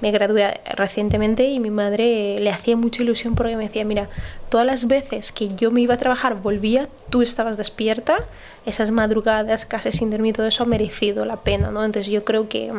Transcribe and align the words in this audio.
Me 0.00 0.12
gradué 0.12 0.60
recientemente 0.76 1.48
y 1.48 1.58
mi 1.58 1.70
madre 1.70 2.38
le 2.38 2.50
hacía 2.50 2.76
mucha 2.76 3.02
ilusión 3.02 3.34
porque 3.34 3.56
me 3.56 3.64
decía, 3.64 3.84
mira, 3.84 4.08
todas 4.48 4.64
las 4.64 4.86
veces 4.86 5.32
que 5.32 5.54
yo 5.56 5.72
me 5.72 5.80
iba 5.80 5.94
a 5.94 5.98
trabajar, 5.98 6.36
volvía, 6.36 6.88
tú 7.10 7.20
estabas 7.20 7.56
despierta, 7.56 8.18
esas 8.64 8.92
madrugadas 8.92 9.66
casi 9.66 9.90
sin 9.90 10.10
dormir, 10.10 10.36
todo 10.36 10.46
eso 10.46 10.62
ha 10.62 10.66
merecido 10.66 11.24
la 11.24 11.38
pena, 11.38 11.72
¿no? 11.72 11.84
Entonces 11.84 12.12
yo 12.12 12.24
creo 12.24 12.48
que, 12.48 12.72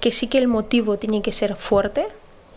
que 0.00 0.10
sí 0.10 0.26
que 0.26 0.38
el 0.38 0.48
motivo 0.48 0.98
tiene 0.98 1.22
que 1.22 1.30
ser 1.30 1.54
fuerte, 1.54 2.08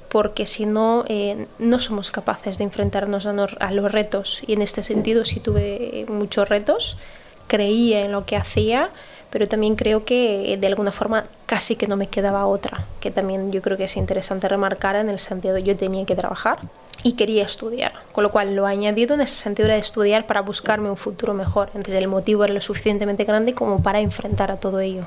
porque 0.10 0.48
si 0.48 0.66
no, 0.66 1.06
eh, 1.08 1.46
no 1.60 1.78
somos 1.78 2.10
capaces 2.10 2.58
de 2.58 2.64
enfrentarnos 2.64 3.28
a, 3.28 3.36
a 3.60 3.72
los 3.72 3.92
retos. 3.92 4.42
Y 4.48 4.54
en 4.54 4.64
este 4.64 4.82
sentido 4.82 5.26
sí 5.26 5.40
tuve 5.40 6.08
muchos 6.10 6.50
retos, 6.50 6.98
creía 7.46 8.02
en 8.02 8.12
lo 8.12 8.26
que 8.26 8.36
hacía, 8.36 8.90
pero 9.30 9.48
también 9.48 9.76
creo 9.76 10.06
que 10.06 10.58
de 10.60 10.68
alguna 10.68 10.92
forma 10.92 11.26
casi 11.46 11.76
que 11.76 11.88
no 11.88 11.96
me 11.96 12.08
quedaba 12.08 12.46
otra, 12.46 12.86
que 13.00 13.12
también 13.12 13.52
yo 13.52 13.62
creo 13.62 13.78
que 13.78 13.86
es 13.86 13.98
interesante 13.98 14.48
remarcar 14.48 14.96
en 14.96 15.10
el 15.10 15.20
sentido 15.20 15.56
de 15.56 15.64
yo 15.64 15.76
tenía 15.76 16.06
que 16.06 16.16
trabajar 16.16 16.60
y 17.04 17.14
quería 17.14 17.44
estudiar, 17.44 17.94
con 18.12 18.24
lo 18.24 18.32
cual 18.32 18.56
lo 18.56 18.68
he 18.68 18.72
añadido 18.72 19.16
en 19.16 19.22
ese 19.22 19.36
sentido 19.36 19.70
de 19.70 19.78
estudiar 19.78 20.28
para 20.28 20.42
buscarme 20.42 20.90
un 20.90 20.98
futuro 20.98 21.34
mejor, 21.34 21.70
entonces 21.70 21.96
el 21.96 22.08
motivo 22.08 22.44
era 22.44 22.54
lo 22.54 22.62
suficientemente 22.62 23.24
grande 23.24 23.54
como 23.54 23.82
para 23.82 24.00
enfrentar 24.00 24.52
a 24.52 24.58
todo 24.58 24.80
ello. 24.80 25.06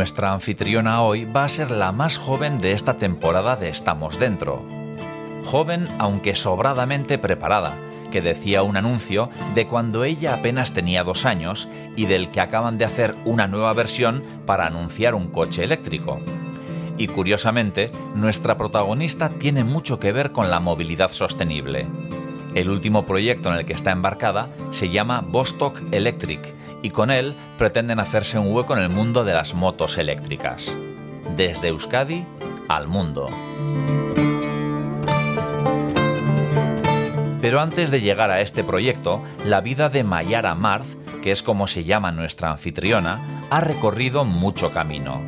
Nuestra 0.00 0.32
anfitriona 0.32 1.02
hoy 1.02 1.26
va 1.26 1.44
a 1.44 1.48
ser 1.50 1.70
la 1.70 1.92
más 1.92 2.16
joven 2.16 2.58
de 2.58 2.72
esta 2.72 2.96
temporada 2.96 3.54
de 3.54 3.68
Estamos 3.68 4.18
Dentro. 4.18 4.64
Joven 5.44 5.88
aunque 5.98 6.34
sobradamente 6.34 7.18
preparada, 7.18 7.76
que 8.10 8.22
decía 8.22 8.62
un 8.62 8.78
anuncio 8.78 9.28
de 9.54 9.66
cuando 9.66 10.04
ella 10.04 10.32
apenas 10.32 10.72
tenía 10.72 11.04
dos 11.04 11.26
años 11.26 11.68
y 11.96 12.06
del 12.06 12.30
que 12.30 12.40
acaban 12.40 12.78
de 12.78 12.86
hacer 12.86 13.14
una 13.26 13.46
nueva 13.46 13.74
versión 13.74 14.22
para 14.46 14.66
anunciar 14.66 15.14
un 15.14 15.28
coche 15.28 15.64
eléctrico. 15.64 16.18
Y 16.96 17.08
curiosamente, 17.08 17.90
nuestra 18.14 18.56
protagonista 18.56 19.28
tiene 19.28 19.64
mucho 19.64 20.00
que 20.00 20.12
ver 20.12 20.32
con 20.32 20.48
la 20.48 20.60
movilidad 20.60 21.12
sostenible. 21.12 21.86
El 22.54 22.70
último 22.70 23.04
proyecto 23.04 23.50
en 23.50 23.58
el 23.58 23.66
que 23.66 23.74
está 23.74 23.90
embarcada 23.90 24.48
se 24.70 24.88
llama 24.88 25.20
Bostock 25.20 25.78
Electric 25.92 26.58
y 26.82 26.90
con 26.90 27.10
él 27.10 27.34
pretenden 27.58 28.00
hacerse 28.00 28.38
un 28.38 28.52
hueco 28.52 28.76
en 28.76 28.82
el 28.82 28.88
mundo 28.88 29.24
de 29.24 29.34
las 29.34 29.54
motos 29.54 29.98
eléctricas. 29.98 30.72
Desde 31.36 31.68
Euskadi 31.68 32.26
al 32.68 32.86
mundo. 32.86 33.28
Pero 37.40 37.60
antes 37.60 37.90
de 37.90 38.00
llegar 38.00 38.30
a 38.30 38.40
este 38.40 38.62
proyecto, 38.62 39.22
la 39.46 39.60
vida 39.60 39.88
de 39.88 40.04
Mayara 40.04 40.54
Marz, 40.54 40.96
que 41.22 41.32
es 41.32 41.42
como 41.42 41.66
se 41.66 41.84
llama 41.84 42.12
nuestra 42.12 42.50
anfitriona, 42.50 43.46
ha 43.50 43.60
recorrido 43.60 44.24
mucho 44.24 44.72
camino. 44.72 45.20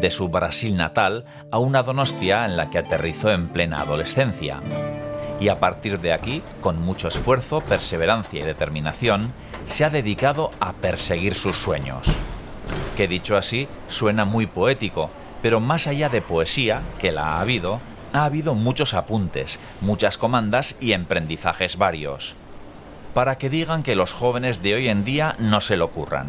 De 0.00 0.10
su 0.10 0.28
Brasil 0.28 0.76
natal 0.76 1.24
a 1.50 1.58
una 1.58 1.82
Donostia 1.82 2.44
en 2.46 2.56
la 2.56 2.70
que 2.70 2.78
aterrizó 2.78 3.30
en 3.30 3.48
plena 3.48 3.80
adolescencia. 3.80 4.60
Y 5.40 5.48
a 5.48 5.58
partir 5.58 6.00
de 6.00 6.12
aquí, 6.12 6.42
con 6.60 6.80
mucho 6.80 7.08
esfuerzo, 7.08 7.60
perseverancia 7.60 8.40
y 8.40 8.44
determinación, 8.44 9.32
se 9.66 9.84
ha 9.84 9.90
dedicado 9.90 10.50
a 10.60 10.72
perseguir 10.74 11.34
sus 11.34 11.56
sueños. 11.56 12.06
Que 12.96 13.08
dicho 13.08 13.36
así, 13.36 13.68
suena 13.88 14.24
muy 14.24 14.46
poético, 14.46 15.10
pero 15.42 15.60
más 15.60 15.86
allá 15.86 16.08
de 16.08 16.22
poesía, 16.22 16.82
que 16.98 17.12
la 17.12 17.34
ha 17.34 17.40
habido, 17.40 17.80
ha 18.12 18.24
habido 18.24 18.54
muchos 18.54 18.94
apuntes, 18.94 19.58
muchas 19.80 20.18
comandas 20.18 20.76
y 20.80 20.92
emprendizajes 20.92 21.76
varios. 21.76 22.36
Para 23.12 23.36
que 23.36 23.50
digan 23.50 23.82
que 23.82 23.96
los 23.96 24.12
jóvenes 24.12 24.62
de 24.62 24.74
hoy 24.74 24.88
en 24.88 25.04
día 25.04 25.34
no 25.38 25.60
se 25.60 25.76
lo 25.76 25.86
ocurran. 25.86 26.28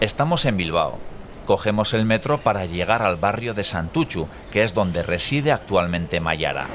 Estamos 0.00 0.44
en 0.46 0.56
Bilbao, 0.56 0.98
Cogemos 1.46 1.92
el 1.92 2.04
metro 2.04 2.38
para 2.38 2.66
llegar 2.66 3.02
al 3.02 3.16
barrio 3.16 3.52
de 3.52 3.64
Santuchu, 3.64 4.28
que 4.52 4.62
es 4.62 4.74
donde 4.74 5.02
reside 5.02 5.52
actualmente 5.52 6.20
Mayara. 6.20 6.68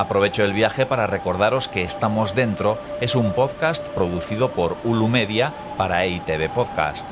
Aprovecho 0.00 0.44
el 0.44 0.54
viaje 0.54 0.86
para 0.86 1.06
recordaros 1.06 1.68
que 1.68 1.82
Estamos 1.82 2.34
Dentro 2.34 2.78
es 3.02 3.14
un 3.14 3.34
podcast 3.34 3.86
producido 3.88 4.52
por 4.52 4.78
Ulu 4.82 5.08
Media 5.08 5.52
para 5.76 6.06
EITV 6.06 6.50
Podcast, 6.54 7.06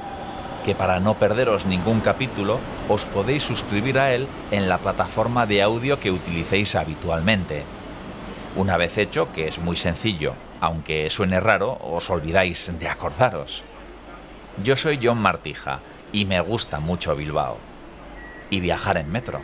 que 0.65 0.75
para 0.75 0.99
no 0.99 1.12
perderos 1.15 1.67
ningún 1.67 2.01
capítulo 2.01 2.59
os 2.89 3.05
podéis 3.05 3.43
suscribir 3.43 3.99
a 3.99 4.15
él 4.15 4.27
en 4.51 4.71
la 4.71 4.78
plataforma 4.78 5.45
de 5.45 5.61
audio 5.61 6.01
que 6.01 6.11
utilicéis 6.11 6.75
habitualmente. 6.77 7.62
Una 8.57 8.78
vez 8.78 8.97
hecho, 8.97 9.31
que 9.34 9.49
es 9.49 9.59
muy 9.59 9.77
sencillo, 9.77 10.33
aunque 10.61 11.09
suene 11.11 11.41
raro, 11.41 11.79
os 11.81 12.11
olvidáis 12.11 12.73
de 12.79 12.89
acordaros. 12.89 13.63
Yo 14.63 14.77
soy 14.77 14.99
John 15.03 15.19
Martija 15.19 15.81
y 16.13 16.25
me 16.25 16.41
gusta 16.41 16.81
mucho 16.81 17.15
Bilbao. 17.15 17.59
Y 18.51 18.61
viajar 18.61 18.97
en 18.97 19.11
metro. 19.11 19.41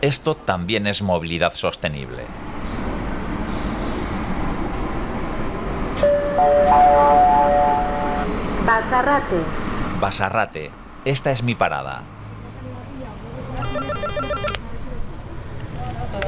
Esto 0.00 0.34
también 0.34 0.86
es 0.86 1.02
movilidad 1.02 1.52
sostenible. 1.54 2.24
Basarrate. 8.66 9.36
Basarrate. 10.00 10.70
Esta 11.04 11.30
es 11.30 11.42
mi 11.42 11.54
parada. 11.54 12.02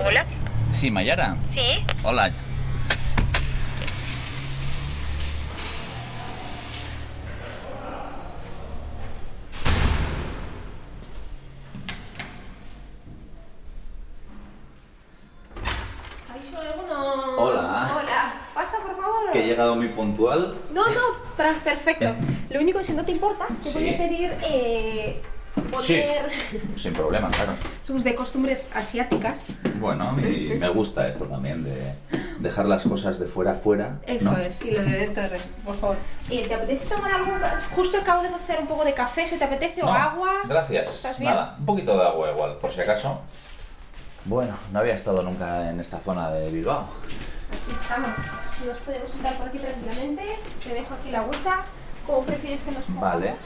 Hola. 0.05 0.25
Sí, 0.71 0.91
Mayara. 0.91 1.37
Sí. 1.55 1.85
Hola, 2.05 2.31
que 19.33 19.43
he 19.43 19.47
llegado 19.47 19.77
muy 19.77 19.89
puntual. 19.89 20.57
No, 20.73 20.85
no, 20.85 21.01
perfecto. 21.37 22.15
Lo 22.51 22.61
único 22.61 22.81
es 22.81 22.87
si 22.87 22.95
no 22.95 23.05
te 23.05 23.13
importa, 23.13 23.47
te 23.63 23.73
voy 23.73 23.95
a 23.95 23.99
pedir 23.99 24.35
eh, 24.43 25.21
poder... 25.71 26.31
sin 26.77 26.93
problema, 26.93 27.29
claro. 27.31 27.53
Somos 27.83 28.05
de 28.05 28.15
costumbres 28.15 28.71
asiáticas. 28.75 29.57
Bueno, 29.81 30.17
y 30.21 30.55
me 30.55 30.69
gusta 30.69 31.09
esto 31.09 31.25
también 31.25 31.65
de 31.65 31.95
dejar 32.39 32.67
las 32.67 32.85
cosas 32.85 33.19
de 33.19 33.27
fuera 33.27 33.55
fuera. 33.55 33.99
Eso 34.07 34.37
es, 34.37 34.63
y 34.63 34.71
lo 34.71 34.83
de 34.83 34.93
dentro, 34.93 35.23
por 35.65 35.75
favor. 35.77 35.97
Eh, 36.31 36.47
¿Te 36.47 36.55
apetece 36.55 36.87
tomar 36.87 37.15
algo? 37.15 37.33
Justo 37.75 37.99
acabo 37.99 38.23
de 38.23 38.29
hacer 38.29 38.61
un 38.61 38.69
poco 38.69 38.85
de 38.85 38.95
café, 38.95 39.27
¿se 39.27 39.39
te 39.39 39.45
apetece? 39.45 39.83
¿O 39.83 39.89
agua? 39.89 40.43
Gracias. 40.49 40.95
¿Estás 40.95 41.19
bien? 41.19 41.33
Nada, 41.33 41.57
un 41.59 41.67
poquito 41.67 41.97
de 41.97 42.05
agua 42.05 42.31
igual, 42.31 42.57
por 42.59 42.73
si 42.73 42.81
acaso. 42.81 43.21
Bueno, 44.27 44.57
no 44.73 44.81
había 44.81 44.95
estado 44.95 45.23
nunca 45.23 45.71
en 45.71 45.79
esta 45.79 45.99
zona 45.99 46.31
de 46.31 46.51
Bilbao. 46.51 46.89
Aquí 47.53 47.77
estamos. 47.81 48.11
Nos 48.67 48.79
podemos 48.79 49.11
sentar 49.13 49.37
por 49.37 49.49
aquí 49.49 49.59
tranquilamente. 49.59 50.23
Te 50.65 50.75
dejo 50.75 50.95
aquí 50.95 51.11
la 51.13 51.21
agüita. 51.21 51.65
¿Cómo 52.07 52.23
prefieres 52.23 52.63
que 52.65 52.73
nos 52.73 52.85
pongamos? 52.87 53.13
Vale. 53.13 53.37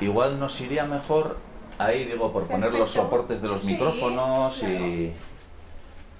Igual 0.00 0.38
nos 0.38 0.60
iría 0.60 0.84
mejor 0.84 1.38
ahí, 1.78 2.04
digo, 2.04 2.32
por 2.32 2.46
poner 2.46 2.72
los 2.72 2.90
soportes 2.90 3.40
de 3.40 3.48
los 3.48 3.64
micrófonos 3.64 4.62
y... 4.62 5.14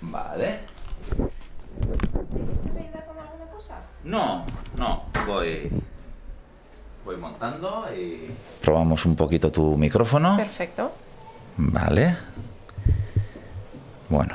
Vale. 0.00 0.60
¿Necesitas 2.30 2.76
ayuda 2.76 3.04
con 3.04 3.18
alguna 3.18 3.46
cosa? 3.52 3.76
No, 4.04 4.46
no. 4.76 5.02
Voy... 5.26 5.70
Voy 7.04 7.16
montando 7.16 7.86
y... 7.94 8.30
Probamos 8.62 9.04
un 9.04 9.14
poquito 9.14 9.52
tu 9.52 9.76
micrófono. 9.76 10.38
Perfecto. 10.38 10.90
Vale. 11.58 12.16
Bueno. 14.10 14.34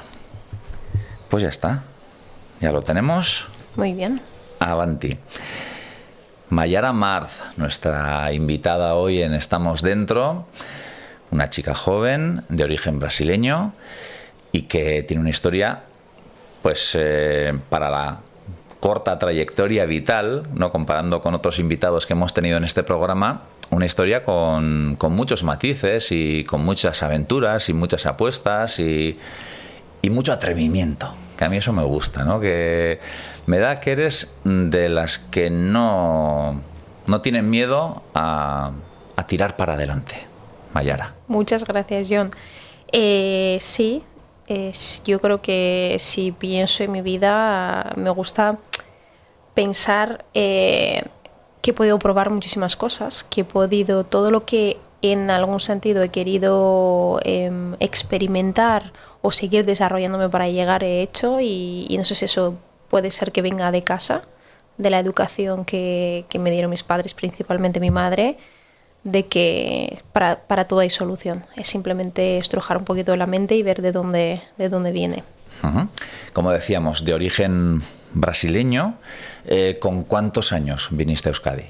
Pues 1.30 1.44
ya 1.44 1.50
está. 1.50 1.84
Ya 2.62 2.72
lo 2.72 2.82
tenemos. 2.82 3.46
Muy 3.76 3.92
bien. 3.92 4.22
Avanti. 4.60 5.18
Mayara 6.50 6.94
Marz, 6.94 7.42
nuestra 7.58 8.32
invitada 8.32 8.96
hoy 8.96 9.22
en 9.22 9.34
Estamos 9.34 9.82
Dentro, 9.82 10.46
una 11.32 11.50
chica 11.50 11.76
joven 11.76 12.44
de 12.48 12.64
origen 12.64 13.00
brasileño 13.00 13.74
y 14.54 14.64
que 14.64 15.04
tiene 15.04 15.22
una 15.22 15.32
historia, 15.32 15.82
pues 16.62 16.92
eh, 16.94 17.58
para 17.70 17.90
la 17.90 18.20
corta 18.80 19.20
trayectoria 19.20 19.86
vital, 19.86 20.44
no 20.54 20.72
comparando 20.72 21.20
con 21.20 21.34
otros 21.34 21.60
invitados 21.60 22.06
que 22.06 22.14
hemos 22.14 22.34
tenido 22.34 22.58
en 22.58 22.64
este 22.64 22.84
programa, 22.84 23.42
una 23.72 23.86
historia 23.86 24.24
con, 24.24 24.96
con 24.98 25.14
muchos 25.14 25.44
matices 25.44 26.12
y 26.12 26.46
con 26.46 26.64
muchas 26.64 27.04
aventuras 27.04 27.68
y 27.68 27.74
muchas 27.74 28.06
apuestas 28.06 28.80
y, 28.80 29.18
y 30.06 30.12
mucho 30.12 30.32
atrevimiento 30.32 31.12
que 31.36 31.46
a 31.46 31.50
mí 31.50 31.58
eso 31.58 31.74
me 31.74 31.84
gusta, 31.84 32.24
¿no? 32.24 32.40
Que 32.40 33.00
me 33.48 33.58
da 33.58 33.80
que 33.80 33.92
eres 33.92 34.32
de 34.44 34.88
las 34.88 35.18
que 35.18 35.50
no, 35.50 36.62
no 37.08 37.22
tienen 37.22 37.50
miedo 37.50 38.04
a, 38.14 38.72
a 39.16 39.28
tirar 39.28 39.58
para 39.58 39.74
adelante. 39.74 40.16
Mayara. 40.74 41.16
Muchas 41.28 41.66
gracias, 41.66 42.08
John. 42.10 42.32
Eh, 42.92 43.58
sí, 43.60 44.04
yo 45.06 45.20
creo 45.20 45.42
que 45.42 45.96
si 46.00 46.32
pienso 46.32 46.84
en 46.84 46.92
mi 46.92 47.02
vida, 47.02 47.92
me 47.96 48.12
gusta 48.12 48.58
pensar 49.56 50.24
eh, 50.34 51.04
que 51.62 51.72
he 51.72 51.74
podido 51.74 51.98
probar 51.98 52.30
muchísimas 52.30 52.76
cosas, 52.76 53.24
que 53.24 53.42
he 53.42 53.46
podido 53.46 54.04
todo 54.04 54.30
lo 54.30 54.46
que 54.46 54.78
en 55.02 55.30
algún 55.30 55.60
sentido 55.60 56.04
he 56.04 56.10
querido 56.10 57.20
em, 57.24 57.76
experimentar 57.80 58.92
o 59.26 59.32
seguir 59.32 59.66
desarrollándome 59.66 60.30
para 60.30 60.48
llegar 60.48 60.84
he 60.84 61.02
hecho 61.02 61.40
y, 61.42 61.96
no 61.98 62.04
sé 62.04 62.14
si 62.14 62.26
eso 62.26 62.60
puede 62.92 63.10
ser 63.10 63.32
que 63.32 63.42
venga 63.42 63.72
de 63.72 63.84
casa, 63.84 64.22
de 64.78 64.92
la 64.92 65.00
educación 65.00 65.66
que, 65.66 66.26
me 66.38 66.52
dieron 66.52 66.70
mis 66.70 66.84
padres, 66.84 67.16
principalmente 67.16 67.80
mi 67.80 67.90
madre, 67.90 68.38
de 69.04 69.26
que 69.26 70.04
para, 70.14 70.42
para, 70.42 70.68
todo 70.68 70.82
hay 70.82 70.92
solución. 70.92 71.44
Es 71.56 71.70
simplemente 71.70 72.38
estrujar 72.38 72.78
un 72.78 72.86
poquito 72.86 73.16
la 73.16 73.26
mente 73.26 73.56
y 73.56 73.64
ver 73.64 73.82
de 73.82 73.92
dónde, 73.92 74.44
de 74.60 74.70
dónde 74.70 74.92
viene. 74.92 75.24
Como 76.34 76.52
decíamos, 76.52 77.04
de 77.04 77.16
origen 77.16 77.82
brasileño, 78.14 79.00
eh, 79.46 79.78
¿con 79.80 80.04
cuántos 80.04 80.54
años 80.54 80.90
viniste 80.92 81.30
a 81.30 81.32
Euskadi? 81.32 81.66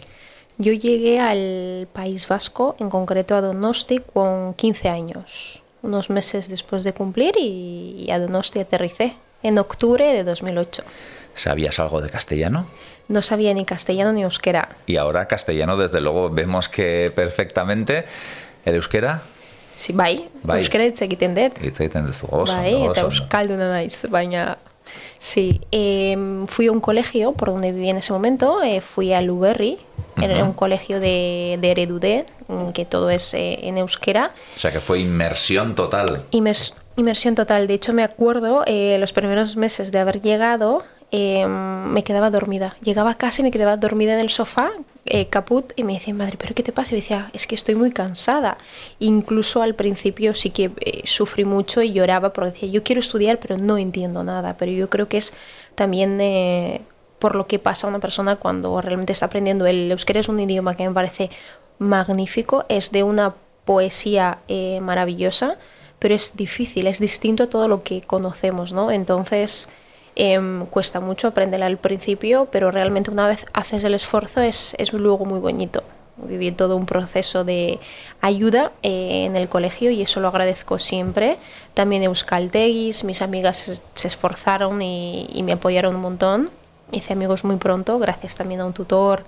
Yo 0.58 0.74
llegué 0.74 1.22
al 1.22 1.88
País 1.94 2.28
Vasco, 2.28 2.76
en 2.80 2.90
concreto 2.90 3.36
a 3.36 3.42
Donosti, 3.42 4.00
con 4.00 4.54
15 4.56 4.90
años 4.90 5.62
unos 5.86 6.10
meses 6.10 6.50
después 6.50 6.84
de 6.84 6.94
cumplir 6.94 7.34
y, 7.38 8.10
a 8.12 8.20
Donosti 8.20 8.60
aterricé 8.60 9.16
en 9.44 9.58
octubre 9.60 10.04
de 10.04 10.24
2008. 10.24 10.84
¿Sabías 11.34 11.80
algo 11.80 12.02
de 12.02 12.10
castellano? 12.10 12.68
No 13.08 13.22
sabía 13.22 13.54
ni 13.54 13.66
castellano 13.66 14.12
ni 14.14 14.24
euskera. 14.24 14.70
Y 14.88 14.98
ahora 14.98 15.28
castellano, 15.28 15.78
desde 15.78 16.02
luego, 16.02 16.30
vemos 16.30 16.70
que 16.70 17.12
perfectamente. 17.16 18.06
¿El 18.66 18.76
euskera? 18.76 19.22
Sí, 19.72 19.94
bai. 19.94 20.30
bai. 20.42 20.62
Euskera 20.62 20.86
hitz 20.86 21.02
egiten 21.04 21.36
dut. 21.36 21.60
Hitz 21.62 21.80
egiten 21.84 22.08
duzu, 22.08 22.28
oso. 22.32 22.56
Bai, 22.56 22.74
eta 22.88 23.06
euskalduna 23.06 23.70
naiz, 23.70 24.06
baina... 24.10 24.56
Sí, 25.18 25.62
eh, 25.72 26.44
fui 26.48 26.68
a 26.68 26.72
un 26.72 26.80
colegio 26.80 27.32
por 27.34 27.50
donde 27.50 27.72
viví 27.72 27.90
en 27.90 27.98
ese 27.98 28.14
momento, 28.14 28.62
eh, 28.64 28.82
fui 28.82 29.14
a 29.14 29.22
Luberri, 29.22 29.78
era 30.22 30.44
un 30.44 30.54
colegio 30.54 31.00
de, 31.00 31.58
de 31.60 31.72
Eredudé, 31.72 32.26
que 32.74 32.86
todo 32.86 33.10
es 33.10 33.34
eh, 33.34 33.60
en 33.68 33.78
euskera. 33.78 34.32
O 34.56 34.60
sea 34.60 34.72
que 34.72 34.80
fue 34.80 35.00
inmersión 35.00 35.76
total. 35.76 36.24
inmersión 36.96 37.36
total. 37.36 37.68
De 37.68 37.74
hecho, 37.74 37.94
me 37.94 38.04
acuerdo 38.04 38.64
eh, 38.66 38.98
los 39.00 39.14
primeros 39.14 39.56
meses 39.58 39.92
de 39.92 40.00
haber 40.00 40.22
llegado, 40.22 40.84
em, 41.12 41.50
me 41.92 42.04
quedaba 42.04 42.30
dormida. 42.30 42.78
Llegaba 42.82 43.18
y 43.38 43.44
me 43.44 43.52
quedaba 43.52 43.78
dormida 43.78 44.14
en 44.14 44.20
el 44.20 44.30
sofá, 44.30 44.72
eh, 45.06 45.28
caput, 45.28 45.72
y 45.76 45.84
me 45.84 45.94
decía, 45.94 46.14
madre, 46.14 46.38
¿pero 46.38 46.56
qué 46.56 46.64
te 46.64 46.72
pasa? 46.72 46.96
Y 46.96 47.02
decía, 47.02 47.30
es 47.34 47.48
que 47.48 47.56
estoy 47.56 47.76
muy 47.76 47.92
cansada. 47.92 48.58
Incluso 49.00 49.62
al 49.62 49.76
principio 49.76 50.34
sí 50.34 50.50
que 50.50 50.72
sufrí 51.06 51.46
mucho 51.46 51.82
y 51.82 51.94
lloraba 51.94 52.34
porque 52.34 52.52
decía, 52.52 52.70
yo 52.70 52.84
quiero 52.84 53.00
estudiar, 53.00 53.40
pero 53.40 53.58
no 53.58 53.78
entiendo 53.78 54.24
nada. 54.24 54.58
Pero 54.58 54.72
yo 54.72 54.90
creo 54.90 55.08
que 55.08 55.18
es 55.18 55.34
también 55.76 56.20
por 57.20 57.36
lo 57.36 57.48
que 57.48 57.60
pasa 57.60 57.88
una 57.88 58.00
persona 58.00 58.36
cuando 58.36 58.82
realmente 58.82 59.14
está 59.14 59.28
aprendiendo. 59.28 59.66
El 59.66 59.92
euskera 59.92 60.20
es 60.20 60.30
un 60.30 60.40
idioma 60.40 60.76
que 60.76 60.88
me 60.88 60.94
parece 60.94 61.30
magnífico, 61.80 62.66
es 62.70 62.92
de 62.92 63.04
una 63.04 63.36
poesía 63.66 64.40
eh, 64.48 64.80
maravillosa, 64.82 65.58
pero 66.00 66.14
es 66.14 66.38
difícil, 66.38 66.88
es 66.88 67.00
distinto 67.00 67.44
a 67.44 67.50
todo 67.50 67.68
lo 67.68 67.84
que 67.84 68.02
conocemos, 68.02 68.74
¿no? 68.74 68.92
Entonces 68.92 69.70
em, 70.16 70.66
cuesta 70.68 71.00
mucho 71.00 71.28
aprenderla 71.28 71.66
al 71.66 71.78
principio, 71.78 72.48
pero 72.52 72.72
realmente 72.72 73.12
una 73.12 73.28
vez 73.28 73.46
haces 73.54 73.84
el 73.84 73.94
esfuerzo 73.94 74.42
es, 74.42 74.76
es 74.78 74.94
luego 74.94 75.26
muy 75.26 75.40
bonito. 75.40 75.84
Viví 76.18 76.52
todo 76.52 76.78
un 76.78 76.86
proceso 76.86 77.44
de 77.44 77.80
ayuda 78.22 78.72
eh, 78.84 79.26
en 79.26 79.36
el 79.36 79.50
colegio 79.50 79.92
y 79.92 80.02
eso 80.02 80.22
lo 80.22 80.30
agradezco 80.30 80.80
siempre. 80.80 81.38
También 81.74 82.04
Euskaltegis, 82.04 83.04
mis 83.04 83.22
amigas 83.22 83.82
se, 83.94 84.08
esforzaron 84.08 84.82
y, 84.82 85.28
y 85.34 85.44
me 85.44 85.54
apoyaron 85.54 85.96
un 85.96 86.02
montón 86.02 86.50
hice 86.92 87.14
amigos 87.14 87.44
muy 87.44 87.58
pronto, 87.58 88.00
gracias 88.00 88.36
también 88.36 88.62
a 88.62 88.66
un 88.66 88.74
tutor 88.74 89.24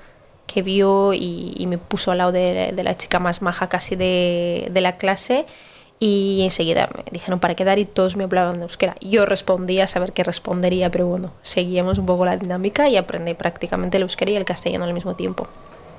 que 0.46 0.62
vio 0.62 1.14
y, 1.14 1.66
me 1.68 1.78
puso 1.78 2.12
al 2.12 2.20
lado 2.20 2.32
de, 2.32 2.74
la 2.84 2.96
chica 2.96 3.20
más 3.20 3.42
maja 3.42 3.68
casi 3.68 3.96
de, 3.96 4.70
de, 4.72 4.82
la 4.82 4.98
clase 4.98 5.46
y 6.00 6.42
enseguida 6.44 6.90
me 6.96 7.04
dijeron 7.12 7.40
para 7.40 7.56
quedar 7.56 7.80
y 7.80 7.86
todos 7.86 8.16
me 8.16 8.26
hablaban 8.26 8.56
de 8.56 8.62
euskera. 8.64 8.96
Yo 9.02 9.26
respondía 9.26 9.86
a 9.86 9.88
saber 9.88 10.14
qué 10.14 10.24
respondería, 10.24 10.92
pero 10.92 11.08
bueno, 11.08 11.34
seguíamos 11.42 11.98
un 11.98 12.06
poco 12.06 12.26
la 12.26 12.38
dinámica 12.38 12.88
y 12.90 12.98
aprendí 12.98 13.34
prácticamente 13.34 13.98
el 13.98 14.04
euskera 14.04 14.32
y 14.32 14.36
el 14.36 14.46
castellano 14.46 14.86
al 14.86 14.94
mismo 14.94 15.16
tiempo. 15.16 15.48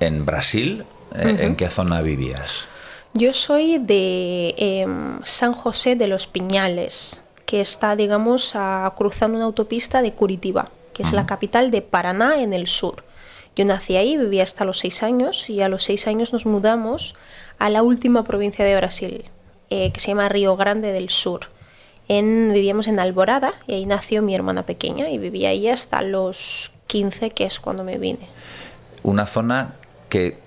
¿En 0.00 0.24
Brasil? 0.24 0.84
Eh, 1.16 1.36
¿En 1.40 1.56
qué 1.56 1.68
zona 1.68 2.02
vivías? 2.02 2.68
Yo 3.14 3.32
soy 3.32 3.78
de 3.78 4.54
em, 4.56 5.20
San 5.24 5.52
José 5.52 5.96
de 5.96 6.06
los 6.06 6.26
Piñales, 6.26 7.24
que 7.46 7.60
está, 7.60 7.96
digamos, 7.96 8.52
a, 8.54 8.92
cruzando 8.96 9.36
una 9.36 9.46
autopista 9.46 10.02
de 10.02 10.12
Curitiba 10.12 10.70
que 10.98 11.04
es 11.04 11.12
la 11.12 11.26
capital 11.26 11.70
de 11.70 11.80
Paraná 11.80 12.42
en 12.42 12.52
el 12.52 12.66
sur. 12.66 13.04
Yo 13.54 13.64
nací 13.64 13.94
ahí, 13.94 14.16
vivía 14.16 14.42
hasta 14.42 14.64
los 14.64 14.80
seis 14.80 15.04
años 15.04 15.48
y 15.48 15.62
a 15.62 15.68
los 15.68 15.84
seis 15.84 16.08
años 16.08 16.32
nos 16.32 16.44
mudamos 16.44 17.14
a 17.60 17.70
la 17.70 17.84
última 17.84 18.24
provincia 18.24 18.64
de 18.64 18.74
Brasil, 18.74 19.24
eh, 19.70 19.92
que 19.92 20.00
se 20.00 20.08
llama 20.08 20.28
Río 20.28 20.56
Grande 20.56 20.92
del 20.92 21.10
Sur. 21.10 21.46
En, 22.08 22.52
vivíamos 22.54 22.86
en 22.86 22.98
Alborada 22.98 23.52
y 23.66 23.74
ahí 23.74 23.86
nació 23.86 24.22
mi 24.22 24.34
hermana 24.34 24.64
pequeña 24.64 25.10
y 25.10 25.18
vivía 25.18 25.50
ahí 25.50 25.68
hasta 25.68 26.00
los 26.00 26.72
15, 26.86 27.30
que 27.30 27.44
es 27.44 27.60
cuando 27.60 27.84
me 27.84 27.98
vine. 27.98 28.28
Una 29.02 29.26
zona 29.26 29.74
que 30.08 30.38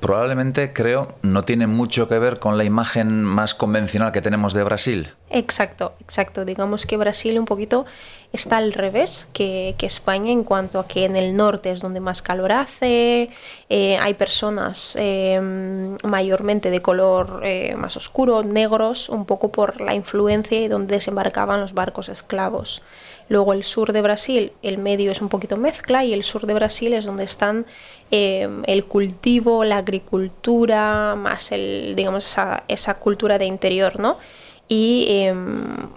probablemente 0.00 0.72
creo 0.72 1.08
no 1.22 1.42
tiene 1.42 1.66
mucho 1.66 2.08
que 2.08 2.18
ver 2.18 2.38
con 2.38 2.58
la 2.58 2.64
imagen 2.64 3.22
más 3.22 3.54
convencional 3.54 4.12
que 4.12 4.22
tenemos 4.22 4.54
de 4.54 4.64
Brasil. 4.64 5.14
Exacto, 5.28 5.94
exacto. 6.00 6.44
Digamos 6.44 6.86
que 6.86 6.96
Brasil 6.96 7.38
un 7.38 7.44
poquito 7.44 7.84
está 8.32 8.56
al 8.56 8.72
revés 8.72 9.28
que, 9.32 9.76
España 9.80 10.32
en 10.32 10.44
cuanto 10.44 10.78
a 10.78 10.86
que 10.86 11.04
en 11.04 11.16
el 11.16 11.36
norte 11.36 11.70
es 11.70 11.80
donde 11.80 12.00
más 12.00 12.22
calor 12.22 12.52
hace, 12.52 13.30
eh, 13.68 13.98
hay 13.98 14.14
personas 14.14 14.96
em, 14.98 15.96
mayormente 16.04 16.70
de 16.70 16.80
color 16.80 17.42
eh, 17.44 17.74
más 17.76 17.96
oscuro, 17.96 18.42
negros, 18.42 19.08
un 19.08 19.24
poco 19.26 19.52
por 19.52 19.80
la 19.80 19.94
influencia 19.94 20.60
y 20.60 20.68
donde 20.68 20.94
desembarcaban 20.94 21.60
los 21.60 21.74
barcos 21.74 22.08
esclavos. 22.08 22.82
Luego 23.30 23.52
el 23.52 23.62
sur 23.62 23.92
de 23.92 24.02
Brasil, 24.02 24.52
el 24.60 24.78
medio 24.78 25.12
es 25.12 25.22
un 25.22 25.28
poquito 25.28 25.56
mezcla 25.56 26.04
y 26.04 26.12
el 26.12 26.24
sur 26.24 26.46
de 26.48 26.52
Brasil 26.52 26.92
es 26.94 27.04
donde 27.04 27.22
están 27.22 27.64
em, 28.10 28.64
el 28.66 28.86
cultivo, 28.86 29.62
la 29.62 29.76
agricultura, 29.76 31.14
más 31.14 31.52
el, 31.52 31.94
digamos, 31.94 32.24
esa, 32.24 32.64
esa 32.66 32.94
cultura 32.94 33.38
de 33.38 33.44
interior, 33.44 34.00
¿no? 34.00 34.18
Y 34.66 35.06
em, 35.10 35.90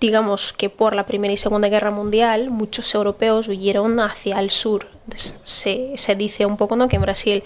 digamos 0.00 0.52
que 0.52 0.68
por 0.68 0.94
la 0.94 1.06
Primera 1.06 1.32
y 1.32 1.38
Segunda 1.38 1.70
Guerra 1.70 1.90
Mundial 1.90 2.50
muchos 2.50 2.94
europeos 2.94 3.48
huyeron 3.48 3.98
hacia 3.98 4.38
el 4.38 4.50
sur. 4.50 4.88
Se, 5.14 5.96
se 5.96 6.14
dice 6.14 6.44
un 6.44 6.58
poco 6.58 6.76
¿no? 6.76 6.88
que 6.88 6.96
en 6.96 7.02
Brasil 7.02 7.42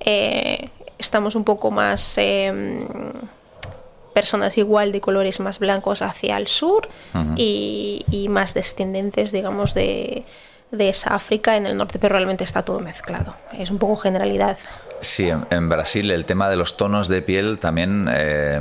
eh, 0.00 0.70
estamos 0.96 1.34
un 1.34 1.44
poco 1.44 1.70
más... 1.70 2.16
Personas 4.14 4.58
igual 4.58 4.92
de 4.92 5.00
colores 5.00 5.40
más 5.40 5.58
blancos 5.58 6.02
hacia 6.02 6.36
el 6.36 6.46
sur 6.46 6.88
y, 7.36 8.04
y, 8.10 8.28
más 8.28 8.54
descendentes, 8.54 9.32
digamos, 9.32 9.74
de, 9.74 10.24
de, 10.70 10.88
esa 10.88 11.14
África 11.14 11.56
en 11.56 11.66
el 11.66 11.76
norte, 11.76 11.98
pero 11.98 12.14
realmente 12.14 12.44
está 12.44 12.64
todo 12.64 12.80
mezclado. 12.80 13.34
Es 13.52 13.70
un 13.70 13.78
poco 13.78 13.96
generalidad. 13.96 14.58
Sí, 15.00 15.28
en, 15.28 15.68
Brasil 15.68 16.10
el 16.10 16.24
tema 16.24 16.48
de 16.50 16.56
los 16.56 16.76
tonos 16.76 17.08
de 17.08 17.22
piel 17.22 17.58
también... 17.58 18.08
Eh 18.10 18.60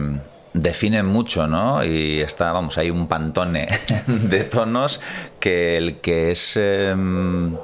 definen 0.54 1.06
mucho, 1.06 1.48
¿no? 1.48 1.84
Y 1.84 2.22
está, 2.22 2.52
vamos, 2.52 2.78
hay 2.78 2.90
un 2.90 3.08
pantone 3.08 3.68
de 4.08 4.44
tonos 4.44 5.02
que 5.40 5.78
el 5.78 5.98
que 5.98 6.32
es... 6.32 6.58
Em, 6.58 7.56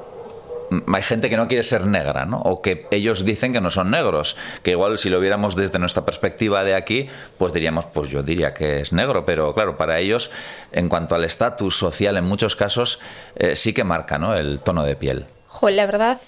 hay 0.93 1.01
gente 1.03 1.29
que 1.29 1.37
no 1.37 1.47
quiere 1.47 1.63
ser 1.63 1.85
negra, 1.85 2.25
¿no? 2.25 2.41
O 2.41 2.61
que 2.61 2.87
ellos 2.91 3.25
dicen 3.25 3.53
que 3.53 3.61
no 3.61 3.69
son 3.69 3.91
negros. 3.91 4.35
Que 4.63 4.71
igual 4.71 4.97
si 4.97 5.09
lo 5.09 5.19
viéramos 5.19 5.55
desde 5.55 5.79
nuestra 5.79 6.05
perspectiva 6.05 6.63
de 6.63 6.75
aquí, 6.75 7.07
pues 7.37 7.53
diríamos, 7.53 7.85
pues 7.85 8.09
yo 8.09 8.23
diría 8.23 8.53
que 8.53 8.81
es 8.81 8.93
negro. 8.93 9.25
Pero 9.25 9.53
claro, 9.53 9.77
para 9.77 9.99
ellos, 9.99 10.31
en 10.71 10.89
cuanto 10.89 11.15
al 11.15 11.23
estatus 11.23 11.77
social, 11.77 12.17
en 12.17 12.25
muchos 12.25 12.55
casos, 12.55 12.99
eh, 13.35 13.55
sí 13.55 13.73
que 13.73 13.83
marca, 13.83 14.17
¿no? 14.17 14.35
El 14.35 14.61
tono 14.61 14.83
de 14.83 14.95
piel 14.95 15.25
la 15.61 15.85
verdad, 15.85 16.19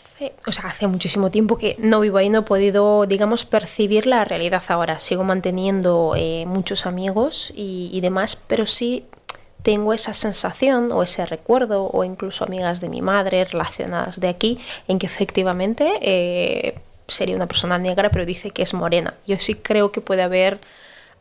o 0.48 0.51
sea, 0.51 0.70
hace 0.70 0.88
muchísimo 0.88 1.29
tiempo 1.32 1.58
que 1.58 1.75
no 1.79 2.00
vivo 2.00 2.17
ahí, 2.17 2.29
no 2.29 2.39
he 2.39 2.44
podido, 2.44 3.06
digamos, 3.06 3.46
percibir 3.46 4.08
la 4.08 4.25
realidad 4.25 4.63
ahora. 4.70 5.00
Sigo 5.00 5.24
manteniendo 5.24 6.13
eh, 6.15 6.46
muchos 6.48 6.86
amigos 6.86 7.51
y, 7.56 8.00
demás, 8.01 8.36
pero 8.36 8.65
sí 8.65 9.06
tengo 9.68 9.92
esa 9.92 10.14
sensación 10.14 10.94
o 10.94 11.04
ese 11.04 11.26
recuerdo 11.26 11.90
o 11.92 12.06
incluso 12.06 12.46
amigas 12.46 12.80
de 12.80 12.88
mi 12.88 13.02
madre 13.02 13.44
relacionadas 13.44 14.18
de 14.18 14.30
aquí 14.30 14.58
en 14.88 14.98
que 14.98 15.08
efectivamente 15.08 15.92
eh, 16.00 16.80
sería 17.06 17.36
una 17.36 17.48
persona 17.48 17.78
negra 17.78 18.10
pero 18.10 18.26
dice 18.26 18.52
que 18.52 18.62
es 18.62 18.74
morena. 18.74 19.16
Yo 19.28 19.38
sí 19.40 19.56
creo 19.56 19.92
que 19.92 20.00
puede 20.00 20.24
haber 20.24 20.62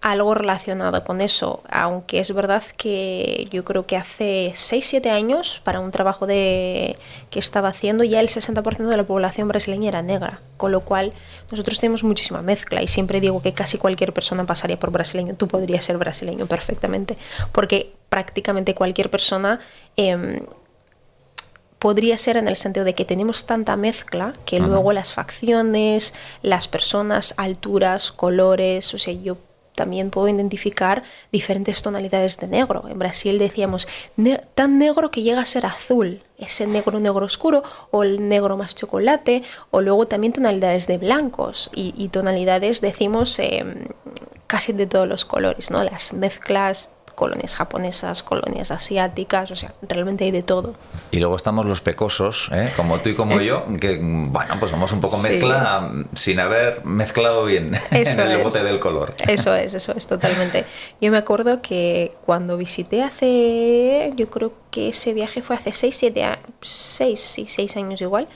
algo 0.00 0.32
relacionado 0.34 1.02
con 1.02 1.20
eso, 1.20 1.64
aunque 1.68 2.20
es 2.20 2.32
verdad 2.32 2.62
que 2.76 3.48
yo 3.50 3.64
creo 3.64 3.84
que 3.86 3.96
hace 3.96 4.52
6-7 4.54 5.10
años, 5.10 5.60
para 5.64 5.80
un 5.80 5.90
trabajo 5.90 6.28
de, 6.28 6.96
que 7.30 7.40
estaba 7.40 7.70
haciendo, 7.70 8.04
ya 8.04 8.20
el 8.20 8.28
60% 8.28 8.86
de 8.86 8.96
la 8.96 9.02
población 9.02 9.48
brasileña 9.48 9.88
era 9.88 10.02
negra, 10.02 10.38
con 10.56 10.70
lo 10.70 10.82
cual 10.82 11.12
nosotros 11.50 11.80
tenemos 11.80 12.04
muchísima 12.04 12.42
mezcla 12.42 12.80
y 12.80 12.86
siempre 12.86 13.20
digo 13.20 13.42
que 13.42 13.54
casi 13.54 13.76
cualquier 13.76 14.12
persona 14.12 14.44
pasaría 14.44 14.78
por 14.78 14.92
brasileño, 14.92 15.34
tú 15.34 15.48
podrías 15.48 15.84
ser 15.84 15.98
brasileño 15.98 16.46
perfectamente, 16.46 17.16
porque 17.50 17.95
prácticamente 18.08 18.74
cualquier 18.74 19.10
persona... 19.10 19.60
Eh, 19.96 20.42
podría 21.78 22.16
ser 22.18 22.36
en 22.36 22.48
el 22.48 22.56
sentido 22.56 22.84
de 22.84 22.94
que 22.94 23.04
tenemos 23.04 23.46
tanta 23.46 23.76
mezcla 23.76 24.34
que 24.44 24.58
luego 24.58 24.92
las 24.92 25.12
facciones, 25.12 26.14
las 26.42 26.68
personas, 26.68 27.34
alturas, 27.36 28.12
colores, 28.12 28.92
o 28.94 28.98
sea, 28.98 29.12
yo 29.12 29.36
también 29.76 30.10
puedo 30.10 30.28
identificar 30.28 31.04
diferentes 31.30 31.82
tonalidades 31.82 32.38
de 32.38 32.48
negro. 32.48 32.86
En 32.88 32.98
Brasil 32.98 33.38
decíamos 33.38 33.86
tan 34.54 34.78
negro 34.78 35.12
que 35.12 35.22
llega 35.22 35.42
a 35.42 35.44
ser 35.44 35.66
azul, 35.66 36.22
ese 36.38 36.66
negro 36.66 36.98
negro 36.98 37.24
oscuro 37.24 37.62
o 37.92 38.02
el 38.02 38.28
negro 38.28 38.56
más 38.56 38.74
chocolate, 38.74 39.42
o 39.70 39.80
luego 39.80 40.08
también 40.08 40.32
tonalidades 40.32 40.86
de 40.88 40.98
blancos 40.98 41.70
y, 41.74 42.08
tonalidades 42.08 42.80
decimos 42.80 43.38
em, 43.38 43.88
casi 44.46 44.72
de 44.72 44.86
todos 44.86 45.06
los 45.06 45.24
colores, 45.24 45.70
¿no? 45.70 45.84
Las 45.84 46.14
mezclas 46.14 46.95
colonias 47.16 47.56
japonesas, 47.56 48.22
colonias 48.22 48.70
asiáticas, 48.70 49.50
o 49.50 49.56
sea, 49.56 49.72
realmente 49.82 50.24
hay 50.24 50.30
de 50.30 50.42
todo. 50.42 50.74
Y 51.10 51.18
luego 51.18 51.34
estamos 51.34 51.64
los 51.64 51.80
pecosos, 51.80 52.50
¿eh? 52.52 52.70
como 52.76 52.98
tú 52.98 53.08
y 53.08 53.14
como 53.14 53.40
yo, 53.40 53.64
que, 53.80 53.98
bueno, 54.00 54.56
pues 54.60 54.70
somos 54.70 54.92
un 54.92 55.00
poco 55.00 55.16
mezcla 55.18 55.90
sin 56.12 56.38
haber 56.38 56.84
mezclado 56.84 57.46
bien 57.46 57.74
en 57.90 58.20
el 58.20 58.42
bote 58.42 58.62
del 58.62 58.78
color. 58.78 59.14
Eso 59.26 59.54
es, 59.54 59.72
eso 59.72 59.94
es, 59.96 60.06
totalmente. 60.06 60.66
Yo 61.00 61.10
me 61.10 61.16
acuerdo 61.16 61.62
que 61.62 62.12
cuando 62.24 62.58
visité 62.58 63.02
hace, 63.02 64.12
yo 64.14 64.28
creo 64.28 64.52
que 64.70 64.90
ese 64.90 65.14
viaje 65.14 65.40
fue 65.40 65.56
hace 65.56 65.72
6, 65.72 65.96
7 65.96 66.22
años, 66.22 66.44
6, 66.60 67.18
sí, 67.18 67.46
6 67.48 67.76
años 67.78 68.00
igual, 68.02 68.28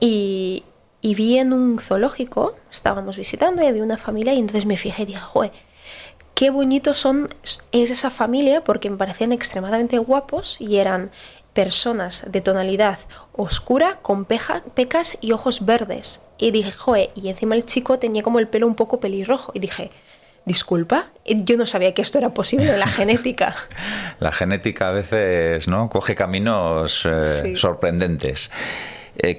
y, 0.00 0.64
y 1.02 1.14
vi 1.14 1.36
en 1.36 1.52
un 1.52 1.78
zoológico, 1.78 2.54
estábamos 2.70 3.18
visitando 3.18 3.62
y 3.62 3.66
había 3.66 3.82
una 3.82 3.98
familia 3.98 4.32
y 4.32 4.38
entonces 4.38 4.64
me 4.64 4.78
fijé 4.78 5.02
y 5.02 5.06
dije, 5.06 5.20
joder, 5.20 5.52
qué 6.38 6.50
bonitos 6.50 6.98
son, 6.98 7.28
es 7.72 7.90
esa 7.90 8.10
familia 8.10 8.62
porque 8.62 8.88
me 8.88 8.96
parecían 8.96 9.32
extremadamente 9.32 9.98
guapos 9.98 10.56
y 10.60 10.76
eran 10.76 11.10
personas 11.52 12.30
de 12.30 12.40
tonalidad 12.40 13.00
oscura 13.32 13.98
con 14.02 14.24
pecas 14.24 15.18
y 15.20 15.32
ojos 15.32 15.66
verdes. 15.66 16.22
Y 16.38 16.52
dije, 16.52 16.70
joe, 16.70 17.10
y 17.16 17.28
encima 17.28 17.56
el 17.56 17.66
chico 17.66 17.98
tenía 17.98 18.22
como 18.22 18.38
el 18.38 18.46
pelo 18.46 18.68
un 18.68 18.76
poco 18.76 19.00
pelirrojo. 19.00 19.50
Y 19.52 19.58
dije, 19.58 19.90
disculpa, 20.44 21.08
yo 21.26 21.56
no 21.56 21.66
sabía 21.66 21.92
que 21.92 22.02
esto 22.02 22.18
era 22.18 22.32
posible 22.34 22.78
la 22.78 22.86
genética. 22.98 23.56
la 24.20 24.30
genética 24.30 24.90
a 24.90 24.92
veces 24.92 25.66
no 25.66 25.90
coge 25.90 26.14
caminos 26.14 27.04
eh, 27.04 27.56
sorprendentes. 27.56 28.52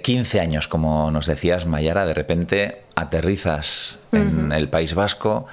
15 0.04 0.38
eh, 0.38 0.42
años, 0.42 0.68
como 0.68 1.12
nos 1.12 1.28
decías, 1.28 1.66
Mayara, 1.66 2.06
de 2.06 2.14
repente 2.14 2.82
aterrizas 2.96 4.00
en 4.12 4.52
el 4.52 4.68
País 4.68 4.96
Vasco 4.96 5.48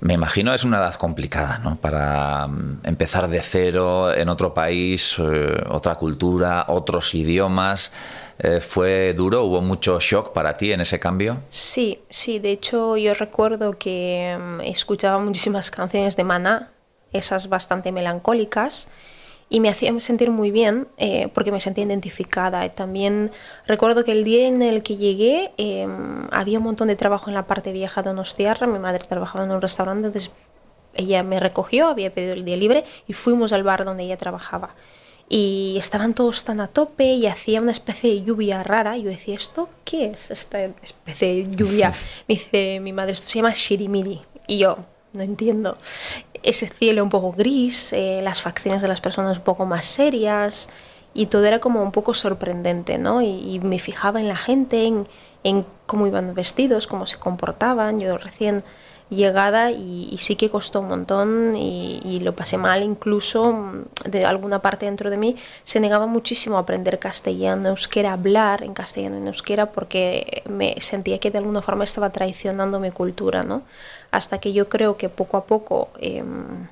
me 0.00 0.14
imagino 0.14 0.54
es 0.54 0.64
una 0.64 0.78
edad 0.78 0.94
complicada, 0.94 1.58
¿no? 1.58 1.76
Para 1.76 2.46
mm, 2.46 2.80
empezar 2.84 3.28
de 3.28 3.40
cero 3.42 4.14
en 4.14 4.28
otro 4.28 4.54
país, 4.54 5.16
eh, 5.18 5.62
otra 5.68 5.96
cultura, 5.96 6.66
otros 6.68 7.14
idiomas. 7.14 7.92
Eh, 8.38 8.60
¿Fue 8.60 9.12
duro? 9.12 9.44
¿Hubo 9.44 9.60
mucho 9.60 10.00
shock 10.00 10.32
para 10.32 10.56
ti 10.56 10.72
en 10.72 10.80
ese 10.80 10.98
cambio? 10.98 11.42
Sí, 11.50 12.00
sí. 12.08 12.38
De 12.38 12.52
hecho, 12.52 12.96
yo 12.96 13.12
recuerdo 13.12 13.76
que 13.78 14.38
mm, 14.40 14.60
escuchaba 14.62 15.18
muchísimas 15.18 15.70
canciones 15.70 16.16
de 16.16 16.24
Maná, 16.24 16.70
esas 17.12 17.48
bastante 17.48 17.92
melancólicas 17.92 18.88
y 19.52 19.58
me 19.58 19.68
hacía 19.68 19.98
sentir 20.00 20.30
muy 20.30 20.52
bien 20.52 20.86
eh, 20.96 21.28
porque 21.34 21.50
me 21.50 21.58
sentía 21.58 21.84
identificada. 21.84 22.66
También 22.70 23.32
recuerdo 23.66 24.04
que 24.04 24.12
el 24.12 24.22
día 24.22 24.46
en 24.46 24.62
el 24.62 24.84
que 24.84 24.96
llegué 24.96 25.52
em, 25.58 26.28
había 26.30 26.58
un 26.58 26.64
montón 26.64 26.86
de 26.86 26.94
trabajo 26.94 27.28
en 27.28 27.34
la 27.34 27.46
parte 27.48 27.72
vieja 27.72 28.00
de 28.00 28.10
Donostiarra, 28.10 28.68
mi 28.68 28.78
madre 28.78 29.04
trabajaba 29.06 29.44
en 29.44 29.50
un 29.50 29.60
restaurante, 29.60 30.06
entonces 30.06 30.32
ella 30.94 31.24
me 31.24 31.40
recogió, 31.40 31.88
había 31.88 32.14
pedido 32.14 32.34
el 32.34 32.44
día 32.44 32.56
libre 32.56 32.84
y 33.08 33.12
fuimos 33.12 33.52
al 33.52 33.64
bar 33.64 33.84
donde 33.84 34.04
ella 34.04 34.16
trabajaba. 34.16 34.74
Y 35.28 35.76
estaban 35.78 36.14
todos 36.14 36.44
tan 36.44 36.60
a 36.60 36.68
tope 36.68 37.04
y 37.04 37.26
hacía 37.26 37.60
una 37.60 37.70
especie 37.72 38.10
de 38.10 38.22
lluvia 38.22 38.62
rara. 38.62 38.96
Yo 38.96 39.10
decía, 39.10 39.34
¿esto 39.34 39.68
qué 39.84 40.06
es 40.06 40.30
esta 40.30 40.62
especie 40.62 41.34
de 41.34 41.56
lluvia? 41.56 41.92
Me 42.28 42.34
dice 42.34 42.80
mi 42.80 42.92
madre, 42.92 43.12
esto 43.12 43.28
se 43.28 43.38
llama 43.38 43.52
shirimiri. 43.52 44.20
Y 44.48 44.58
yo, 44.58 44.78
no 45.12 45.22
entiendo 45.22 45.76
ese 46.42 46.66
cielo 46.66 47.02
un 47.02 47.10
poco 47.10 47.32
gris, 47.32 47.92
eh, 47.92 48.20
las 48.22 48.40
facciones 48.40 48.82
de 48.82 48.88
las 48.88 49.00
personas 49.00 49.38
un 49.38 49.44
poco 49.44 49.66
más 49.66 49.84
serias 49.84 50.70
y 51.12 51.26
todo 51.26 51.44
era 51.44 51.58
como 51.58 51.82
un 51.82 51.92
poco 51.92 52.14
sorprendente, 52.14 52.98
¿no? 52.98 53.20
Y, 53.20 53.60
me 53.60 53.78
fijaba 53.78 54.20
en 54.20 54.28
la 54.28 54.36
gente, 54.36 54.86
en, 54.86 55.08
en, 55.42 55.66
cómo 55.86 56.06
iban 56.06 56.34
vestidos, 56.34 56.86
cómo 56.86 57.06
se 57.06 57.18
comportaban. 57.18 57.98
Yo 57.98 58.16
recién 58.16 58.62
llegada 59.10 59.70
y, 59.70 60.16
sí 60.18 60.36
que 60.36 60.50
costó 60.50 60.80
un 60.80 60.88
montón 60.88 61.54
y, 61.56 62.20
lo 62.20 62.34
pasé 62.34 62.58
mal 62.58 62.82
incluso 62.82 63.52
mm, 63.52 63.84
de 64.10 64.24
alguna 64.24 64.60
parte 64.60 64.86
dentro 64.86 65.10
de 65.10 65.16
mí 65.16 65.36
se 65.64 65.80
negaba 65.80 66.06
muchísimo 66.06 66.56
a 66.56 66.60
aprender 66.60 66.98
castellano, 66.98 67.68
euskera, 67.68 68.12
hablar 68.12 68.62
en 68.62 68.74
castellano, 68.74 69.16
en 69.16 69.26
euskera 69.26 69.66
porque 69.72 70.42
me 70.48 70.80
sentía 70.80 71.18
que 71.18 71.30
de 71.30 71.38
alguna 71.38 71.62
forma 71.62 71.84
estaba 71.84 72.10
traicionando 72.10 72.78
mi 72.80 72.90
cultura, 72.90 73.42
¿no? 73.42 73.62
Hasta 74.10 74.38
que 74.38 74.52
yo 74.52 74.68
creo 74.68 74.96
que 74.96 75.08
poco 75.08 75.36
a 75.36 75.44
poco, 75.44 75.88
em, 75.98 76.66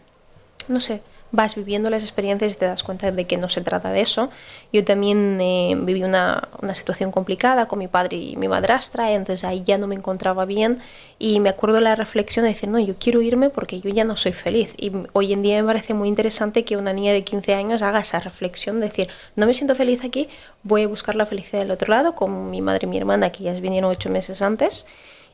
no 0.69 0.81
sé, 0.81 1.03
vas 1.31 1.55
viviendo 1.55 1.91
las 1.91 2.03
experiencias 2.03 2.55
y 2.55 2.57
te 2.57 2.65
das 2.65 2.83
cuenta 2.83 3.11
de 3.11 3.25
que 3.27 3.37
no 3.37 3.49
se 3.49 3.61
trata 3.61 3.93
de 3.93 4.01
eso. 4.01 4.31
Yo 4.73 4.85
también 4.85 5.39
eh, 5.41 5.77
viví 5.79 6.03
una, 6.03 6.49
una, 6.63 6.75
situación 6.75 7.11
complicada 7.11 7.69
con 7.69 7.79
mi 7.79 7.89
padre 7.89 8.17
y 8.17 8.37
mi 8.37 8.49
madrastra, 8.49 9.13
entonces 9.13 9.45
ahí 9.45 9.63
ya 9.67 9.79
no 9.79 9.87
me 9.87 9.95
encontraba 9.95 10.45
bien 10.45 10.81
y 11.19 11.41
me 11.41 11.51
acuerdo 11.51 11.81
la 11.81 11.95
reflexión 11.95 12.45
de 12.45 12.51
decir, 12.51 12.69
no, 12.69 12.79
yo 12.79 12.95
quiero 12.99 13.21
irme 13.23 13.51
porque 13.51 13.81
yo 13.81 13.91
ya 13.91 14.05
no 14.05 14.17
soy 14.17 14.33
feliz. 14.33 14.73
Y 14.77 14.93
hoy 15.13 15.33
en 15.33 15.43
día 15.43 15.61
me 15.61 15.67
parece 15.67 15.95
muy 15.95 16.09
interesante 16.09 16.65
que 16.65 16.77
una 16.77 16.93
niña 16.93 17.13
de 17.13 17.25
15 17.25 17.55
años 17.55 17.83
haga 17.83 18.01
esa 18.01 18.21
reflexión, 18.21 18.81
de 18.81 18.89
decir, 18.89 19.09
no 19.37 19.47
me 19.47 19.55
siento 19.55 19.75
feliz 19.75 20.05
aquí, 20.05 20.29
voy 20.63 20.83
a 20.83 20.89
buscar 20.89 21.15
la 21.15 21.27
felicidad 21.27 21.61
del 21.61 21.71
otro 21.71 21.89
lado, 21.89 22.15
con 22.15 22.51
mi 22.51 22.61
madre 22.63 22.87
y 22.87 22.89
mi 22.89 22.99
hermana, 22.99 23.31
que 23.33 23.45
ya 23.45 23.53
vinieron 23.53 23.91
ocho 23.91 24.11
meses 24.11 24.43
antes, 24.43 24.87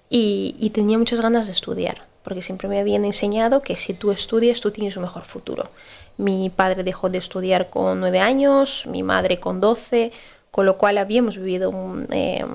y 0.08 0.70
tenía 0.70 0.96
muchas 0.96 1.20
ganas 1.20 1.46
de 1.48 1.54
estudiar 1.54 2.13
porque 2.24 2.42
siempre 2.42 2.68
me 2.68 2.80
habían 2.80 3.04
enseñado 3.04 3.60
que 3.60 3.76
si 3.76 3.92
tú 3.92 4.10
estudias, 4.10 4.60
tú 4.60 4.70
tienes 4.70 4.96
un 4.96 5.02
mejor 5.02 5.24
futuro. 5.24 5.68
Mi 6.16 6.50
padre 6.50 6.82
dejó 6.82 7.10
de 7.10 7.18
estudiar 7.18 7.68
con 7.68 8.00
nueve 8.00 8.18
años, 8.18 8.86
mi 8.86 9.02
madre 9.02 9.38
con 9.38 9.60
doce, 9.60 10.10
con 10.50 10.64
lo 10.64 10.78
cual 10.78 10.96
habíamos 10.98 11.36
vivido 11.36 11.70
em, 12.10 12.48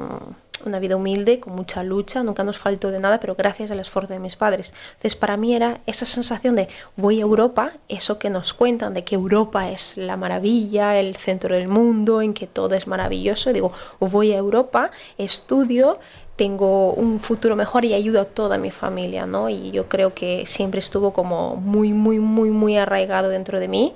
una 0.65 0.79
vida 0.79 0.95
humilde, 0.95 1.39
con 1.39 1.55
mucha 1.55 1.83
lucha, 1.83 2.23
nunca 2.23 2.43
nos 2.43 2.57
faltó 2.57 2.89
de 2.89 2.99
nada, 2.99 3.19
pero 3.19 3.35
gracias 3.35 3.69
al 3.69 3.79
esfuerzo 3.79 4.13
de 4.13 4.19
mis 4.19 4.35
padres. 4.35 4.73
Entonces, 4.91 5.15
para 5.15 5.37
mí 5.37 5.55
era 5.55 5.79
esa 5.85 6.05
sensación 6.05 6.55
de 6.55 6.67
voy 6.95 7.19
a 7.19 7.21
Europa, 7.21 7.73
eso 7.87 8.17
que 8.17 8.29
nos 8.29 8.53
cuentan, 8.53 8.95
de 8.95 9.03
que 9.03 9.15
Europa 9.15 9.69
es 9.69 9.97
la 9.97 10.17
maravilla, 10.17 10.97
el 10.99 11.15
centro 11.17 11.53
del 11.53 11.67
mundo, 11.67 12.21
en 12.21 12.33
que 12.33 12.47
todo 12.47 12.73
es 12.73 12.87
maravilloso. 12.87 13.53
Digo, 13.53 13.71
voy 13.99 14.33
a 14.33 14.37
Europa, 14.37 14.89
estudio, 15.17 15.99
tengo 16.39 16.93
un 16.93 17.19
futuro 17.19 17.57
mejor 17.57 17.83
y 17.83 17.93
ayudo 17.93 18.21
a 18.21 18.23
toda 18.23 18.57
mi 18.57 18.71
familia, 18.71 19.25
¿no? 19.25 19.49
Y 19.49 19.71
yo 19.71 19.89
creo 19.89 20.13
que 20.13 20.45
siempre 20.45 20.79
estuvo 20.79 21.11
como 21.11 21.57
muy, 21.57 21.91
muy, 21.91 22.19
muy, 22.19 22.49
muy 22.49 22.77
arraigado 22.77 23.27
dentro 23.27 23.59
de 23.59 23.67
mí 23.67 23.93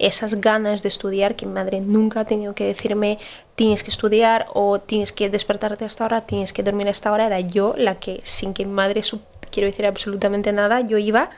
esas 0.00 0.40
ganas 0.40 0.82
de 0.82 0.88
estudiar 0.88 1.36
que 1.36 1.46
mi 1.46 1.52
madre 1.52 1.80
nunca 1.80 2.18
ha 2.18 2.24
tenido 2.24 2.52
que 2.52 2.64
decirme 2.64 3.20
tienes 3.54 3.84
que 3.84 3.92
estudiar 3.92 4.46
o 4.52 4.80
tienes 4.80 5.12
que 5.12 5.30
despertarte 5.30 5.84
hasta 5.84 6.02
ahora, 6.02 6.22
tienes 6.22 6.52
que 6.52 6.64
dormir 6.64 6.88
hasta 6.88 7.10
ahora, 7.10 7.26
era 7.26 7.38
yo 7.38 7.74
la 7.76 8.00
que 8.00 8.18
sin 8.24 8.54
que 8.54 8.64
mi 8.64 8.72
madre 8.72 9.02
quiero 9.52 9.68
decir 9.68 9.86
absolutamente 9.86 10.50
nada, 10.52 10.80
yo 10.80 10.98
iba 10.98 11.30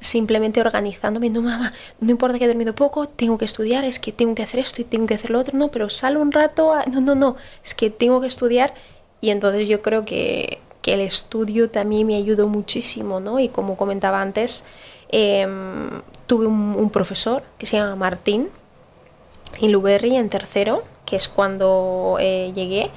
simplemente 0.00 0.60
organizándome, 0.60 1.30
no 1.30 1.42
mamá, 1.42 1.72
no 2.00 2.10
importa 2.10 2.40
que 2.40 2.46
he 2.46 2.48
dormido 2.48 2.74
poco, 2.74 3.06
tengo 3.06 3.38
que 3.38 3.44
estudiar, 3.44 3.84
es 3.84 4.00
que 4.00 4.10
tengo 4.10 4.34
que 4.34 4.42
hacer 4.42 4.58
esto 4.58 4.82
y 4.82 4.84
tengo 4.84 5.06
que 5.06 5.14
hacer 5.14 5.30
lo 5.30 5.38
otro, 5.38 5.56
no, 5.56 5.68
pero 5.68 5.88
salgo 5.90 6.22
un 6.22 6.32
rato, 6.32 6.72
no, 6.90 7.00
no, 7.00 7.14
no, 7.14 7.36
es 7.64 7.76
que 7.76 7.88
tengo 7.88 8.20
que 8.20 8.26
estudiar 8.26 8.74
y 9.20 9.30
entonces 9.30 9.68
yo 9.68 9.82
creo 9.82 10.04
que, 10.04 10.60
que 10.82 10.94
el 10.94 11.00
estudio 11.00 11.70
también 11.70 12.06
me 12.06 12.16
ayudó 12.16 12.48
muchísimo, 12.48 13.20
¿no? 13.20 13.38
Y 13.38 13.48
como 13.48 13.76
comentaba 13.76 14.20
antes, 14.20 14.64
em, 15.10 16.02
tuve 16.26 16.46
un, 16.46 16.90
profesor 16.90 17.42
que 17.58 17.66
se 17.66 17.76
llama 17.76 17.96
Martín 17.96 18.48
en 19.60 19.72
Luberry 19.72 20.16
en 20.16 20.28
tercero, 20.28 20.82
que 21.04 21.16
es 21.16 21.28
cuando 21.28 22.16
eh, 22.20 22.52
llegué, 22.54 22.90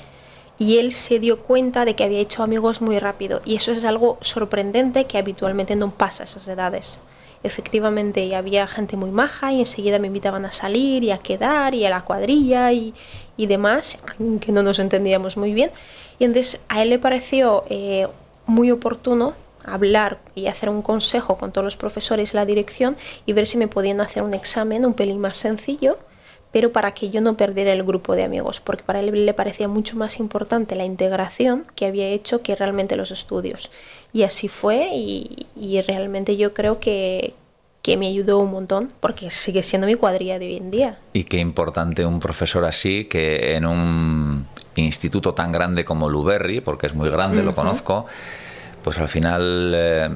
y 0.59 0.77
él 0.77 0.93
se 0.93 1.19
dio 1.19 1.41
cuenta 1.41 1.83
de 1.83 1.95
que 1.95 2.03
había 2.03 2.19
hecho 2.19 2.43
amigos 2.43 2.81
muy 2.81 2.99
rápido. 2.99 3.41
Y 3.43 3.55
eso 3.55 3.71
es 3.71 3.83
algo 3.85 4.17
sorprendente 4.21 5.05
que 5.05 5.17
habitualmente 5.17 5.75
no 5.75 5.91
pasa 5.91 6.23
a 6.23 6.25
esas 6.25 6.47
edades 6.47 6.99
efectivamente 7.43 8.35
había 8.35 8.67
gente 8.67 8.97
muy 8.97 9.11
maja 9.11 9.51
y 9.51 9.59
enseguida 9.59 9.99
me 9.99 10.07
invitaban 10.07 10.45
a 10.45 10.51
salir 10.51 11.03
y 11.03 11.11
a 11.11 11.17
quedar 11.17 11.75
y 11.75 11.85
a 11.85 11.89
la 11.89 12.01
cuadrilla 12.01 12.71
y, 12.71 12.93
y 13.37 13.47
demás, 13.47 13.99
aunque 14.19 14.51
no 14.51 14.63
nos 14.63 14.79
entendíamos 14.79 15.37
muy 15.37 15.53
bien. 15.53 15.71
Y 16.19 16.25
entonces 16.25 16.63
a 16.69 16.81
él 16.81 16.89
le 16.89 16.99
pareció 16.99 17.65
eh, 17.69 18.07
muy 18.45 18.71
oportuno 18.71 19.33
hablar 19.65 20.19
y 20.35 20.47
hacer 20.47 20.69
un 20.69 20.81
consejo 20.81 21.37
con 21.37 21.51
todos 21.51 21.63
los 21.63 21.77
profesores 21.77 22.33
y 22.33 22.35
la 22.35 22.45
dirección 22.45 22.97
y 23.25 23.33
ver 23.33 23.47
si 23.47 23.57
me 23.57 23.67
podían 23.67 24.01
hacer 24.01 24.23
un 24.23 24.33
examen 24.33 24.85
un 24.85 24.93
pelín 24.93 25.19
más 25.19 25.37
sencillo, 25.37 25.97
pero 26.53 26.71
para 26.71 26.93
que 26.93 27.09
yo 27.09 27.19
no 27.19 27.35
perdiera 27.35 27.73
el 27.73 27.83
grupo 27.83 28.15
de 28.15 28.23
amigos, 28.23 28.61
porque 28.61 28.83
para 28.83 29.01
él 29.01 29.25
le 29.25 29.33
parecía 29.33 29.67
mucho 29.67 29.97
más 29.97 30.19
importante 30.19 30.77
la 30.77 30.85
integración 30.85 31.65
que 31.75 31.87
había 31.87 32.07
hecho 32.07 32.41
que 32.41 32.55
realmente 32.55 32.95
los 32.95 33.11
estudios. 33.11 33.71
Y 34.13 34.23
así 34.23 34.47
fue 34.47 34.91
y, 34.93 35.47
y 35.55 35.81
realmente 35.81 36.37
yo 36.37 36.53
creo 36.53 36.79
que, 36.79 37.33
que 37.81 37.97
me 37.97 38.07
ayudó 38.07 38.39
un 38.39 38.51
montón 38.51 38.93
porque 39.01 39.29
sigue 39.29 39.61
siendo 39.61 39.87
mi 39.87 39.95
cuadrilla 39.95 40.39
de 40.39 40.45
hoy 40.45 40.55
en 40.57 40.71
día. 40.71 40.97
Y 41.11 41.25
qué 41.25 41.37
importante 41.37 42.05
un 42.05 42.19
profesor 42.19 42.63
así 42.63 43.05
que 43.05 43.55
en 43.55 43.65
un 43.65 44.47
instituto 44.75 45.33
tan 45.33 45.51
grande 45.51 45.83
como 45.83 46.07
Luberry, 46.09 46.61
porque 46.61 46.87
es 46.87 46.93
muy 46.93 47.09
grande, 47.09 47.43
lo 47.43 47.53
conozco, 47.53 48.05
pues 48.83 48.99
al 48.99 49.09
final 49.09 49.73
eh, 49.75 50.09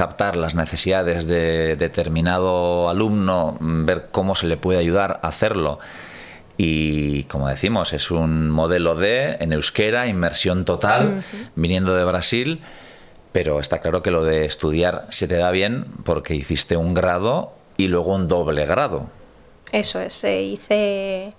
captar 0.00 0.34
las 0.34 0.54
necesidades 0.54 1.26
de 1.26 1.76
determinado 1.76 2.88
alumno, 2.88 3.58
ver 3.60 4.08
cómo 4.10 4.34
se 4.34 4.46
le 4.46 4.56
puede 4.56 4.78
ayudar 4.78 5.20
a 5.22 5.28
hacerlo. 5.28 5.78
Y 6.56 7.24
como 7.24 7.48
decimos, 7.48 7.92
es 7.92 8.10
un 8.10 8.48
modelo 8.48 8.94
de 8.94 9.36
en 9.40 9.52
euskera, 9.52 10.06
inmersión 10.06 10.64
total, 10.64 11.22
viniendo 11.54 11.94
de 11.94 12.04
Brasil 12.04 12.60
pero 13.32 13.60
está 13.60 13.78
claro 13.78 14.02
que 14.02 14.10
lo 14.10 14.24
de 14.24 14.44
estudiar 14.44 15.06
se 15.10 15.28
te 15.28 15.36
da 15.36 15.50
bien 15.50 15.84
porque 16.04 16.34
hiciste 16.34 16.76
un 16.76 16.94
grado 16.94 17.52
y 17.76 17.88
luego 17.88 18.14
un 18.14 18.26
doble 18.26 18.66
grado. 18.66 19.08
Eso 19.72 20.00
es, 20.00 20.24
eh, 20.24 20.42
hice... 20.42 21.32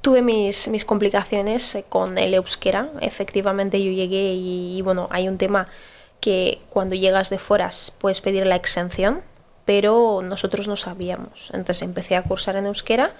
Tuve 0.00 0.22
mis, 0.22 0.68
mis 0.68 0.86
complicaciones 0.86 1.74
eh, 1.74 1.84
con 1.86 2.16
el 2.16 2.32
euskera. 2.32 2.88
Efectivamente 3.02 3.82
yo 3.84 3.90
llegué 3.90 4.32
y, 4.32 4.80
bueno, 4.80 5.08
hay 5.10 5.28
un 5.28 5.36
tema 5.36 5.66
que 6.20 6.60
cuando 6.68 6.94
llegas 6.94 7.30
de 7.30 7.38
fuera 7.38 7.70
puedes 8.00 8.20
pedir 8.20 8.46
la 8.46 8.56
exención, 8.56 9.22
pero 9.64 10.20
nosotros 10.22 10.68
no 10.68 10.76
sabíamos. 10.76 11.50
Entonces 11.52 11.82
empecé 11.82 12.16
a 12.16 12.22
cursar 12.22 12.56
en 12.56 12.66
euskera 12.66 13.12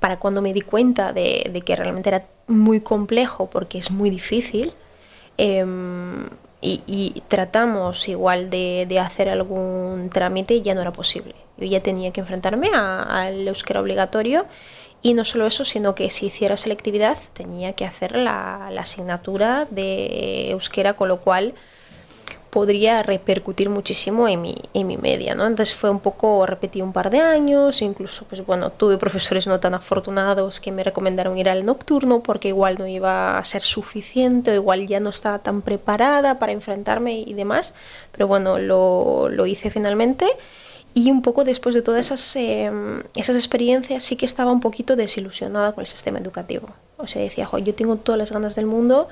para 0.00 0.18
cuando 0.18 0.42
me 0.42 0.52
di 0.52 0.60
cuenta 0.60 1.12
de, 1.12 1.50
de 1.52 1.60
que 1.62 1.76
realmente 1.76 2.08
era 2.08 2.26
muy 2.46 2.80
complejo 2.80 3.50
porque 3.50 3.78
es 3.78 3.90
muy 3.90 4.10
difícil. 4.10 4.72
Eh, 5.36 5.64
y, 6.60 7.22
tratamos 7.28 8.08
igual 8.08 8.50
de, 8.50 8.86
de, 8.88 8.98
hacer 8.98 9.28
algún 9.28 10.10
trámite 10.12 10.60
ya 10.60 10.74
no 10.74 10.80
era 10.80 10.92
posible. 10.92 11.34
Yo 11.56 11.66
ya 11.66 11.80
tenía 11.80 12.12
que 12.12 12.20
enfrentarme 12.20 12.70
al 12.74 13.46
euskera 13.46 13.80
obligatorio 13.80 14.44
y 15.00 15.14
no 15.14 15.24
solo 15.24 15.46
eso, 15.46 15.64
sino 15.64 15.94
que 15.94 16.10
si 16.10 16.26
hiciera 16.26 16.56
selectividad 16.56 17.16
tenía 17.32 17.74
que 17.74 17.84
hacer 17.84 18.16
la, 18.16 18.70
la 18.72 18.80
asignatura 18.80 19.66
de 19.70 20.50
euskera, 20.50 20.94
con 20.94 21.08
lo 21.08 21.20
cual 21.20 21.54
podría 22.50 23.02
repercutir 23.02 23.68
muchísimo 23.68 24.28
en 24.28 24.40
mi, 24.40 24.56
en 24.74 24.86
mi 24.86 24.96
media, 24.96 25.34
¿no? 25.34 25.46
Entonces 25.46 25.74
fue 25.74 25.90
un 25.90 26.00
poco, 26.00 26.46
repetí 26.46 26.80
un 26.80 26.92
par 26.92 27.10
de 27.10 27.20
años, 27.20 27.82
incluso, 27.82 28.24
pues 28.24 28.44
bueno, 28.44 28.70
tuve 28.70 28.96
profesores 28.98 29.46
no 29.46 29.60
tan 29.60 29.74
afortunados 29.74 30.60
que 30.60 30.72
me 30.72 30.82
recomendaron 30.82 31.36
ir 31.38 31.48
al 31.48 31.66
nocturno 31.66 32.22
porque 32.22 32.48
igual 32.48 32.76
no 32.78 32.86
iba 32.86 33.38
a 33.38 33.44
ser 33.44 33.62
suficiente 33.62 34.52
o 34.52 34.54
igual 34.54 34.86
ya 34.86 35.00
no 35.00 35.10
estaba 35.10 35.38
tan 35.38 35.62
preparada 35.62 36.38
para 36.38 36.52
enfrentarme 36.52 37.18
y 37.18 37.34
demás, 37.34 37.74
pero 38.12 38.26
bueno, 38.26 38.58
lo, 38.58 39.28
lo 39.28 39.46
hice 39.46 39.70
finalmente 39.70 40.26
y 40.94 41.10
un 41.10 41.22
poco 41.22 41.44
después 41.44 41.74
de 41.74 41.82
todas 41.82 42.06
esas, 42.06 42.36
em, 42.36 43.02
esas 43.14 43.36
experiencias 43.36 44.02
sí 44.02 44.16
que 44.16 44.26
estaba 44.26 44.50
un 44.50 44.60
poquito 44.60 44.96
desilusionada 44.96 45.72
con 45.72 45.82
el 45.82 45.86
sistema 45.86 46.18
educativo. 46.18 46.70
O 46.96 47.06
sea, 47.06 47.22
decía, 47.22 47.48
yo 47.62 47.74
tengo 47.74 47.96
todas 47.96 48.18
las 48.18 48.32
ganas 48.32 48.56
del 48.56 48.66
mundo, 48.66 49.08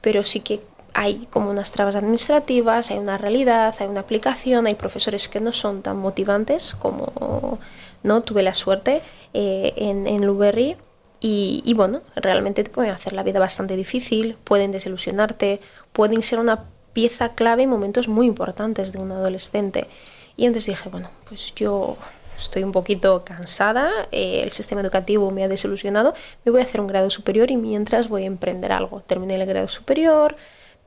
pero 0.00 0.24
sí 0.24 0.40
que 0.40 0.60
hay 0.94 1.26
como 1.30 1.50
unas 1.50 1.72
trabas 1.72 1.96
administrativas, 1.96 2.90
hay 2.90 2.98
una 2.98 3.18
realidad, 3.18 3.74
hay 3.78 3.86
una 3.86 4.00
aplicación, 4.00 4.66
hay 4.66 4.74
profesores 4.74 5.28
que 5.28 5.40
no 5.40 5.52
son 5.52 5.82
tan 5.82 5.98
motivantes 5.98 6.74
como 6.74 7.58
no 8.02 8.22
tuve 8.22 8.42
la 8.42 8.54
suerte 8.54 9.02
eh, 9.34 9.72
en, 9.76 10.06
en 10.06 10.26
Luberry. 10.26 10.76
Y, 11.20 11.62
y, 11.64 11.74
bueno, 11.74 12.02
realmente 12.14 12.62
te 12.62 12.70
pueden 12.70 12.92
hacer 12.92 13.12
la 13.12 13.24
vida 13.24 13.40
bastante 13.40 13.74
difícil, 13.74 14.36
pueden 14.44 14.70
desilusionarte, 14.70 15.60
pueden 15.92 16.22
ser 16.22 16.38
una 16.38 16.66
pieza 16.92 17.34
clave 17.34 17.64
en 17.64 17.70
momentos 17.70 18.06
muy 18.06 18.26
importantes 18.26 18.92
de 18.92 19.00
un 19.00 19.10
adolescente. 19.10 19.88
Y 20.36 20.46
entonces 20.46 20.76
dije, 20.76 20.88
bueno, 20.88 21.10
pues 21.28 21.52
yo 21.56 21.96
estoy 22.38 22.62
un 22.62 22.72
poquito 22.72 23.24
cansada, 23.24 23.90
eh, 24.12 24.40
el 24.42 24.52
sistema 24.52 24.80
educativo 24.80 25.30
me 25.30 25.42
ha 25.42 25.48
desilusionado, 25.48 26.14
me 26.44 26.52
voy 26.52 26.60
a 26.60 26.64
hacer 26.64 26.80
un 26.80 26.86
grado 26.86 27.10
superior 27.10 27.50
y 27.50 27.56
mientras 27.56 28.08
voy 28.08 28.22
a 28.22 28.26
emprender 28.26 28.72
algo. 28.72 29.00
Terminé 29.00 29.34
el 29.34 29.44
grado 29.44 29.68
superior, 29.68 30.36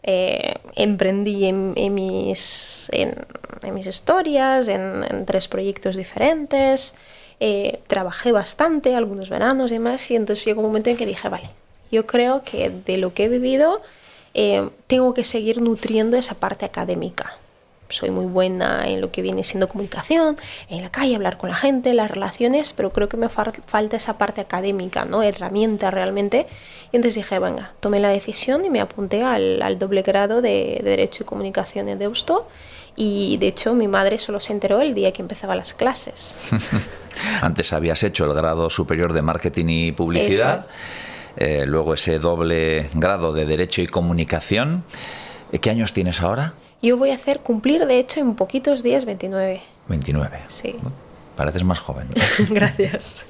eh, 0.04 0.56
emprendí 0.76 1.46
en, 1.46 1.74
mis, 1.94 2.90
en, 2.92 3.16
mis 3.74 3.88
historias, 3.88 4.68
en, 4.68 5.26
tres 5.26 5.48
proyectos 5.48 5.96
diferentes, 5.96 6.96
eh, 7.40 7.80
trabajé 7.88 8.32
bastante, 8.32 8.96
algunos 8.96 9.30
veranos 9.30 9.72
y 9.72 9.76
demás, 9.76 10.10
y 10.12 10.16
entonces 10.16 10.46
llegó 10.46 10.62
un 10.62 10.68
momento 10.68 10.90
en 10.90 10.98
que 10.98 11.06
dije, 11.06 11.30
vale, 11.30 11.50
yo 11.92 12.08
creo 12.08 12.44
que 12.44 12.70
de 12.70 12.98
lo 12.98 13.14
que 13.14 13.26
he 13.26 13.30
vivido 13.30 13.82
eh, 14.34 14.70
tengo 14.88 15.14
que 15.14 15.24
seguir 15.24 15.62
nutriendo 15.62 16.18
esa 16.18 16.36
parte 16.36 16.66
académica 16.66 17.36
soy 17.92 18.10
muy 18.10 18.26
buena 18.26 18.88
en 18.88 19.02
lo 19.02 19.12
que 19.12 19.22
viene 19.22 19.44
siendo 19.44 19.68
comunicación, 19.68 20.38
en 20.70 20.82
la 20.82 20.92
calle, 20.92 21.16
hablar 21.16 21.38
con 21.38 21.50
la 21.50 21.56
gente, 21.56 21.94
las 21.94 22.10
relaciones, 22.10 22.74
pero 22.74 22.92
creo 22.92 23.10
que 23.10 23.18
me 23.18 23.30
falta 23.30 23.98
esa 23.98 24.18
parte 24.18 24.42
académica, 24.42 25.06
¿no? 25.06 25.24
Herramienta 25.24 25.92
realmente. 25.92 26.48
Y 26.92 26.98
entonces 26.98 27.16
dije, 27.16 27.40
venga, 27.40 27.74
tomé 27.80 28.00
la 28.00 28.10
decisión 28.10 28.66
y 28.66 28.70
me 28.70 28.82
apunté 28.82 29.24
al, 29.24 29.80
doble 29.80 30.02
grado 30.02 30.42
de, 30.42 30.82
Derecho 30.84 31.24
y 31.24 31.26
Comunicación 31.26 31.90
en 31.90 32.00
Deusto. 32.00 32.48
Y 32.96 33.38
de 33.38 33.48
hecho 33.48 33.74
mi 33.74 33.88
madre 33.88 34.18
solo 34.18 34.42
se 34.42 34.52
enteró 34.52 34.82
el 34.82 34.94
día 34.94 35.14
que 35.14 35.22
empezaba 35.22 35.56
las 35.56 35.74
clases. 35.74 36.38
Antes 37.42 37.72
habías 37.72 38.04
hecho 38.04 38.26
el 38.26 38.34
grado 38.34 38.70
superior 38.70 39.14
de 39.14 39.22
Marketing 39.22 39.66
y 39.70 39.92
Publicidad, 39.94 40.68
eh, 41.38 41.64
luego 41.66 41.94
ese 41.94 42.20
doble 42.20 42.90
grado 42.94 43.32
de 43.32 43.46
Derecho 43.46 43.82
y 43.82 43.88
Comunicación. 43.88 44.84
¿Qué 45.62 45.70
años 45.70 45.94
tienes 45.94 46.22
ahora? 46.22 46.54
Yo 46.82 46.98
voy 46.98 47.12
a 47.12 47.16
hacer 47.16 47.40
cumplir, 47.42 47.86
de 47.86 48.00
hecho, 48.00 48.20
en 48.20 48.36
poquitos 48.36 48.82
días 48.82 49.06
29. 49.06 49.62
29. 49.88 50.40
Sí. 50.48 50.76
Pareces 51.36 51.64
más 51.64 51.80
joven. 51.80 52.08
Gracias. 52.50 53.26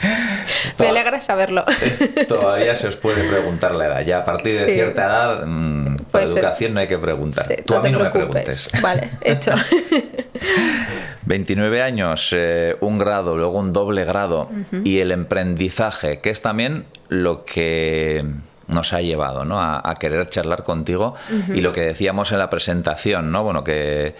Me 0.78 0.88
alegra 0.88 1.20
saberlo. 1.20 1.64
Eh, 1.80 2.24
todavía 2.26 2.76
se 2.76 2.88
os 2.88 2.96
puede 2.96 3.28
preguntar 3.28 3.74
la 3.74 3.86
edad. 3.86 4.00
Ya 4.02 4.18
a 4.18 4.24
partir 4.24 4.52
de 4.52 4.74
cierta 4.74 5.04
edad, 5.04 5.46
mmm, 5.46 5.96
por 6.10 6.22
educación 6.22 6.74
no 6.74 6.80
hay 6.80 6.88
que 6.88 6.98
preguntar. 6.98 7.46
Tú 7.64 7.74
a 7.74 7.82
mí 7.82 7.90
no 7.90 7.98
me 7.98 8.10
preguntes. 8.10 8.70
Vale, 8.80 9.10
hecho. 9.22 9.52
29 11.26 11.82
años, 11.82 12.32
eh, 12.34 12.76
un 12.80 12.98
grado, 12.98 13.36
luego 13.36 13.58
un 13.58 13.72
doble 13.72 14.04
grado 14.04 14.48
y 14.84 15.00
el 15.00 15.12
emprendizaje, 15.12 16.20
que 16.20 16.30
es 16.30 16.40
también 16.40 16.86
lo 17.08 17.44
que 17.44 18.24
nos 18.68 18.92
ha 18.92 19.00
llevado 19.00 19.44
¿no? 19.44 19.60
a, 19.60 19.94
querer 19.98 20.28
charlar 20.28 20.62
contigo 20.62 21.14
y 21.54 21.60
lo 21.60 21.72
que 21.72 21.80
decíamos 21.80 22.32
en 22.32 22.38
la 22.38 22.50
presentación, 22.50 23.32
¿no? 23.32 23.42
bueno, 23.42 23.64
que, 23.64 24.14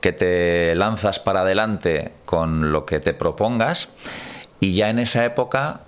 que 0.00 0.12
te 0.12 0.74
lanzas 0.74 1.20
para 1.20 1.40
adelante 1.40 2.12
con 2.24 2.72
lo 2.72 2.84
que 2.84 3.00
te 3.00 3.14
propongas 3.14 3.88
y 4.60 4.74
ya 4.74 4.90
en 4.90 4.98
esa 4.98 5.24
época 5.24 5.80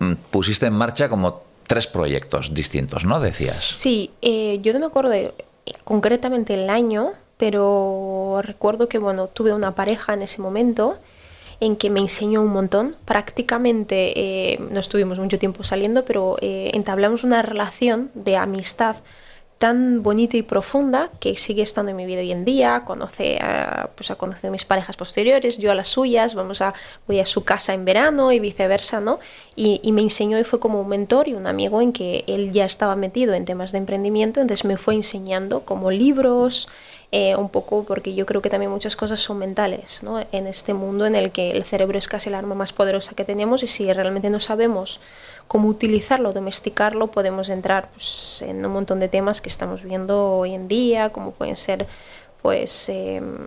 mm, 0.00 0.12
pusiste 0.30 0.66
en 0.66 0.74
marcha 0.74 1.08
como 1.08 1.42
tres 1.66 1.86
proyectos 1.86 2.54
distintos, 2.54 3.04
¿no? 3.04 3.20
Decías. 3.20 3.54
Sí, 3.54 4.10
eh, 4.22 4.58
yo 4.62 4.72
no 4.72 4.80
me 4.80 4.86
acuerdo 4.86 5.10
de, 5.10 5.34
concretamente 5.84 6.54
el 6.54 6.70
año, 6.70 7.12
pero 7.36 8.40
recuerdo 8.42 8.88
que 8.88 8.98
bueno, 8.98 9.28
tuve 9.28 9.52
una 9.52 9.74
pareja 9.74 10.14
en 10.14 10.22
ese 10.22 10.42
momento 10.42 10.98
en 11.60 11.76
que 11.76 11.90
me 11.90 12.00
enseñó 12.00 12.42
un 12.42 12.52
montón. 12.52 12.96
Prácticamente 13.04 14.12
eh, 14.52 14.58
no 14.70 14.80
estuvimos 14.80 15.18
mucho 15.18 15.38
tiempo 15.38 15.64
saliendo, 15.64 16.04
pero 16.04 16.36
eh, 16.40 16.70
entablamos 16.74 17.24
una 17.24 17.42
relación 17.42 18.10
de 18.14 18.36
amistad 18.36 18.96
tan 19.58 20.04
bonita 20.04 20.36
y 20.36 20.42
profunda 20.42 21.10
que 21.18 21.36
sigue 21.36 21.62
estando 21.62 21.90
en 21.90 21.96
mi 21.96 22.06
vida 22.06 22.20
hoy 22.20 22.30
en 22.30 22.44
día. 22.44 22.84
Conoce 22.84 23.38
a, 23.40 23.90
pues 23.96 24.10
a 24.12 24.14
conocer 24.14 24.48
a 24.48 24.50
mis 24.52 24.64
parejas 24.64 24.96
posteriores, 24.96 25.58
yo 25.58 25.72
a 25.72 25.74
las 25.74 25.88
suyas, 25.88 26.34
vamos 26.36 26.62
a, 26.62 26.74
voy 27.08 27.18
a 27.18 27.26
su 27.26 27.42
casa 27.42 27.74
en 27.74 27.84
verano 27.84 28.30
y 28.30 28.38
viceversa, 28.38 29.00
¿no? 29.00 29.18
Y, 29.56 29.80
y, 29.82 29.90
me 29.90 30.02
enseñó 30.02 30.38
y 30.38 30.44
fue 30.44 30.60
como 30.60 30.80
un 30.80 30.88
mentor 30.88 31.26
y 31.26 31.34
un 31.34 31.48
amigo 31.48 31.82
en 31.82 31.92
que 31.92 32.22
él 32.28 32.52
ya 32.52 32.64
estaba 32.64 32.94
metido 32.94 33.34
en 33.34 33.44
temas 33.44 33.72
de 33.72 33.78
emprendimiento, 33.78 34.40
entonces 34.40 34.64
me 34.64 34.76
fue 34.76 34.94
enseñando 34.94 35.64
como 35.64 35.90
libros, 35.90 36.68
eh, 37.10 37.36
un 37.36 37.48
poco 37.48 37.84
porque 37.84 38.14
yo 38.14 38.26
creo 38.26 38.42
que 38.42 38.50
también 38.50 38.70
muchas 38.70 38.94
cosas 38.94 39.18
son 39.20 39.38
mentales, 39.38 40.02
¿no? 40.02 40.20
En 40.30 40.46
este 40.46 40.74
mundo 40.74 41.06
en 41.06 41.14
el 41.14 41.32
que 41.32 41.52
el 41.52 41.64
cerebro 41.64 41.98
es 41.98 42.06
casi 42.06 42.28
el 42.28 42.34
arma 42.34 42.54
más 42.54 42.72
poderosa 42.74 43.14
que 43.14 43.24
tenemos 43.24 43.62
y 43.62 43.66
si 43.66 43.90
realmente 43.92 44.28
no 44.28 44.40
sabemos 44.40 45.00
cómo 45.46 45.68
utilizarlo, 45.68 46.34
domesticarlo, 46.34 47.06
podemos 47.06 47.48
entrar 47.48 47.88
pues, 47.92 48.42
en 48.42 48.64
un 48.64 48.72
montón 48.72 49.00
de 49.00 49.08
temas 49.08 49.40
que 49.40 49.48
estamos 49.48 49.82
viendo 49.82 50.36
hoy 50.36 50.54
en 50.54 50.68
día, 50.68 51.10
como 51.10 51.32
pueden 51.32 51.56
ser 51.56 51.86
pues... 52.42 52.88
Em, 52.90 53.46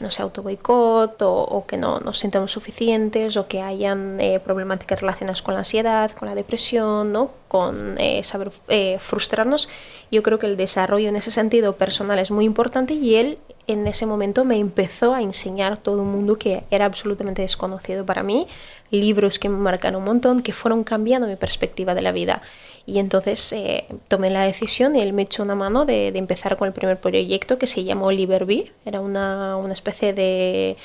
no 0.00 0.10
sé, 0.10 0.22
auto 0.22 0.42
boicot 0.42 1.20
o, 1.22 1.64
que 1.66 1.76
no 1.76 2.00
nos 2.00 2.18
sintamos 2.18 2.52
suficientes 2.52 3.36
o 3.36 3.48
que 3.48 3.62
hayan 3.62 4.20
eh, 4.20 4.40
problemáticas 4.40 5.00
relacionadas 5.00 5.42
con 5.42 5.54
la 5.54 5.60
ansiedad, 5.60 6.10
con 6.12 6.28
la 6.28 6.34
depresión, 6.34 7.12
¿no? 7.12 7.30
con 7.48 7.96
eh, 7.98 8.22
saber 8.22 8.50
eh, 8.68 8.98
frustrarnos. 9.00 9.68
Yo 10.10 10.22
creo 10.22 10.38
que 10.38 10.46
el 10.46 10.56
desarrollo 10.56 11.08
en 11.08 11.16
ese 11.16 11.30
sentido 11.30 11.76
personal 11.76 12.18
es 12.18 12.30
muy 12.30 12.44
importante 12.44 12.94
y 12.94 13.16
él 13.16 13.38
en 13.66 13.86
ese 13.86 14.06
momento 14.06 14.44
me 14.44 14.58
empezó 14.58 15.14
a 15.14 15.22
enseñar 15.22 15.76
todo 15.76 16.02
un 16.02 16.10
mundo 16.10 16.38
que 16.38 16.64
era 16.70 16.86
absolutamente 16.86 17.42
desconocido 17.42 18.06
para 18.06 18.22
mí, 18.22 18.46
libros 18.90 19.38
que 19.38 19.48
me 19.48 19.58
marcaron 19.58 20.00
un 20.00 20.06
montón, 20.06 20.40
que 20.40 20.52
fueron 20.52 20.84
cambiando 20.84 21.26
mi 21.26 21.36
perspectiva 21.36 21.94
de 21.94 22.02
la 22.02 22.12
vida. 22.12 22.42
Y 22.88 23.00
entonces 23.00 23.52
eh, 23.52 23.84
tomé 24.08 24.30
la 24.30 24.44
decisión 24.44 24.96
y 24.96 25.02
él 25.02 25.12
me 25.12 25.20
echó 25.20 25.42
una 25.42 25.54
mano 25.54 25.84
de, 25.84 26.08
empezar 26.08 26.56
con 26.56 26.68
el 26.68 26.72
primer 26.72 26.98
proyecto 26.98 27.58
que 27.58 27.66
se 27.66 27.84
llamó 27.84 28.10
Liberbee. 28.10 28.72
Era 28.86 29.02
una, 29.02 29.58
una 29.58 29.74
especie 29.74 30.14
de, 30.14 30.78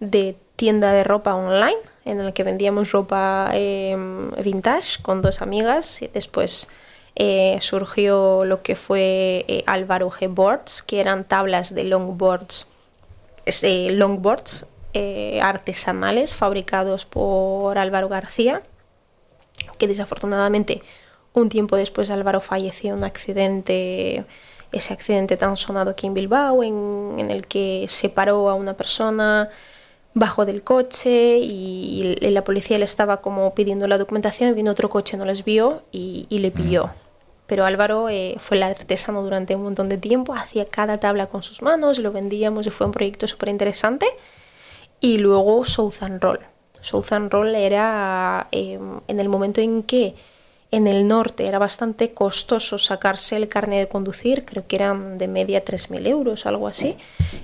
de, 0.00 0.34
tienda 0.56 0.92
de 0.92 1.04
ropa 1.04 1.34
online 1.34 1.76
en 2.06 2.24
la 2.24 2.32
que 2.32 2.42
vendíamos 2.42 2.90
ropa 2.90 3.50
em, 3.52 4.30
vintage 4.42 5.02
con 5.02 5.20
dos 5.20 5.42
amigas. 5.42 6.00
Y 6.00 6.06
después 6.06 6.70
eh, 7.16 7.58
surgió 7.60 8.46
lo 8.46 8.62
que 8.62 8.74
fue 8.74 9.44
eh, 9.46 9.62
Álvaro 9.66 10.08
G 10.08 10.34
Boards, 10.34 10.82
que 10.82 11.00
eran 11.00 11.24
tablas 11.24 11.74
de 11.74 11.84
longboards, 11.84 12.66
longboards 13.90 14.66
artesanales 15.42 16.34
fabricados 16.34 17.04
por 17.04 17.76
Álvaro 17.76 18.08
García, 18.08 18.62
que 19.76 19.86
desafortunadamente 19.86 20.80
un 21.40 21.48
tiempo 21.48 21.76
después 21.76 22.10
Álvaro 22.10 22.40
falleció 22.40 22.90
en 22.90 22.98
un 22.98 23.04
accidente, 23.04 24.24
ese 24.72 24.92
accidente 24.94 25.36
tan 25.36 25.56
sonado 25.56 25.90
aquí 25.90 26.06
en 26.06 26.14
Bilbao, 26.14 26.62
en, 26.62 27.30
el 27.30 27.46
que 27.46 27.86
separó 27.88 28.48
a 28.48 28.54
una 28.54 28.74
persona, 28.74 29.50
bajó 30.14 30.46
del 30.46 30.62
coche 30.62 31.38
y, 31.38 32.16
la 32.20 32.42
policía 32.42 32.78
le 32.78 32.84
estaba 32.84 33.20
como 33.20 33.54
pidiendo 33.54 33.86
la 33.86 33.98
documentación, 33.98 34.54
vino 34.54 34.70
otro 34.70 34.88
coche, 34.88 35.16
no 35.16 35.26
les 35.26 35.44
vio 35.44 35.82
y, 35.92 36.26
le 36.30 36.50
pilló. 36.50 36.90
Pero 37.46 37.64
Álvaro 37.64 38.08
eh, 38.08 38.36
fue 38.38 38.56
el 38.56 38.64
artesano 38.64 39.22
durante 39.22 39.54
un 39.54 39.62
montón 39.62 39.88
de 39.88 39.98
tiempo, 39.98 40.34
hacía 40.34 40.64
cada 40.64 40.98
tabla 40.98 41.26
con 41.26 41.42
sus 41.42 41.62
manos, 41.62 41.98
lo 41.98 42.10
vendíamos 42.12 42.66
y 42.66 42.70
fue 42.70 42.86
un 42.86 42.92
proyecto 42.92 43.28
súper 43.28 43.50
interesante. 43.50 44.06
Y 45.00 45.18
luego 45.18 45.64
Southern 45.66 46.20
Roll. 46.20 46.40
Southern 46.80 47.30
Roll 47.30 47.54
era 47.54 48.48
eh, 48.52 48.78
en 49.06 49.20
el 49.20 49.28
momento 49.28 49.60
en 49.60 49.82
que 49.82 50.14
en 50.70 50.86
el 50.86 51.06
norte 51.06 51.46
era 51.46 51.58
bastante 51.58 52.12
costoso 52.12 52.78
sacarse 52.78 53.36
el 53.36 53.48
carnet 53.48 53.80
de 53.80 53.88
conducir, 53.88 54.44
creo 54.44 54.66
que 54.66 54.76
eran 54.76 55.16
de 55.18 55.28
media 55.28 55.64
3.000 55.64 56.06
euros, 56.06 56.46
algo 56.46 56.66
así. 56.66 56.96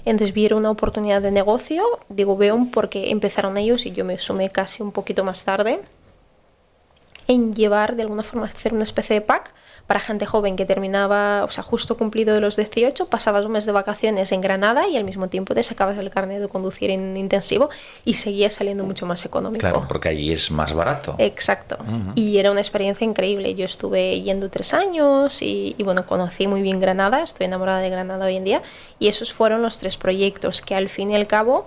Entonces 0.04 0.34
vieron 0.34 0.60
una 0.60 0.70
oportunidad 0.70 1.22
de 1.22 1.30
negocio, 1.30 1.84
digo 2.08 2.36
veo 2.36 2.68
porque 2.72 3.10
empezaron 3.10 3.56
ellos 3.58 3.86
y 3.86 3.92
yo 3.92 4.04
me 4.04 4.18
sumé 4.18 4.48
casi 4.48 4.82
un 4.82 4.92
poquito 4.92 5.24
más 5.24 5.44
tarde 5.44 5.80
en 7.28 7.54
llevar 7.54 7.96
de 7.96 8.02
alguna 8.02 8.22
forma 8.22 8.46
hacer 8.46 8.74
una 8.74 8.84
especie 8.84 9.14
de 9.14 9.20
pack 9.20 9.54
para 9.86 10.00
gente 10.00 10.26
joven 10.26 10.56
que 10.56 10.64
terminaba, 10.64 11.44
o 11.44 11.50
sea, 11.50 11.62
justo 11.62 11.96
cumplido 11.96 12.34
de 12.34 12.40
los 12.40 12.56
18, 12.56 13.06
pasabas 13.06 13.44
un 13.46 13.52
mes 13.52 13.66
de 13.66 13.72
vacaciones 13.72 14.32
en 14.32 14.40
Granada 14.40 14.88
y 14.88 14.96
al 14.96 15.04
mismo 15.04 15.28
tiempo 15.28 15.54
te 15.54 15.62
sacabas 15.62 15.98
el 15.98 16.10
carnet 16.10 16.40
de 16.40 16.48
conducir 16.48 16.90
en 16.90 17.16
intensivo 17.16 17.70
y 18.04 18.14
seguía 18.14 18.48
saliendo 18.50 18.84
mucho 18.84 19.06
más 19.06 19.24
económico. 19.24 19.60
Claro, 19.60 19.84
porque 19.88 20.08
allí 20.08 20.32
es 20.32 20.50
más 20.50 20.72
barato. 20.72 21.14
Exacto. 21.18 21.76
Y 22.14 22.38
era 22.38 22.50
una 22.50 22.60
experiencia 22.60 23.04
increíble. 23.04 23.54
Yo 23.54 23.64
estuve 23.64 24.20
yendo 24.22 24.50
tres 24.50 24.74
años 24.74 25.42
y, 25.42 25.76
bueno, 25.84 26.06
conocí 26.06 26.46
muy 26.46 26.62
bien 26.62 26.80
Granada, 26.80 27.22
estoy 27.22 27.46
enamorada 27.46 27.80
de 27.80 27.90
Granada 27.90 28.26
hoy 28.26 28.36
en 28.36 28.44
día 28.44 28.62
y 28.98 29.08
esos 29.08 29.32
fueron 29.32 29.62
los 29.62 29.78
tres 29.78 29.96
proyectos 29.96 30.62
que 30.62 30.74
al 30.74 30.88
fin 30.88 31.10
y 31.10 31.16
al 31.16 31.26
cabo 31.26 31.66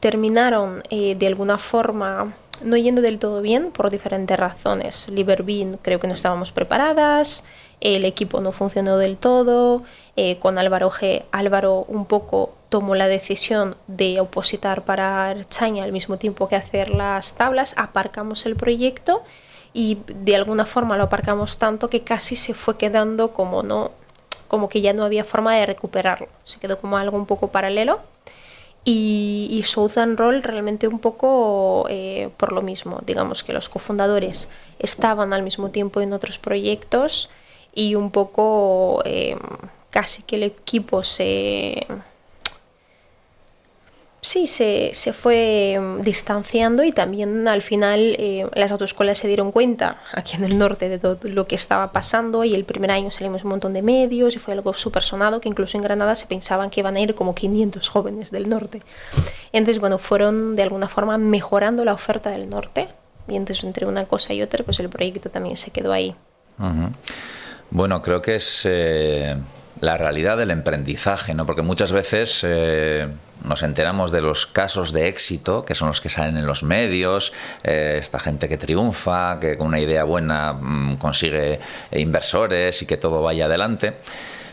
terminaron 0.00 0.82
eh, 0.90 1.16
de 1.18 1.26
alguna 1.26 1.58
forma 1.58 2.34
no 2.62 2.76
yendo 2.76 3.02
del 3.02 3.18
todo 3.18 3.40
bien 3.40 3.70
por 3.70 3.90
diferentes 3.90 4.36
razones. 4.38 5.08
Liberbean 5.08 5.78
creo 5.80 6.00
que 6.00 6.08
no 6.08 6.14
estábamos 6.14 6.52
preparadas, 6.52 7.44
el 7.80 8.04
equipo 8.04 8.40
no 8.40 8.52
funcionó 8.52 8.98
del 8.98 9.16
todo, 9.16 9.82
eh, 10.16 10.38
con 10.38 10.58
Álvaro 10.58 10.90
G. 10.90 11.24
Álvaro 11.30 11.84
un 11.88 12.06
poco 12.06 12.54
tomó 12.68 12.94
la 12.94 13.08
decisión 13.08 13.76
de 13.86 14.20
opositar 14.20 14.82
para 14.82 15.36
Chaña 15.48 15.84
al 15.84 15.92
mismo 15.92 16.18
tiempo 16.18 16.48
que 16.48 16.56
hacer 16.56 16.90
las 16.90 17.34
tablas, 17.34 17.74
aparcamos 17.76 18.44
el 18.46 18.56
proyecto 18.56 19.22
y 19.72 19.98
de 20.08 20.36
alguna 20.36 20.66
forma 20.66 20.96
lo 20.96 21.04
aparcamos 21.04 21.58
tanto 21.58 21.88
que 21.88 22.00
casi 22.00 22.36
se 22.36 22.54
fue 22.54 22.76
quedando 22.76 23.32
como 23.32 23.62
no 23.62 23.92
como 24.48 24.70
que 24.70 24.80
ya 24.80 24.94
no 24.94 25.04
había 25.04 25.24
forma 25.24 25.54
de 25.54 25.66
recuperarlo, 25.66 26.28
se 26.44 26.58
quedó 26.58 26.78
como 26.78 26.96
algo 26.96 27.18
un 27.18 27.26
poco 27.26 27.48
paralelo 27.48 28.00
y, 28.90 29.62
Southern 29.64 30.16
Roll 30.16 30.42
realmente 30.42 30.88
un 30.88 30.98
poco 30.98 31.86
eh, 31.90 32.30
por 32.38 32.52
lo 32.52 32.62
mismo, 32.62 33.00
digamos 33.04 33.44
que 33.44 33.52
los 33.52 33.68
cofundadores 33.68 34.48
estaban 34.78 35.34
al 35.34 35.42
mismo 35.42 35.70
tiempo 35.70 36.00
en 36.00 36.14
otros 36.14 36.38
proyectos 36.38 37.28
y 37.74 37.96
un 37.96 38.10
poco 38.10 39.02
eh, 39.04 39.36
casi 39.90 40.22
que 40.22 40.36
el 40.36 40.44
equipo 40.44 41.02
se 41.02 41.86
sí, 44.20 44.46
se, 44.46 44.90
se, 44.94 45.12
fue 45.12 45.78
mm, 45.80 46.02
distanciando 46.02 46.82
y 46.84 46.92
también 46.92 47.46
al 47.48 47.62
final 47.62 48.16
eh, 48.18 48.46
las 48.54 48.72
autoescuelas 48.72 49.18
se 49.18 49.28
dieron 49.28 49.52
cuenta 49.52 49.98
aquí 50.12 50.36
en 50.36 50.44
el 50.44 50.58
norte 50.58 50.88
de 50.88 50.98
todo 50.98 51.18
lo 51.24 51.46
que 51.46 51.54
estaba 51.54 51.92
pasando 51.92 52.44
y 52.44 52.54
el 52.54 52.64
primer 52.64 52.90
año 52.90 53.10
salimos 53.10 53.44
un 53.44 53.50
montón 53.50 53.72
de 53.72 53.82
medios 53.82 54.34
y 54.34 54.38
fue 54.38 54.54
algo 54.54 54.74
súper 54.74 55.02
sonado 55.02 55.40
que 55.40 55.48
incluso 55.48 55.76
en 55.76 55.82
Granada 55.82 56.16
se 56.16 56.26
pensaban 56.26 56.70
que 56.70 56.80
iban 56.80 56.96
a 56.96 57.00
ir 57.00 57.14
como 57.14 57.34
500 57.34 57.88
jóvenes 57.88 58.30
del 58.30 58.48
norte. 58.48 58.82
Entonces, 59.52 59.80
bueno, 59.80 59.98
fueron 59.98 60.56
de 60.56 60.62
alguna 60.62 60.88
forma 60.88 61.18
mejorando 61.18 61.84
la 61.84 61.94
oferta 61.94 62.30
del 62.30 62.48
norte 62.48 62.88
y 63.28 63.36
entonces 63.36 63.64
entre 63.64 63.86
una 63.86 64.06
cosa 64.06 64.32
y 64.32 64.42
otra, 64.42 64.64
pues 64.64 64.80
el 64.80 64.88
proyecto 64.88 65.30
también 65.30 65.56
se 65.56 65.70
quedó 65.70 65.92
ahí. 65.92 66.14
Bueno, 67.70 68.02
creo 68.02 68.20
que 68.20 68.36
es 68.36 68.62
eh, 68.64 69.36
la 69.80 69.96
realidad 69.96 70.36
del 70.38 70.50
emprendizaje, 70.50 71.34
¿no? 71.34 71.46
Porque 71.46 71.62
muchas 71.62 71.92
veces... 71.92 72.40
Eh, 72.42 73.08
nos 73.44 73.62
enteramos 73.62 74.10
de 74.10 74.20
los 74.20 74.46
casos 74.46 74.92
de 74.92 75.08
éxito, 75.08 75.64
que 75.64 75.74
son 75.74 75.88
los 75.88 76.00
que 76.00 76.08
salen 76.08 76.36
en 76.36 76.46
los 76.46 76.62
medios, 76.62 77.32
eh, 77.62 77.96
esta 77.98 78.18
gente 78.18 78.48
que 78.48 78.56
triunfa, 78.56 79.38
que 79.40 79.56
con 79.56 79.68
una 79.68 79.80
idea 79.80 80.04
buena 80.04 80.52
mm, 80.52 80.96
consigue 80.96 81.60
inversores 81.92 82.82
y 82.82 82.86
que 82.86 82.96
todo 82.96 83.22
vaya 83.22 83.46
adelante. 83.46 83.94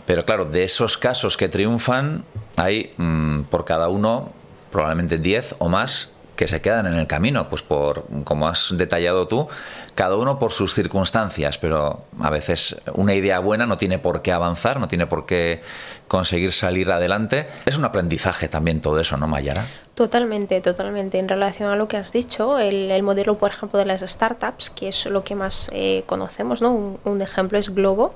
Pero 0.06 0.26
claro, 0.26 0.45
de 0.45 0.63
esos 0.63 0.98
casos 0.98 1.36
que 1.38 1.50
triunfan, 1.50 2.24
hay 2.58 2.93
mm, 2.98 3.43
por 3.43 3.65
cada 3.65 3.89
uno 3.89 4.32
probablemente 4.71 5.17
10 5.17 5.56
o 5.60 5.69
más 5.69 6.14
que 6.36 6.48
se 6.48 6.62
quedan 6.62 6.86
en 6.86 6.95
el 6.95 7.08
camino, 7.08 7.48
pues 7.50 7.62
por, 7.62 8.06
como 8.24 8.48
has 8.48 8.76
detallado 8.78 9.28
tú, 9.28 9.48
cada 9.95 10.15
uno 10.15 10.39
por 10.39 10.52
sus 10.52 10.74
circunstancias, 10.74 11.58
pero 11.58 12.04
a 12.19 12.30
veces 12.30 12.76
una 12.93 13.13
idea 13.13 13.39
buena 13.39 13.65
no 13.65 13.78
tiene 13.78 14.00
por 14.00 14.21
qué 14.21 14.32
avanzar, 14.32 14.80
no 14.80 14.88
tiene 14.88 15.08
por 15.08 15.26
qué 15.26 15.62
conseguir 16.08 16.52
salir 16.52 16.91
adelante. 16.91 17.48
Es 17.65 17.78
un 17.78 17.86
aprendizaje 17.86 18.48
también 18.48 18.82
todo 18.82 19.00
eso, 19.00 19.17
¿no, 19.17 19.28
Mayara? 19.28 19.65
Totalmente, 19.95 20.60
totalmente. 20.62 21.19
En 21.19 21.30
relación 21.30 21.71
a 21.71 21.76
lo 21.76 21.88
que 21.88 21.98
has 21.98 22.12
dicho, 22.12 22.60
el, 22.60 23.02
modelo, 23.04 23.38
por 23.38 23.52
ejemplo, 23.52 23.80
de 23.80 23.86
las 23.86 24.02
startups, 24.02 24.69
que 24.69 24.89
es 24.89 25.06
lo 25.06 25.24
que 25.24 25.36
más 25.36 25.69
eh, 25.74 26.04
conocemos, 26.06 26.62
¿no? 26.62 26.98
Un, 27.04 27.21
ejemplo 27.21 27.58
es 27.58 27.74
Globo. 27.74 28.15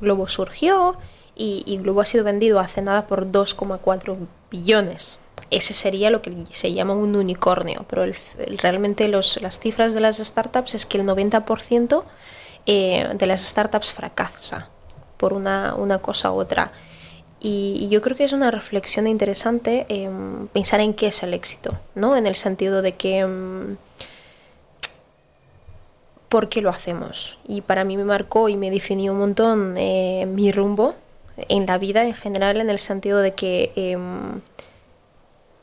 Globo 0.00 0.26
surgió 0.26 0.96
y, 1.36 1.62
y 1.66 1.78
Globo 1.78 2.00
ha 2.00 2.04
sido 2.06 2.24
vendido 2.24 2.58
hace 2.58 2.82
nada 2.82 3.06
por 3.06 3.30
2,4 3.30 4.16
billones 4.50 5.20
ese 5.50 5.74
sería 5.74 6.10
lo 6.10 6.22
que 6.22 6.32
se 6.50 6.72
llama 6.72 6.94
un 6.94 7.16
unicornio, 7.16 7.84
pero 7.88 8.04
realmente 8.58 9.08
las 9.08 9.58
cifras 9.58 9.94
de 9.94 10.00
las 10.00 10.18
startups 10.18 10.74
es 10.74 10.86
que 10.86 10.98
el 10.98 11.06
90% 11.06 12.04
eh, 12.66 13.08
de 13.14 13.26
las 13.26 13.40
startups 13.40 13.92
fracasa 13.92 14.68
por 15.16 15.32
una, 15.32 15.74
una 15.74 15.98
cosa 15.98 16.30
u 16.32 16.36
otra. 16.36 16.72
Y, 17.40 17.88
yo 17.90 18.02
creo 18.02 18.16
que 18.16 18.24
es 18.24 18.32
una 18.32 18.50
reflexión 18.50 19.06
interesante 19.06 19.86
em, 19.88 20.48
pensar 20.48 20.80
en 20.80 20.92
qué 20.92 21.06
es 21.08 21.22
el 21.22 21.34
éxito, 21.34 21.78
¿no? 21.94 22.16
En 22.16 22.26
el 22.26 22.34
sentido 22.34 22.82
de 22.82 22.94
que... 22.94 23.18
Em, 23.20 23.76
¿Por 26.28 26.50
qué 26.50 26.60
lo 26.60 26.68
hacemos? 26.68 27.38
Y 27.48 27.62
para 27.62 27.84
mí 27.84 27.96
me 27.96 28.04
marcó 28.04 28.50
y 28.50 28.56
me 28.56 28.70
definió 28.70 29.12
un 29.12 29.18
montón 29.18 29.76
eh, 29.78 30.26
mi 30.28 30.52
rumbo 30.52 30.94
en 31.48 31.64
la 31.64 31.78
vida 31.78 32.04
en 32.04 32.12
general, 32.12 32.60
en 32.60 32.68
el 32.68 32.78
sentido 32.78 33.20
de 33.20 33.32
que 33.32 33.72
em, 33.76 34.42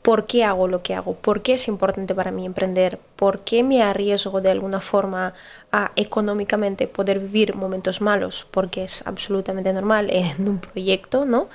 por 0.06 0.24
qué 0.24 0.44
hago 0.44 0.68
lo 0.68 0.84
que 0.84 0.94
hago, 0.94 1.16
por 1.16 1.42
qué 1.42 1.54
es 1.54 1.66
importante 1.66 2.14
para 2.14 2.30
mí 2.30 2.46
emprender, 2.46 3.00
por 3.16 3.40
qué 3.40 3.64
me 3.64 3.82
arriesgo 3.82 4.40
de 4.40 4.52
alguna 4.52 4.78
forma 4.78 5.34
a 5.72 5.90
económicamente 5.96 6.86
poder 6.86 7.18
vivir 7.18 7.56
momentos 7.56 8.00
malos, 8.00 8.46
porque 8.52 8.84
es 8.84 9.04
absolutamente 9.04 9.72
normal 9.72 10.08
en 10.12 10.48
un 10.48 10.60
proyecto, 10.60 11.24
¿no? 11.24 11.48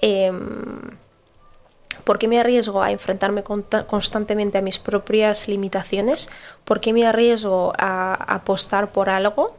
Em, 0.00 0.98
¿Por 2.02 2.18
qué 2.18 2.26
me 2.26 2.40
arriesgo 2.40 2.82
a 2.82 2.90
enfrentarme 2.90 3.44
constantemente 3.44 4.58
a 4.58 4.62
mis 4.62 4.80
propias 4.80 5.46
limitaciones? 5.46 6.28
¿Por 6.64 6.80
qué 6.80 6.92
me 6.92 7.06
arriesgo 7.06 7.72
a 7.78 8.14
apostar 8.14 8.90
por 8.90 9.10
algo 9.10 9.54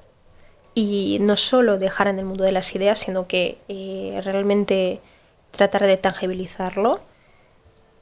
y 0.75 1.17
no 1.21 1.37
solo 1.37 1.77
dejar 1.77 2.09
en 2.09 2.19
el 2.19 2.25
mundo 2.25 2.43
de 2.43 2.51
las 2.51 2.75
ideas, 2.75 2.99
sino 2.99 3.25
que 3.25 3.59
eh, 3.69 4.19
realmente 4.21 4.99
tratar 5.51 5.83
de 5.85 5.95
tangibilizarlo? 5.95 6.99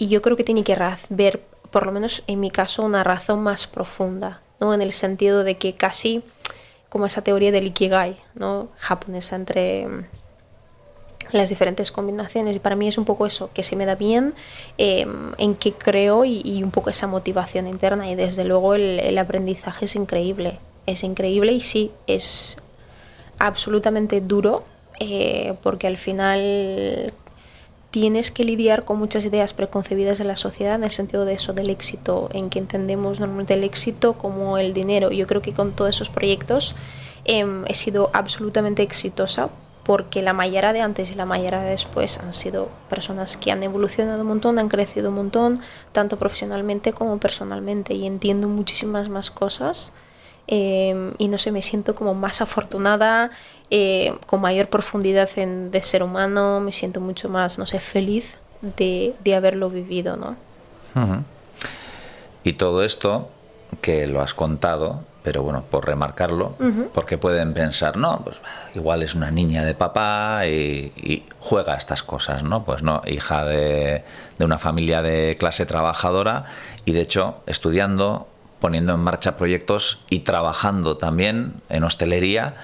Y 0.02 0.08
yo 0.08 0.24
creo 0.24 0.36
que 0.36 0.44
tiene 0.44 0.64
que 0.64 0.76
ver, 1.10 1.44
por 1.70 1.86
lo 1.86 1.92
menos 1.92 2.24
en 2.26 2.40
mi 2.40 2.50
caso, 2.50 2.82
una 2.82 3.04
razón 3.04 3.44
más 3.44 3.68
profunda, 3.68 4.42
¿no? 4.60 4.74
En 4.74 4.82
el 4.82 4.94
sentido 4.94 5.44
de 5.44 5.58
que 5.58 5.76
casi 5.76 6.24
como 6.90 7.06
esa 7.06 7.22
teoría 7.22 7.52
del 7.52 7.68
ikigai, 7.68 8.18
¿no? 8.34 8.70
Japonesa 8.80 9.36
entre 9.36 9.88
las 11.32 11.50
diferentes 11.50 11.92
combinaciones 11.92 12.56
y 12.56 12.60
para 12.60 12.76
mí 12.76 12.88
es 12.88 12.98
un 12.98 13.06
poco 13.06 13.28
eso, 13.28 13.52
que 13.54 13.62
se 13.62 13.76
me 13.76 13.86
da 13.86 13.94
bien, 13.94 14.34
em, 14.80 15.34
en 15.38 15.54
qué 15.54 15.72
creo 15.74 16.26
y, 16.26 16.64
un 16.64 16.72
poco 16.72 16.90
esa 16.90 17.06
motivación 17.06 17.68
interna 17.68 18.10
y 18.10 18.16
desde 18.16 18.44
luego 18.44 18.74
el, 18.74 19.16
aprendizaje 19.20 19.86
es 19.86 19.96
increíble, 19.96 20.58
es 20.88 21.04
increíble 21.04 21.52
y 21.52 21.62
sí, 21.62 21.92
es 22.08 22.58
absolutamente 23.38 24.20
duro 24.20 24.64
eh, 25.00 25.54
porque 25.62 25.86
al 25.86 25.98
final 25.98 27.14
tienes 27.92 28.32
que 28.32 28.46
lidiar 28.46 28.86
con 28.86 28.98
muchas 28.98 29.26
ideas 29.26 29.54
preconcebidas 29.54 30.18
de 30.18 30.24
la 30.24 30.38
sociedad 30.38 30.76
en 30.76 30.86
el 30.86 30.92
sentido 30.92 31.26
de 31.26 31.34
eso, 31.34 31.54
del 31.54 31.70
éxito, 31.70 32.30
en 32.32 32.50
que 32.50 32.60
entendemos 32.60 33.20
normalmente 33.20 33.54
el 33.54 33.64
éxito 33.64 34.14
como 34.14 34.58
el 34.58 34.74
dinero. 34.74 35.12
Yo 35.12 35.28
creo 35.28 35.42
que 35.42 35.54
con 35.54 35.74
todos 35.74 35.96
esos 35.96 36.10
proyectos 36.10 36.76
em, 37.26 37.66
he 37.68 37.76
sido 37.76 38.10
absolutamente 38.14 38.82
exitosa 38.82 39.50
porque 39.84 40.22
la 40.22 40.34
Mayara 40.34 40.74
de 40.74 40.82
antes 40.82 41.12
y 41.12 41.16
la 41.16 41.26
Mayara 41.26 41.64
de 41.64 41.72
después 41.72 42.20
han 42.20 42.34
sido 42.34 42.70
personas 42.90 43.36
que 43.36 43.52
han 43.52 43.64
evolucionado 43.64 44.22
un 44.22 44.28
montón, 44.28 44.60
han 44.60 44.70
crecido 44.70 45.10
un 45.10 45.16
montón, 45.16 45.60
tanto 45.92 46.18
profesionalmente 46.18 46.94
como 46.94 47.18
personalmente, 47.18 47.94
y 47.94 48.06
entiendo 48.06 48.48
muchísimas 48.48 49.10
más 49.10 49.32
cosas. 49.32 49.94
Eh, 50.48 51.14
y 51.18 51.28
no 51.28 51.38
sé, 51.38 51.52
me 51.52 51.62
siento 51.62 51.96
como 51.96 52.14
más 52.14 52.42
afortunada, 52.42 53.32
eh, 53.70 54.14
con 54.26 54.42
mayor 54.42 54.68
profundidad 54.68 55.30
en, 55.38 55.72
de 55.72 55.82
ser 55.82 56.04
humano, 56.04 56.60
me 56.60 56.72
siento 56.72 57.00
mucho 57.00 57.30
más, 57.30 57.58
no 57.58 57.66
sé, 57.66 57.80
feliz 57.80 58.38
de, 58.62 59.16
de 59.24 59.36
haberlo 59.36 59.70
vivido, 59.70 60.18
¿no? 60.18 60.36
Y 62.44 62.54
todo 62.54 62.84
esto 62.84 63.30
que 63.82 64.08
lo 64.08 64.22
has 64.22 64.34
contado, 64.34 65.04
pero 65.24 65.44
bueno, 65.44 65.64
por 65.70 65.86
remarcarlo, 65.86 66.56
porque 66.94 67.18
pueden 67.18 67.54
pensar, 67.54 67.96
no, 67.96 68.22
pues 68.24 68.42
igual 68.76 69.04
es 69.04 69.16
una 69.16 69.32
niña 69.32 69.64
de 69.64 69.76
papá 69.76 70.46
y, 70.48 71.24
juega 71.40 71.76
estas 71.76 72.04
cosas, 72.04 72.44
¿no? 72.44 72.64
Pues 72.64 72.84
no, 72.84 73.02
hija 73.06 73.46
de, 73.46 74.04
de, 74.38 74.46
una 74.46 74.58
familia 74.58 75.02
de 75.02 75.36
clase 75.40 75.66
trabajadora 75.66 76.46
y 76.86 76.92
de 76.92 77.02
hecho 77.02 77.42
estudiando, 77.46 78.28
poniendo 78.62 78.94
en 78.94 79.02
marcha 79.02 79.36
proyectos 79.36 80.00
y 80.10 80.20
trabajando 80.20 80.96
también 80.96 81.56
en 81.68 81.84
hostelería. 81.84 82.56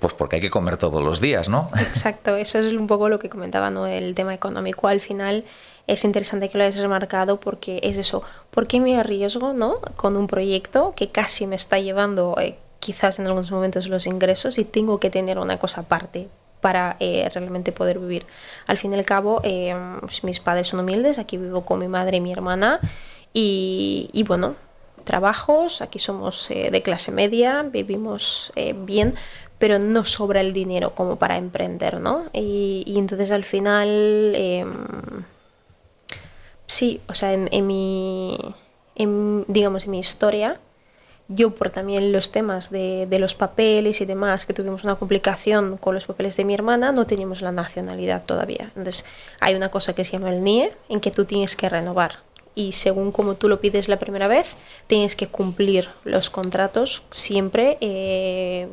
Pues 0.00 0.14
porque 0.14 0.36
hay 0.36 0.42
que 0.42 0.50
comer 0.50 0.76
todos 0.76 1.02
los 1.02 1.20
días, 1.20 1.48
¿no? 1.48 1.70
Exacto, 1.78 2.36
eso 2.36 2.58
es 2.58 2.72
un 2.72 2.86
poco 2.86 3.08
lo 3.08 3.18
que 3.18 3.30
comentaba, 3.30 3.70
¿no? 3.70 3.86
El 3.86 4.14
tema 4.14 4.34
económico 4.34 4.86
al 4.88 5.00
final 5.00 5.44
es 5.86 6.04
interesante 6.04 6.48
que 6.48 6.58
lo 6.58 6.64
hayas 6.64 6.76
remarcado 6.76 7.40
porque 7.40 7.80
es 7.82 7.98
eso, 7.98 8.22
¿por 8.50 8.66
qué 8.66 8.80
me 8.80 8.98
arriesgo 8.98 9.52
¿no? 9.52 9.80
con 9.96 10.16
un 10.16 10.26
proyecto 10.26 10.94
que 10.96 11.10
casi 11.10 11.46
me 11.46 11.56
está 11.56 11.78
llevando 11.78 12.36
eh, 12.38 12.56
quizás 12.78 13.18
en 13.18 13.26
algunos 13.26 13.50
momentos 13.50 13.88
los 13.88 14.06
ingresos 14.06 14.58
y 14.58 14.64
tengo 14.64 14.98
que 15.00 15.10
tener 15.10 15.38
una 15.38 15.58
cosa 15.58 15.82
aparte 15.82 16.28
para 16.60 16.96
eh, 17.00 17.28
realmente 17.32 17.72
poder 17.72 17.98
vivir? 17.98 18.26
Al 18.66 18.78
fin 18.78 18.92
y 18.92 18.98
al 18.98 19.04
cabo, 19.04 19.40
eh, 19.42 19.74
mis 20.22 20.40
padres 20.40 20.68
son 20.68 20.80
humildes, 20.80 21.18
aquí 21.18 21.36
vivo 21.36 21.64
con 21.64 21.80
mi 21.80 21.88
madre 21.88 22.18
y 22.18 22.20
mi 22.20 22.32
hermana 22.32 22.80
y 23.36 24.24
bueno, 24.28 24.54
trabajos, 25.04 25.82
aquí 25.82 25.98
somos 25.98 26.48
de 26.48 26.82
clase 26.82 27.12
media, 27.12 27.62
vivimos 27.62 28.52
bien, 28.84 29.14
pero 29.58 29.78
no 29.78 30.04
sobra 30.04 30.40
el 30.40 30.52
dinero 30.52 30.94
como 30.94 31.16
para 31.16 31.36
emprender, 31.36 32.00
¿no? 32.00 32.24
Y, 32.32 32.82
y 32.86 32.98
entonces 32.98 33.30
al 33.30 33.44
final 33.44 34.32
em, 34.34 35.24
sí, 36.66 37.00
o 37.08 37.14
sea, 37.14 37.32
en, 37.32 37.66
mi, 37.66 38.38
digamos, 39.48 39.84
en 39.84 39.90
mi 39.90 39.98
historia, 39.98 40.60
yo 41.28 41.54
por 41.54 41.70
también 41.70 42.12
los 42.12 42.32
temas 42.32 42.70
de, 42.70 43.06
los 43.18 43.34
papeles 43.34 44.00
y 44.00 44.04
demás, 44.04 44.46
que 44.46 44.52
tuvimos 44.52 44.84
una 44.84 44.96
complicación 44.96 45.78
con 45.78 45.94
los 45.94 46.06
papeles 46.06 46.36
de 46.36 46.44
mi 46.44 46.54
hermana, 46.54 46.92
no 46.92 47.06
teníamos 47.06 47.40
la 47.40 47.52
nacionalidad 47.52 48.24
todavía. 48.24 48.70
Entonces, 48.76 49.04
hay 49.40 49.54
una 49.54 49.70
cosa 49.70 49.94
que 49.94 50.04
se 50.04 50.12
llama 50.12 50.30
el 50.30 50.42
NIE, 50.42 50.72
en 50.88 51.00
que 51.00 51.10
tú 51.10 51.24
tienes 51.24 51.56
que 51.56 51.68
renovar. 51.68 52.18
Y 52.54 52.72
según 52.72 53.12
como 53.12 53.34
tú 53.34 53.48
lo 53.48 53.60
pides 53.60 53.88
la 53.88 53.98
primera 53.98 54.28
vez, 54.28 54.54
tienes 54.86 55.16
que 55.16 55.26
cumplir 55.26 55.88
los 56.04 56.30
contratos 56.30 57.02
siempre 57.10 57.78
eh, 57.80 58.68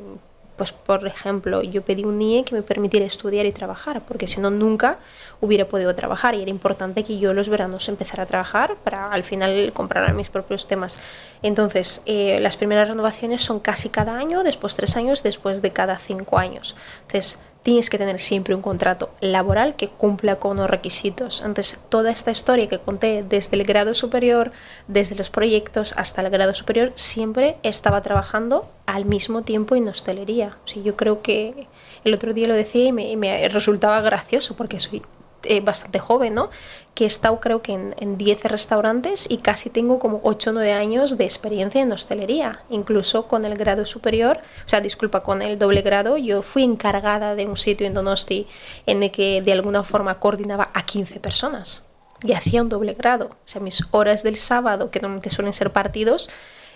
pues 0.62 0.72
por 0.72 1.08
ejemplo, 1.08 1.64
yo 1.64 1.82
pedí 1.82 2.04
un 2.04 2.20
NIE 2.20 2.44
que 2.44 2.54
me 2.54 2.62
permitiera 2.62 3.04
estudiar 3.04 3.48
y 3.48 3.52
trabajar, 3.52 4.04
porque 4.08 4.28
si 4.28 4.40
no 4.40 4.52
nunca 4.52 5.00
hubiera 5.40 5.68
podido 5.68 5.96
trabajar 5.96 6.36
y 6.36 6.44
era 6.44 6.52
importante 6.52 7.04
que 7.04 7.18
yo 7.18 7.34
los 7.34 7.50
veranos 7.50 7.90
empezara 7.90 8.22
a 8.22 8.26
trabajar 8.28 8.76
para 8.84 9.12
al 9.12 9.24
final 9.24 9.72
comprar 9.74 10.14
mis 10.14 10.30
propios 10.30 10.68
temas. 10.68 11.00
Entonces, 11.42 12.04
eh, 12.06 12.40
las 12.42 12.58
primeras 12.58 12.90
renovaciones 12.90 13.42
son 13.42 13.60
casi 13.60 13.90
cada 13.90 14.16
año, 14.16 14.44
después 14.44 14.76
tres 14.76 14.96
años, 14.98 15.24
después 15.24 15.64
de 15.64 15.72
cada 15.72 15.98
cinco 15.98 16.38
años. 16.38 16.76
Entonces, 17.08 17.40
tienes 17.64 17.90
que 17.90 17.98
tener 17.98 18.20
siempre 18.20 18.56
un 18.56 18.62
contrato 18.62 19.12
laboral 19.22 19.76
que 19.76 19.88
cumpla 19.88 20.38
con 20.38 20.58
los 20.58 20.70
requisitos. 20.70 21.42
Entonces, 21.42 21.80
toda 21.90 22.12
esta 22.12 22.32
historia 22.32 22.68
que 22.68 22.80
conté 22.80 23.24
desde 23.24 23.58
el 23.58 23.64
grado 23.64 23.94
superior, 23.94 24.52
desde 24.88 25.16
los 25.16 25.30
proyectos 25.30 25.94
hasta 25.98 26.22
el 26.22 26.30
grado 26.30 26.54
superior, 26.56 26.92
siempre 26.96 27.58
estaba 27.64 28.02
trabajando 28.02 28.70
al 28.86 29.06
mismo 29.06 29.44
tiempo 29.44 29.76
en 29.76 29.88
hostelería. 29.88 30.58
O 30.66 30.68
sea, 30.68 30.82
yo 30.82 30.96
creo 30.96 31.22
que 31.22 31.68
el 32.04 32.14
otro 32.14 32.34
día 32.34 32.48
lo 32.48 32.56
decía 32.56 32.86
y 32.86 33.18
me 33.18 33.48
resultaba 33.48 34.02
gracioso 34.02 34.56
porque 34.56 34.80
soy 34.80 35.04
eh, 35.44 35.62
bastante 35.62 36.00
joven, 36.00 36.34
¿no? 36.34 36.50
Que 36.94 37.06
he 37.06 37.08
estado 37.08 37.40
creo 37.40 37.62
que 37.62 37.74
en 37.74 38.18
10 38.18 38.44
restaurantes 38.46 39.26
y 39.30 39.38
casi 39.38 39.70
tengo 39.70 40.00
como 40.00 40.20
8 40.24 40.50
o 40.50 40.54
9 40.54 40.74
años 40.74 41.18
de 41.18 41.24
experiencia 41.24 41.82
en 41.82 41.92
hostelería, 41.92 42.64
incluso 42.70 43.28
con 43.28 43.46
el 43.46 43.58
grado 43.58 43.86
superior, 43.86 44.40
o 44.66 44.70
sea, 44.70 44.82
disculpa, 44.82 45.24
con 45.24 45.42
el 45.42 45.58
doble 45.58 45.82
grado, 45.82 46.18
yo 46.18 46.42
fui 46.42 46.64
encargada 46.64 47.36
de 47.36 47.46
un 47.46 47.58
sitio 47.58 47.88
en 47.88 47.94
Donosti 47.94 48.48
en 48.86 49.04
el 49.04 49.12
que 49.12 49.42
de 49.42 49.54
alguna 49.54 49.84
forma 49.84 50.20
coordinaba 50.20 50.70
a 50.74 50.86
15 50.86 51.20
personas 51.20 51.86
y 52.24 52.34
hacía 52.34 52.62
un 52.62 52.70
doble 52.70 52.94
grado, 52.94 53.30
o 53.32 53.48
sea, 53.48 53.62
mis 53.62 53.84
horas 53.92 54.24
del 54.24 54.38
sábado, 54.38 54.92
que 54.92 55.00
normalmente 55.00 55.30
suelen 55.30 55.54
ser 55.54 55.72
partidos, 55.72 56.30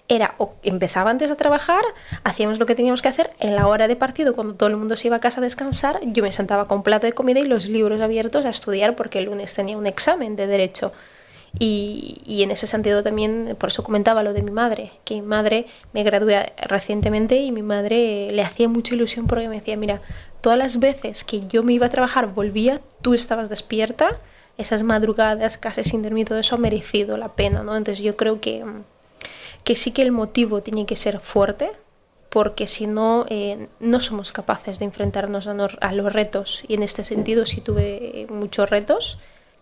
era 0.08 0.36
o 0.38 0.56
empezaba 0.63 1.10
antes 1.10 1.32
a 1.32 1.36
trabajar, 1.36 1.84
hacíamos 2.24 2.60
lo 2.60 2.65
que 2.65 2.76
teníamos 2.76 3.02
que 3.02 3.10
hacer, 3.10 3.32
en 3.39 3.56
la 3.56 3.68
hora 3.68 3.88
de 3.88 3.96
partido, 3.96 4.36
cuando 4.36 4.56
todo 4.56 4.70
el 4.70 4.78
mundo 4.78 4.96
se 4.96 5.08
iba 5.08 5.18
a 5.18 5.20
casa 5.20 5.39
a 5.39 5.44
descansar, 5.44 6.00
yo 6.04 6.24
me 6.24 6.32
sentaba 6.32 6.68
con 6.68 6.84
plato 6.84 7.08
de 7.08 7.13
comida 7.13 7.39
y 7.39 7.46
los 7.46 7.68
libros 7.68 8.02
abiertos 8.02 8.46
a 8.46 8.50
estudiar 8.50 8.96
porque 8.96 9.20
el 9.20 9.26
lunes 9.26 9.54
tenía 9.54 9.78
un 9.78 9.88
examen 9.88 10.36
de 10.36 10.48
derecho. 10.48 10.94
Y, 11.58 12.22
y, 12.26 12.44
en 12.44 12.52
ese 12.52 12.68
sentido 12.68 13.02
también, 13.02 13.56
por 13.58 13.70
eso 13.70 13.82
comentaba 13.82 14.24
lo 14.24 14.34
de 14.34 14.41
mi 14.41 14.52
madre, 14.52 14.91
que 15.06 15.15
mi 15.15 15.22
madre 15.22 15.68
me 15.94 16.04
gradué 16.04 16.52
recientemente 16.58 17.38
y 17.38 17.54
mi 17.54 17.63
madre 17.63 18.30
le 18.34 18.41
hacía 18.41 18.68
mucha 18.68 18.94
ilusión 18.94 19.26
porque 19.26 19.48
me 19.48 19.56
decía, 19.56 19.78
mira, 19.78 20.02
todas 20.41 20.60
las 20.60 20.80
veces 20.80 21.24
que 21.24 21.48
yo 21.48 21.63
me 21.63 21.72
iba 21.72 21.86
a 21.86 21.89
trabajar, 21.89 22.28
volvía, 22.28 22.82
tú 23.02 23.13
estabas 23.13 23.48
despierta, 23.48 24.20
esas 24.58 24.84
madrugadas 24.84 25.58
casi 25.58 25.86
sin 25.86 26.02
dormir, 26.04 26.28
todo 26.28 26.39
eso 26.39 26.56
ha 26.56 26.60
merecido 26.60 27.15
la 27.15 27.30
pena, 27.30 27.63
¿no? 27.63 27.78
Entonces 27.78 28.04
yo 28.04 28.18
creo 28.18 28.41
que 28.41 28.65
que 29.65 29.75
sí 29.75 29.91
que 29.91 30.04
el 30.04 30.13
motivo 30.13 30.62
tiene 30.62 30.86
que 30.86 30.95
ser 30.95 31.19
fuerte, 31.19 31.71
porque 32.30 32.67
si 32.67 32.86
no, 32.86 33.25
eh, 33.30 33.67
no 33.80 33.99
somos 33.99 34.32
capaces 34.32 34.78
de 34.78 34.86
enfrentarnos 34.86 35.47
a, 35.47 35.91
los 35.93 36.13
retos. 36.13 36.63
Y 36.67 36.75
en 36.75 36.84
este 36.84 37.04
sentido 37.04 37.45
sí 37.45 37.62
tuve 37.62 38.28
muchos 38.30 38.69
retos, 38.69 39.17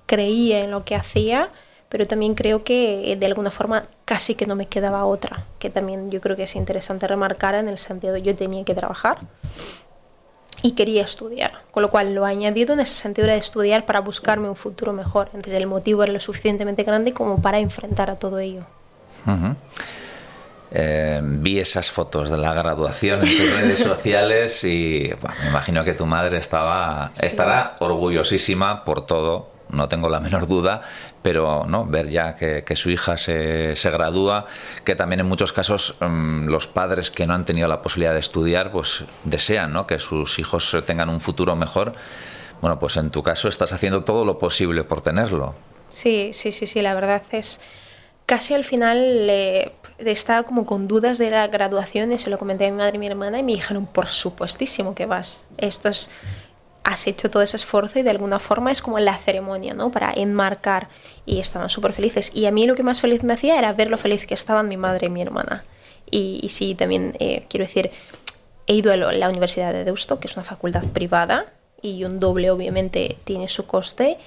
creía 0.05 0.59
en 0.59 0.71
lo 0.71 0.83
que 0.83 0.95
hacía, 0.95 1.51
pero 1.87 2.05
también 2.05 2.35
creo 2.35 2.63
que 2.63 3.11
eh, 3.11 3.15
de 3.15 3.25
alguna 3.25 3.49
forma 3.49 3.85
casi 4.03 4.35
que 4.35 4.45
no 4.45 4.55
me 4.55 4.67
quedaba 4.67 5.05
otra, 5.05 5.45
que 5.57 5.69
también 5.69 6.11
yo 6.11 6.19
creo 6.19 6.35
que 6.35 6.43
es 6.43 6.55
interesante 6.55 7.07
remarcar 7.07 7.55
en 7.55 7.69
el 7.69 7.77
sentido 7.77 8.17
yo 8.17 8.35
tenía 8.35 8.65
que 8.65 8.75
trabajar 8.75 9.19
y 10.63 10.71
quería 10.71 11.03
estudiar, 11.03 11.53
con 11.71 11.83
lo 11.83 11.89
cual 11.89 12.13
lo 12.13 12.25
añadido 12.25 12.73
en 12.73 12.81
ese 12.81 12.95
sentido 12.95 13.27
de 13.27 13.37
estudiar 13.37 13.85
para 13.85 14.01
buscarme 14.01 14.49
un 14.49 14.55
futuro 14.55 14.91
mejor. 14.91 15.27
Entonces 15.27 15.53
el 15.53 15.67
motivo 15.67 16.03
era 16.03 16.11
lo 16.11 16.19
suficientemente 16.19 16.83
grande 16.83 17.13
como 17.13 17.41
para 17.41 17.59
enfrentar 17.59 18.09
a 18.09 18.15
todo 18.15 18.39
ello. 18.39 18.65
Eh, 20.75 21.21
vi 21.23 21.59
esas 21.59 21.91
fotos 21.91 22.31
de 22.31 22.37
la 22.37 22.51
graduación 22.53 23.21
en 23.21 23.37
tus 23.37 23.53
redes 23.59 23.79
sociales 23.83 24.63
y 24.63 25.11
me 25.41 25.49
imagino 25.49 25.83
que 25.83 25.93
tu 25.93 26.07
madre 26.07 26.39
estaba 26.39 27.11
estará 27.21 27.75
orgullosísima 27.79 28.83
por 28.83 29.05
todo, 29.05 29.51
no 29.69 29.87
tengo 29.87 30.09
la 30.09 30.19
menor 30.19 30.47
duda, 30.47 30.81
pero 31.21 31.65
no 31.67 31.85
ver 31.85 32.09
ya 32.09 32.35
que, 32.35 32.75
su 32.75 32.89
hija 32.89 33.17
se, 33.17 33.75
se, 33.75 33.91
gradúa, 33.91 34.47
que 34.83 34.95
también 34.95 35.19
en 35.19 35.27
muchos 35.27 35.53
casos 35.53 35.95
mm, 35.99 36.47
los 36.47 36.65
padres 36.65 37.11
que 37.11 37.27
no 37.27 37.35
han 37.35 37.45
tenido 37.45 37.67
la 37.67 37.83
posibilidad 37.83 38.13
de 38.13 38.19
estudiar, 38.19 38.71
pues 38.71 39.03
desean 39.25 39.73
¿no? 39.73 39.85
que 39.85 39.99
sus 39.99 40.39
hijos 40.39 40.75
tengan 40.87 41.09
un 41.09 41.21
futuro 41.21 41.55
mejor. 41.55 41.93
Bueno, 42.61 42.79
pues 42.79 42.97
en 42.97 43.11
tu 43.11 43.21
caso 43.21 43.47
estás 43.47 43.73
haciendo 43.73 44.03
todo 44.03 44.25
lo 44.25 44.39
posible 44.39 44.83
por 44.83 45.01
tenerlo. 45.01 45.53
Sí, 45.89 46.31
sí, 46.33 46.51
sí, 46.51 46.65
sí, 46.65 46.81
la 46.81 46.95
verdad 46.95 47.21
es 47.31 47.59
casi 48.25 48.53
al 48.53 48.63
final 48.63 48.99
eh, 49.29 49.73
estaba 49.99 50.43
como 50.43 50.65
con 50.65 50.87
dudas 50.87 51.17
de 51.17 51.29
la 51.29 51.47
graduación 51.47 52.11
y 52.11 52.19
se 52.19 52.29
lo 52.29 52.37
comenté 52.37 52.67
a 52.67 52.71
mi 52.71 52.77
madre 52.77 52.95
y 52.95 52.99
mi 52.99 53.07
hermana 53.07 53.39
y 53.39 53.43
me 53.43 53.53
dijeron, 53.53 53.85
por 53.85 54.07
supuestísimo 54.07 54.95
que 54.95 55.05
vas. 55.05 55.47
Esto 55.57 55.89
es 55.89 56.09
has 56.83 57.07
hecho 57.07 57.31
todo 57.31 57.41
ese 57.41 57.55
esfuerzo 57.55 57.99
y 57.99 58.01
de 58.01 58.09
alguna 58.09 58.39
forma 58.39 58.69
es 58.71 58.81
como 58.81 58.99
la 58.99 59.17
ceremonia, 59.17 59.73
¿no? 59.73 59.89
Para 59.89 60.11
enmarcar 60.13 60.89
y 61.25 61.39
estaban 61.39 61.69
súper 61.69 61.93
felices. 61.93 62.31
Y 62.35 62.45
a 62.45 62.51
mí 62.51 62.67
lo 62.67 62.75
que 62.75 62.83
más 62.83 62.99
feliz 62.99 63.23
me 63.23 63.33
hacía 63.33 63.57
era 63.57 63.71
ver 63.73 63.89
lo 63.89 63.97
feliz 63.97 64.25
que 64.25 64.33
estaban 64.33 64.67
mi 64.67 64.75
madre 64.75 65.07
y 65.07 65.09
mi 65.09 65.21
hermana. 65.21 65.63
Y, 66.11 66.47
sí, 66.49 66.75
también 66.75 67.15
eh, 67.19 67.45
quiero 67.49 67.65
decir, 67.65 67.89
he 68.67 68.75
ido 68.75 68.91
a 68.91 68.97
la 68.97 69.29
Universidad 69.29 69.73
de 69.73 69.83
Deusto, 69.85 70.19
que 70.19 70.27
es 70.27 70.35
una 70.35 70.43
facultad 70.43 70.83
privada, 70.83 71.53
y 71.81 72.03
un 72.03 72.19
doble 72.19 72.51
obviamente 72.51 73.17
tiene 73.23 73.47
su 73.47 73.65
coste, 73.65 74.17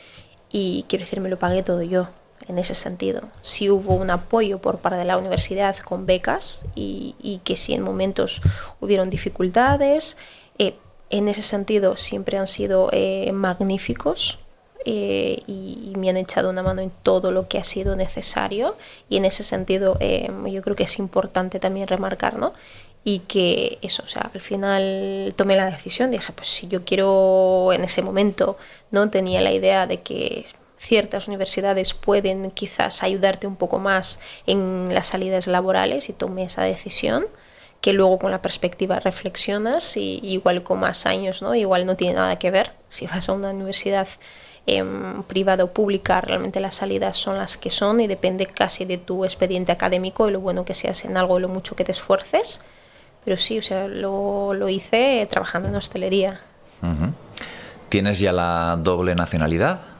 y 0.51 0.85
quiero 0.89 1.05
decir, 1.05 1.21
me 1.21 1.29
lo 1.29 1.39
pagué 1.39 1.63
todo 1.63 1.83
yo 1.83 2.09
en 2.49 2.59
ese 2.59 2.75
sentido. 2.75 3.23
Si 3.43 3.71
hubo 3.71 3.95
un 3.95 4.11
apoyo 4.11 4.59
por 4.59 4.79
parte 4.79 4.99
de 4.99 5.05
la 5.05 5.17
universidad 5.17 5.77
con 5.79 6.07
becas 6.07 6.67
y, 6.75 7.41
que 7.45 7.57
si 7.57 7.75
en 7.75 7.83
momentos 7.83 8.41
hubieron 8.81 9.11
dificultades, 9.11 10.17
eh, 10.59 10.75
en 11.11 11.29
ese 11.29 11.43
sentido 11.43 11.97
siempre 11.97 12.39
han 12.39 12.47
sido 12.47 12.89
eh, 12.93 13.31
magníficos 13.33 14.39
eh, 14.85 15.39
y, 15.47 15.93
me 15.97 16.11
han 16.11 16.17
echado 16.17 16.51
una 16.51 16.63
mano 16.63 16.83
en 16.83 16.91
todo 17.03 17.33
lo 17.33 17.49
que 17.49 17.59
ha 17.59 17.65
sido 17.65 17.97
necesario 17.97 18.77
y 19.09 19.17
en 19.17 19.25
ese 19.25 19.43
sentido 19.43 19.99
yo 19.99 20.63
creo 20.63 20.77
que 20.77 20.85
es 20.85 20.99
importante 20.99 21.59
también 21.59 21.89
remarcar, 21.89 22.39
¿no? 22.39 22.53
Y 23.03 23.21
que 23.21 23.79
eso, 23.83 24.03
o 24.05 24.09
sea, 24.09 24.31
al 24.35 24.41
final 24.41 25.33
tomé 25.37 25.57
la 25.57 25.71
decisión, 25.71 26.11
dije, 26.11 26.33
pues 26.33 26.49
si 26.49 26.69
yo 26.69 26.85
quiero 26.85 27.73
en 27.73 27.85
ese 27.85 28.03
momento, 28.03 28.59
¿no? 28.91 29.09
Tenía 29.09 29.41
la 29.41 29.53
idea 29.53 29.87
de 29.87 30.03
que 30.03 30.45
ciertas 30.87 31.27
universidades 31.27 31.95
pueden 31.95 32.51
quizás 32.53 33.03
ayudarte 33.03 33.47
un 33.47 33.57
poco 33.57 33.79
más 33.79 34.21
en 34.47 34.95
las 34.95 35.09
salidas 35.09 35.49
laborales 35.49 36.09
y 36.09 36.13
tomé 36.13 36.45
esa 36.45 36.63
decisión 36.63 37.27
que 37.81 37.93
luego 37.93 38.19
con 38.19 38.31
la 38.31 38.41
perspectiva 38.41 39.01
reflexionas 39.01 39.97
y 39.97 40.21
igual 40.23 40.63
con 40.63 40.81
más 40.81 41.07
años, 41.07 41.43
¿no? 41.43 41.55
Igual 41.55 41.87
no 41.87 41.97
tiene 41.97 42.15
nada 42.15 42.39
que 42.39 42.51
ver. 42.51 42.73
Si 42.89 43.07
vas 43.07 43.29
a 43.29 43.33
una 43.33 43.51
universidad 43.51 44.09
em, 44.67 45.23
privada 45.25 45.65
o 45.65 45.73
pública, 45.73 46.21
realmente 46.21 46.61
las 46.61 46.77
salidas 46.77 47.17
son 47.17 47.37
las 47.37 47.57
que 47.57 47.71
son 47.71 48.01
y 48.01 48.07
depende 48.07 48.47
casi 48.47 48.85
de 48.85 48.99
tu 48.99 49.25
expediente 49.25 49.73
académico 49.73 50.29
y 50.29 50.33
lo 50.33 50.41
bueno 50.41 50.65
que 50.65 50.75
seas 50.75 51.05
en 51.05 51.17
algo 51.17 51.39
y 51.39 51.43
lo 51.43 51.49
mucho 51.49 51.77
que 51.77 51.85
te 51.85 51.93
esfuerces. 51.93 52.63
Pero 53.25 53.37
sí, 53.37 53.59
o 53.59 53.63
sea, 53.63 53.89
lo, 53.89 54.55
lo 54.55 54.69
hice 54.69 55.27
trabajando 55.31 55.69
en 55.69 55.75
hostelería. 55.75 56.41
¿Tienes 57.89 58.21
ya 58.21 58.33
la 58.33 58.79
doble 58.81 59.15
nacionalidad? 59.15 59.96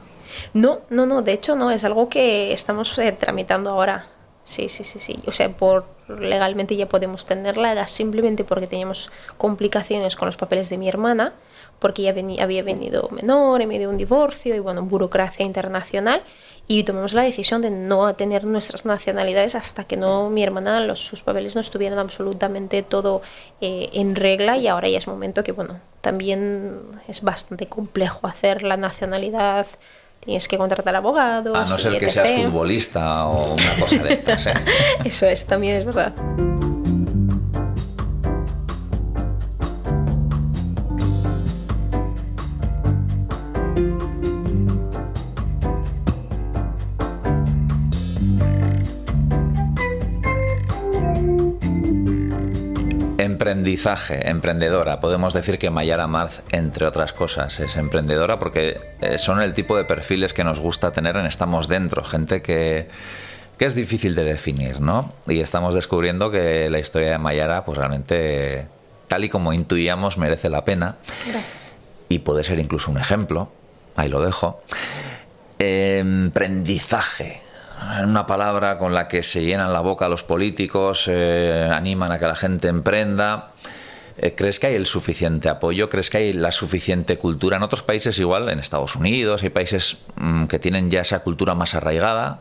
No, 0.53 0.79
no, 0.89 1.05
no, 1.05 1.21
de 1.21 1.33
hecho 1.33 1.55
no, 1.55 1.71
es 1.71 1.83
algo 1.83 2.09
que 2.09 2.53
estamos 2.53 2.97
eh, 2.99 3.11
tramitando 3.11 3.69
ahora. 3.69 4.07
Sí, 4.43 4.69
sí, 4.69 4.83
sí, 4.83 4.99
sí. 4.99 5.19
O 5.27 5.33
sea, 5.33 5.49
por 5.49 5.85
legalmente 6.07 6.75
ya 6.77 6.87
podemos 6.87 7.25
tenerla, 7.25 7.71
era 7.71 7.87
simplemente 7.87 8.45
porque 8.45 8.67
teníamos 8.67 9.11
complicaciones 9.37 10.15
con 10.15 10.27
los 10.27 10.37
papeles 10.37 10.69
de 10.69 10.77
mi 10.77 10.87
hermana, 10.87 11.33
porque 11.79 12.01
ya 12.01 12.15
había 12.41 12.63
venido 12.63 13.09
menor 13.11 13.61
en 13.61 13.67
medio 13.67 13.81
de 13.81 13.87
un 13.87 13.97
divorcio 13.97 14.55
y 14.55 14.59
bueno, 14.59 14.83
burocracia 14.83 15.45
internacional 15.45 16.23
y 16.67 16.83
tomamos 16.83 17.13
la 17.13 17.21
decisión 17.21 17.61
de 17.61 17.69
no 17.69 18.13
tener 18.15 18.43
nuestras 18.43 18.85
nacionalidades 18.85 19.55
hasta 19.55 19.85
que 19.85 19.95
no 19.95 20.29
mi 20.29 20.43
hermana 20.43 20.79
los, 20.81 20.99
sus 20.99 21.21
papeles 21.21 21.55
no 21.55 21.61
estuvieran 21.61 21.99
absolutamente 21.99 22.83
todo 22.83 23.21
eh, 23.61 23.89
en 23.93 24.15
regla 24.15 24.57
y 24.57 24.67
ahora 24.67 24.89
ya 24.89 24.97
es 24.97 25.07
momento 25.07 25.43
que 25.43 25.53
bueno 25.53 25.79
también 26.01 26.81
es 27.07 27.21
bastante 27.21 27.67
complejo 27.67 28.27
hacer 28.27 28.63
la 28.63 28.75
nacionalidad 28.75 29.67
tienes 30.27 30.47
que 30.49 30.57
contratar 30.57 30.93
abogados. 30.93 31.57
A 31.57 31.63
no 31.63 31.79
ser 31.79 31.97
que 31.97 32.09
seas 32.09 32.41
futbolista 32.41 33.27
o 33.27 33.53
una 33.53 33.79
cosa 33.79 34.03
de 34.03 34.11
estas. 34.11 34.45
¿eh? 34.47 34.53
Eso 35.05 35.25
es, 35.25 35.45
también 35.45 35.77
es 35.77 35.85
verdad. 35.85 36.13
Emprendizaje, 53.47 54.29
emprendedora. 54.29 54.99
Podemos 54.99 55.33
decir 55.33 55.57
que 55.57 55.69
Mayara 55.69 56.05
Marz, 56.05 56.41
entre 56.51 56.85
otras 56.85 57.13
cosas, 57.13 57.61
es 57.61 57.77
emprendedora 57.77 58.39
porque 58.39 58.77
eh, 58.99 59.17
son 59.17 59.41
el 59.41 59.53
tipo 59.53 59.77
de 59.77 59.85
perfiles 59.85 60.33
que 60.33 60.43
nos 60.43 60.59
gusta 60.59 60.91
tener 60.91 61.15
en 61.15 61.25
Estamos 61.25 61.69
Dentro, 61.69 62.03
gente 62.03 62.41
que, 62.41 62.89
es 63.57 63.73
difícil 63.73 64.15
de 64.15 64.25
definir, 64.25 64.81
¿no? 64.81 65.13
Y 65.27 65.39
estamos 65.39 65.75
descubriendo 65.75 66.29
que 66.29 66.69
la 66.69 66.79
historia 66.79 67.11
de 67.11 67.17
Mayara, 67.19 67.63
pues 67.63 67.77
realmente, 67.77 68.67
tal 69.07 69.23
y 69.23 69.29
como 69.29 69.53
intuíamos, 69.53 70.17
merece 70.17 70.49
la 70.49 70.65
pena. 70.65 70.97
Gracias. 71.25 71.77
Y 72.09 72.19
puede 72.19 72.43
ser 72.43 72.59
incluso 72.59 72.91
un 72.91 72.97
ejemplo, 72.97 73.49
ahí 73.95 74.09
lo 74.09 74.21
dejo. 74.21 74.61
Emprendizaje 75.57 77.46
una 78.03 78.25
palabra 78.25 78.77
con 78.77 78.93
la 78.93 79.07
que 79.07 79.23
se 79.23 79.43
llenan 79.43 79.73
la 79.73 79.81
boca 79.81 80.09
los 80.09 80.23
políticos, 80.23 81.05
eh, 81.07 81.69
animan 81.71 82.11
a 82.11 82.19
que 82.19 82.25
la 82.25 82.35
gente 82.35 82.67
emprenda. 82.67 83.51
Eh, 84.17 84.33
¿Crees 84.35 84.59
que 84.59 84.67
hay 84.67 84.75
el 84.75 84.87
suficiente 84.87 85.47
apoyo? 85.49 85.89
¿Crees 85.89 86.09
que 86.09 86.17
hay 86.17 86.33
la 86.33 86.51
suficiente 86.51 87.17
cultura? 87.17 87.57
En 87.57 87.63
otros 87.63 87.83
países 87.83 88.17
igual, 88.19 88.49
en 88.49 88.59
Estados 88.59 88.95
Unidos, 88.95 89.43
hay 89.43 89.49
países 89.49 89.97
mm, 90.15 90.45
que 90.45 90.57
tienen 90.59 90.89
ya 90.89 91.01
esa 91.01 91.19
cultura 91.19 91.53
más 91.53 91.75
arraigada. 91.75 92.39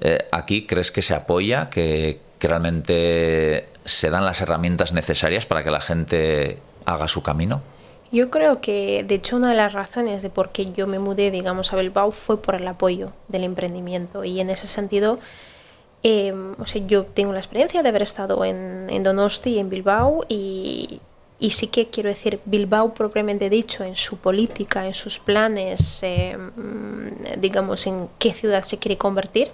Eh, 0.00 0.26
¿Aquí 0.32 0.66
crees 0.66 0.90
que 0.90 1.02
se 1.02 1.14
apoya, 1.14 1.68
que, 1.68 2.20
que 2.38 2.48
realmente 2.48 3.68
se 3.84 4.10
dan 4.10 4.24
las 4.24 4.40
herramientas 4.40 4.92
necesarias 4.92 5.44
para 5.44 5.62
que 5.62 5.70
la 5.70 5.80
gente 5.80 6.58
haga 6.86 7.08
su 7.08 7.22
camino? 7.22 7.62
Yo 8.12 8.28
creo 8.28 8.60
que, 8.60 9.04
de 9.08 9.14
hecho, 9.14 9.36
una 9.36 9.48
de 9.48 9.56
las 9.56 9.72
razones 9.72 10.20
de 10.20 10.28
por 10.28 10.50
qué 10.52 10.70
yo 10.72 10.86
me 10.86 10.98
mudé, 10.98 11.30
digamos, 11.30 11.72
a 11.72 11.76
Bilbao 11.76 12.12
fue 12.12 12.40
por 12.40 12.54
el 12.54 12.68
apoyo 12.68 13.12
del 13.28 13.42
emprendimiento. 13.42 14.22
Y 14.22 14.38
en 14.38 14.50
ese 14.50 14.68
sentido, 14.68 15.18
em, 16.02 16.54
o 16.60 16.66
sea, 16.66 16.86
yo 16.86 17.06
tengo 17.06 17.32
la 17.32 17.38
experiencia 17.38 17.82
de 17.82 17.88
haber 17.88 18.02
estado 18.02 18.44
en, 18.44 19.02
Donosti 19.02 19.52
y 19.52 19.58
en 19.60 19.70
Bilbao 19.70 20.26
y, 20.28 21.00
y, 21.38 21.50
sí 21.52 21.68
que 21.68 21.88
quiero 21.88 22.10
decir, 22.10 22.40
Bilbao 22.44 22.92
propiamente 22.92 23.48
dicho, 23.48 23.82
en 23.82 23.96
su 23.96 24.18
política, 24.18 24.86
en 24.86 24.94
sus 24.94 25.18
planes, 25.18 26.02
em, 26.02 26.50
digamos, 27.38 27.86
en 27.86 28.08
qué 28.18 28.34
ciudad 28.34 28.64
se 28.64 28.78
quiere 28.78 28.98
convertir, 28.98 29.50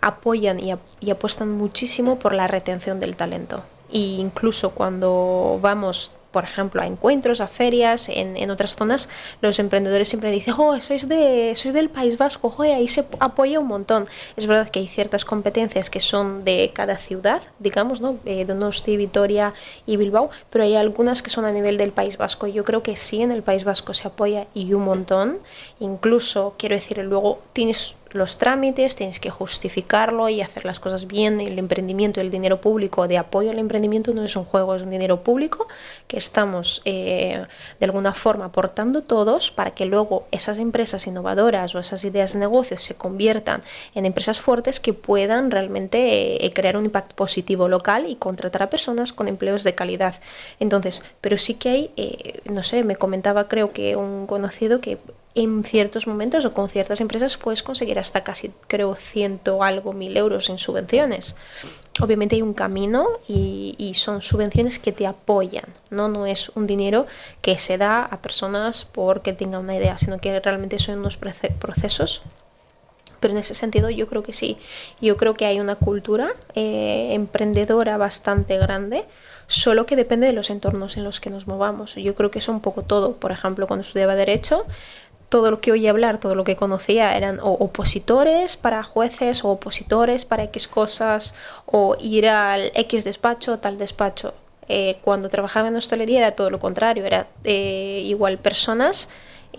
apoyan 0.00 0.60
y, 0.60 0.72
y 1.00 1.10
apuestan 1.10 1.50
muchísimo 1.50 2.20
por 2.20 2.34
la 2.34 2.46
retención 2.46 3.00
del 3.00 3.16
talento. 3.16 3.64
E 3.92 3.98
incluso 3.98 4.70
cuando 4.70 5.58
vamos 5.60 6.12
por 6.36 6.44
ejemplo, 6.44 6.82
a 6.82 6.86
encuentros, 6.86 7.40
a 7.40 7.48
ferias, 7.48 8.10
en, 8.10 8.36
en, 8.36 8.50
otras 8.50 8.76
zonas, 8.76 9.08
los 9.40 9.58
emprendedores 9.58 10.10
siempre 10.10 10.30
dicen, 10.30 10.52
oh, 10.58 10.78
sois, 10.82 11.08
de, 11.08 11.54
sois 11.56 11.72
del 11.72 11.88
País 11.88 12.18
Vasco, 12.18 12.54
ahí 12.60 12.88
se 12.88 13.06
apoya 13.20 13.58
un 13.58 13.68
montón. 13.68 14.06
Es 14.36 14.46
verdad 14.46 14.68
que 14.68 14.80
hay 14.80 14.86
ciertas 14.86 15.24
competencias 15.24 15.88
que 15.88 15.98
son 15.98 16.44
de 16.44 16.72
cada 16.74 16.98
ciudad, 16.98 17.40
digamos, 17.58 18.02
¿no? 18.02 18.18
Eh, 18.26 18.44
Donosti, 18.44 18.98
Vitoria 18.98 19.54
y 19.86 19.96
Bilbao, 19.96 20.28
pero 20.50 20.64
hay 20.64 20.76
algunas 20.76 21.22
que 21.22 21.30
son 21.30 21.46
a 21.46 21.52
nivel 21.52 21.78
del 21.78 21.92
País 21.92 22.18
Vasco. 22.18 22.46
Yo 22.46 22.64
creo 22.64 22.82
que 22.82 22.96
sí, 22.96 23.22
en 23.22 23.32
el 23.32 23.42
País 23.42 23.64
Vasco 23.64 23.94
se 23.94 24.06
apoya 24.06 24.46
y 24.52 24.74
un 24.74 24.84
montón. 24.84 25.38
Incluso, 25.80 26.52
quiero 26.58 26.74
decir, 26.74 26.98
luego 26.98 27.40
tienes 27.54 27.96
los 28.10 28.38
trámites, 28.38 28.96
tienes 28.96 29.20
que 29.20 29.30
justificarlo 29.30 30.28
y 30.28 30.40
hacer 30.40 30.64
las 30.64 30.80
cosas 30.80 31.06
bien. 31.06 31.40
El 31.40 31.58
emprendimiento, 31.58 32.20
el 32.20 32.30
dinero 32.30 32.60
público 32.60 33.08
de 33.08 33.18
apoyo 33.18 33.50
al 33.50 33.58
emprendimiento 33.58 34.14
no 34.14 34.24
es 34.24 34.36
un 34.36 34.44
juego, 34.44 34.74
es 34.74 34.82
un 34.82 34.90
dinero 34.90 35.22
público 35.22 35.66
que 36.06 36.16
estamos 36.16 36.82
eh, 36.84 37.44
de 37.78 37.84
alguna 37.84 38.14
forma 38.14 38.46
aportando 38.46 39.02
todos 39.02 39.50
para 39.50 39.72
que 39.72 39.84
luego 39.84 40.26
esas 40.30 40.58
empresas 40.58 41.06
innovadoras 41.06 41.74
o 41.74 41.78
esas 41.78 42.04
ideas 42.04 42.32
de 42.32 42.38
negocio 42.38 42.78
se 42.78 42.94
conviertan 42.94 43.62
en 43.94 44.06
empresas 44.06 44.40
fuertes 44.40 44.80
que 44.80 44.92
puedan 44.92 45.50
realmente 45.50 46.44
eh, 46.44 46.50
crear 46.52 46.76
un 46.76 46.84
impacto 46.86 47.16
positivo 47.16 47.68
local 47.68 48.06
y 48.08 48.16
contratar 48.16 48.62
a 48.62 48.70
personas 48.70 49.12
con 49.12 49.28
empleos 49.28 49.64
de 49.64 49.74
calidad. 49.74 50.20
Entonces, 50.60 51.04
pero 51.20 51.38
sí 51.38 51.54
que 51.54 51.68
hay, 51.68 51.90
eh, 51.96 52.40
no 52.44 52.62
sé, 52.62 52.84
me 52.84 52.96
comentaba 52.96 53.48
creo 53.48 53.72
que 53.72 53.96
un 53.96 54.26
conocido 54.26 54.80
que 54.80 54.98
en 55.36 55.64
ciertos 55.64 56.06
momentos 56.06 56.46
o 56.46 56.54
con 56.54 56.70
ciertas 56.70 57.02
empresas 57.02 57.36
puedes 57.36 57.62
conseguir 57.62 57.98
hasta 57.98 58.24
casi, 58.24 58.50
creo, 58.68 58.96
ciento 58.96 59.62
algo 59.62 59.92
mil 59.92 60.16
euros 60.16 60.48
en 60.48 60.56
subvenciones. 60.56 61.36
Obviamente 62.00 62.36
hay 62.36 62.42
un 62.42 62.54
camino 62.54 63.06
y, 63.28 63.92
son 63.94 64.22
subvenciones 64.22 64.78
que 64.78 64.92
te 64.92 65.06
apoyan, 65.06 65.64
¿no? 65.90 66.08
No 66.08 66.26
es 66.26 66.50
un 66.50 66.66
dinero 66.66 67.06
que 67.42 67.58
se 67.58 67.78
da 67.78 68.04
a 68.04 68.20
personas 68.20 68.86
porque 68.86 69.32
tengan 69.32 69.62
una 69.62 69.76
idea, 69.76 69.98
sino 69.98 70.18
que 70.18 70.40
realmente 70.40 70.78
son 70.78 70.98
unos 70.98 71.16
procesos 71.16 72.22
pero 73.20 73.32
en 73.32 73.38
ese 73.38 73.54
sentido 73.54 73.90
yo 73.90 74.06
creo 74.06 74.22
que 74.22 74.32
sí. 74.32 74.56
Yo 75.00 75.16
creo 75.16 75.34
que 75.34 75.46
hay 75.46 75.60
una 75.60 75.76
cultura 75.76 76.30
eh, 76.54 77.08
emprendedora 77.12 77.96
bastante 77.96 78.58
grande, 78.58 79.04
solo 79.46 79.86
que 79.86 79.96
depende 79.96 80.26
de 80.26 80.32
los 80.32 80.50
entornos 80.50 80.96
en 80.96 81.04
los 81.04 81.20
que 81.20 81.30
nos 81.30 81.46
movamos. 81.46 81.94
Yo 81.94 82.14
creo 82.14 82.30
que 82.30 82.38
es 82.38 82.48
un 82.48 82.60
poco 82.60 82.82
todo. 82.82 83.14
Por 83.14 83.32
ejemplo, 83.32 83.66
cuando 83.66 83.86
estudiaba 83.86 84.14
Derecho, 84.14 84.64
todo 85.28 85.50
lo 85.50 85.60
que 85.60 85.72
oía 85.72 85.90
hablar, 85.90 86.18
todo 86.18 86.34
lo 86.34 86.44
que 86.44 86.56
conocía 86.56 87.16
eran 87.16 87.40
o 87.40 87.52
opositores 87.52 88.56
para 88.56 88.82
jueces 88.82 89.44
o 89.44 89.50
opositores 89.50 90.24
para 90.24 90.44
X 90.44 90.68
cosas 90.68 91.34
o 91.66 91.96
ir 92.00 92.28
al 92.28 92.70
X 92.74 93.04
despacho 93.04 93.58
tal 93.58 93.78
despacho. 93.78 94.34
Eh, 94.68 94.96
cuando 95.02 95.28
trabajaba 95.28 95.68
en 95.68 95.76
hostelería 95.76 96.18
era 96.18 96.32
todo 96.32 96.50
lo 96.50 96.58
contrario, 96.58 97.04
era 97.04 97.28
eh, 97.44 98.02
igual 98.04 98.38
personas 98.38 99.08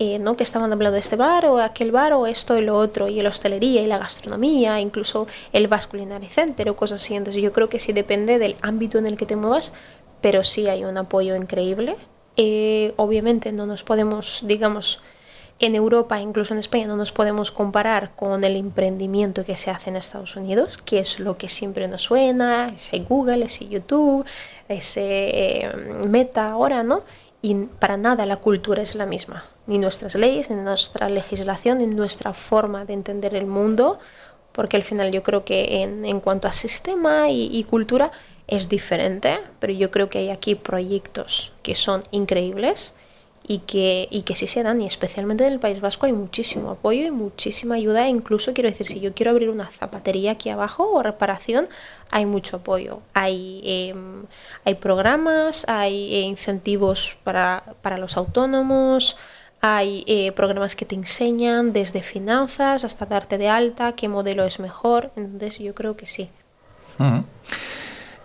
eh, 0.00 0.20
¿no? 0.20 0.36
que 0.36 0.44
estaban 0.44 0.72
hablando 0.72 0.94
de 0.94 1.00
este 1.00 1.16
bar 1.16 1.46
o 1.46 1.58
aquel 1.58 1.90
bar 1.90 2.12
o 2.12 2.28
esto 2.28 2.56
y 2.56 2.60
lo 2.62 2.76
otro, 2.76 3.08
y 3.08 3.20
la 3.20 3.30
hostelería 3.30 3.82
y 3.82 3.86
la 3.86 3.98
gastronomía, 3.98 4.78
incluso 4.80 5.26
el 5.52 5.66
Basque 5.66 5.90
Culinary 5.90 6.28
Center 6.28 6.70
o 6.70 6.76
cosas 6.76 7.02
así. 7.02 7.16
Entonces 7.16 7.42
yo 7.42 7.52
creo 7.52 7.68
que 7.68 7.80
sí 7.80 7.92
depende 7.92 8.38
del 8.38 8.54
ámbito 8.62 8.98
en 8.98 9.06
el 9.06 9.16
que 9.16 9.26
te 9.26 9.34
muevas, 9.34 9.72
pero 10.20 10.44
sí 10.44 10.68
hay 10.68 10.84
un 10.84 10.96
apoyo 10.98 11.34
increíble. 11.34 11.96
Eh, 12.36 12.92
obviamente 12.96 13.50
no 13.50 13.66
nos 13.66 13.82
podemos, 13.82 14.42
digamos, 14.44 15.02
en 15.60 15.74
Europa, 15.74 16.20
incluso 16.20 16.54
en 16.54 16.60
España, 16.60 16.86
no 16.86 16.96
nos 16.96 17.10
podemos 17.10 17.50
comparar 17.50 18.12
con 18.14 18.44
el 18.44 18.56
emprendimiento 18.56 19.44
que 19.44 19.56
se 19.56 19.70
hace 19.70 19.90
en 19.90 19.96
Estados 19.96 20.36
Unidos, 20.36 20.78
que 20.78 21.00
es 21.00 21.18
lo 21.18 21.36
que 21.36 21.48
siempre 21.48 21.88
nos 21.88 22.02
suena, 22.02 22.72
ese 22.74 23.00
Google, 23.00 23.44
ese 23.44 23.66
YouTube, 23.66 24.24
ese 24.68 25.00
eh, 25.02 25.72
Meta 26.06 26.50
ahora, 26.50 26.84
¿no? 26.84 27.02
Y 27.42 27.54
para 27.54 27.96
nada 27.96 28.24
la 28.26 28.36
cultura 28.36 28.82
es 28.82 28.94
la 28.94 29.06
misma, 29.06 29.44
ni 29.66 29.78
nuestras 29.78 30.14
leyes, 30.14 30.50
ni 30.50 30.56
nuestra 30.56 31.08
legislación, 31.08 31.78
ni 31.78 31.86
nuestra 31.86 32.32
forma 32.32 32.84
de 32.84 32.94
entender 32.94 33.34
el 33.34 33.46
mundo, 33.46 33.98
porque 34.52 34.76
al 34.76 34.82
final 34.82 35.10
yo 35.10 35.22
creo 35.22 35.44
que 35.44 35.82
en, 35.82 36.20
cuanto 36.20 36.48
a 36.48 36.52
sistema 36.52 37.30
y 37.30 37.62
cultura 37.64 38.10
es 38.48 38.68
diferente, 38.68 39.38
pero 39.60 39.72
yo 39.72 39.90
creo 39.90 40.08
que 40.08 40.18
hay 40.18 40.30
aquí 40.30 40.54
proyectos 40.54 41.52
que 41.62 41.74
son 41.74 42.02
increíbles 42.10 42.94
y 43.50 43.60
que, 43.60 44.08
y 44.10 44.22
que 44.22 44.34
sí 44.34 44.46
se 44.46 44.62
dan, 44.62 44.82
y 44.82 44.86
especialmente 44.86 45.46
en 45.46 45.54
el 45.54 45.58
País 45.58 45.80
Vasco 45.80 46.04
hay 46.04 46.12
muchísimo 46.12 46.70
apoyo 46.70 47.06
y 47.06 47.10
muchísima 47.10 47.76
ayuda, 47.76 48.04
e 48.04 48.10
incluso 48.10 48.52
quiero 48.52 48.68
decir, 48.68 48.86
si 48.86 49.00
yo 49.00 49.14
quiero 49.14 49.30
abrir 49.30 49.48
una 49.48 49.70
zapatería 49.70 50.32
aquí 50.32 50.50
abajo 50.50 50.90
o 50.92 51.02
reparación, 51.02 51.66
hay 52.10 52.26
mucho 52.26 52.58
apoyo. 52.58 53.00
Hay, 53.14 53.62
em, 53.64 54.26
hay 54.66 54.74
programas, 54.74 55.66
hay 55.66 56.14
eh, 56.14 56.20
incentivos 56.20 57.16
para, 57.24 57.62
para, 57.80 57.96
los 57.96 58.18
autónomos, 58.18 59.16
hay 59.62 60.04
eh, 60.06 60.30
programas 60.32 60.76
que 60.76 60.84
te 60.84 60.94
enseñan 60.94 61.72
desde 61.72 62.02
finanzas 62.02 62.84
hasta 62.84 63.06
darte 63.06 63.38
de 63.38 63.48
alta, 63.48 63.92
qué 63.92 64.08
modelo 64.08 64.44
es 64.44 64.60
mejor, 64.60 65.10
entonces 65.16 65.58
yo 65.58 65.74
creo 65.74 65.96
que 65.96 66.04
sí. 66.04 66.28
Uh. 66.98 67.22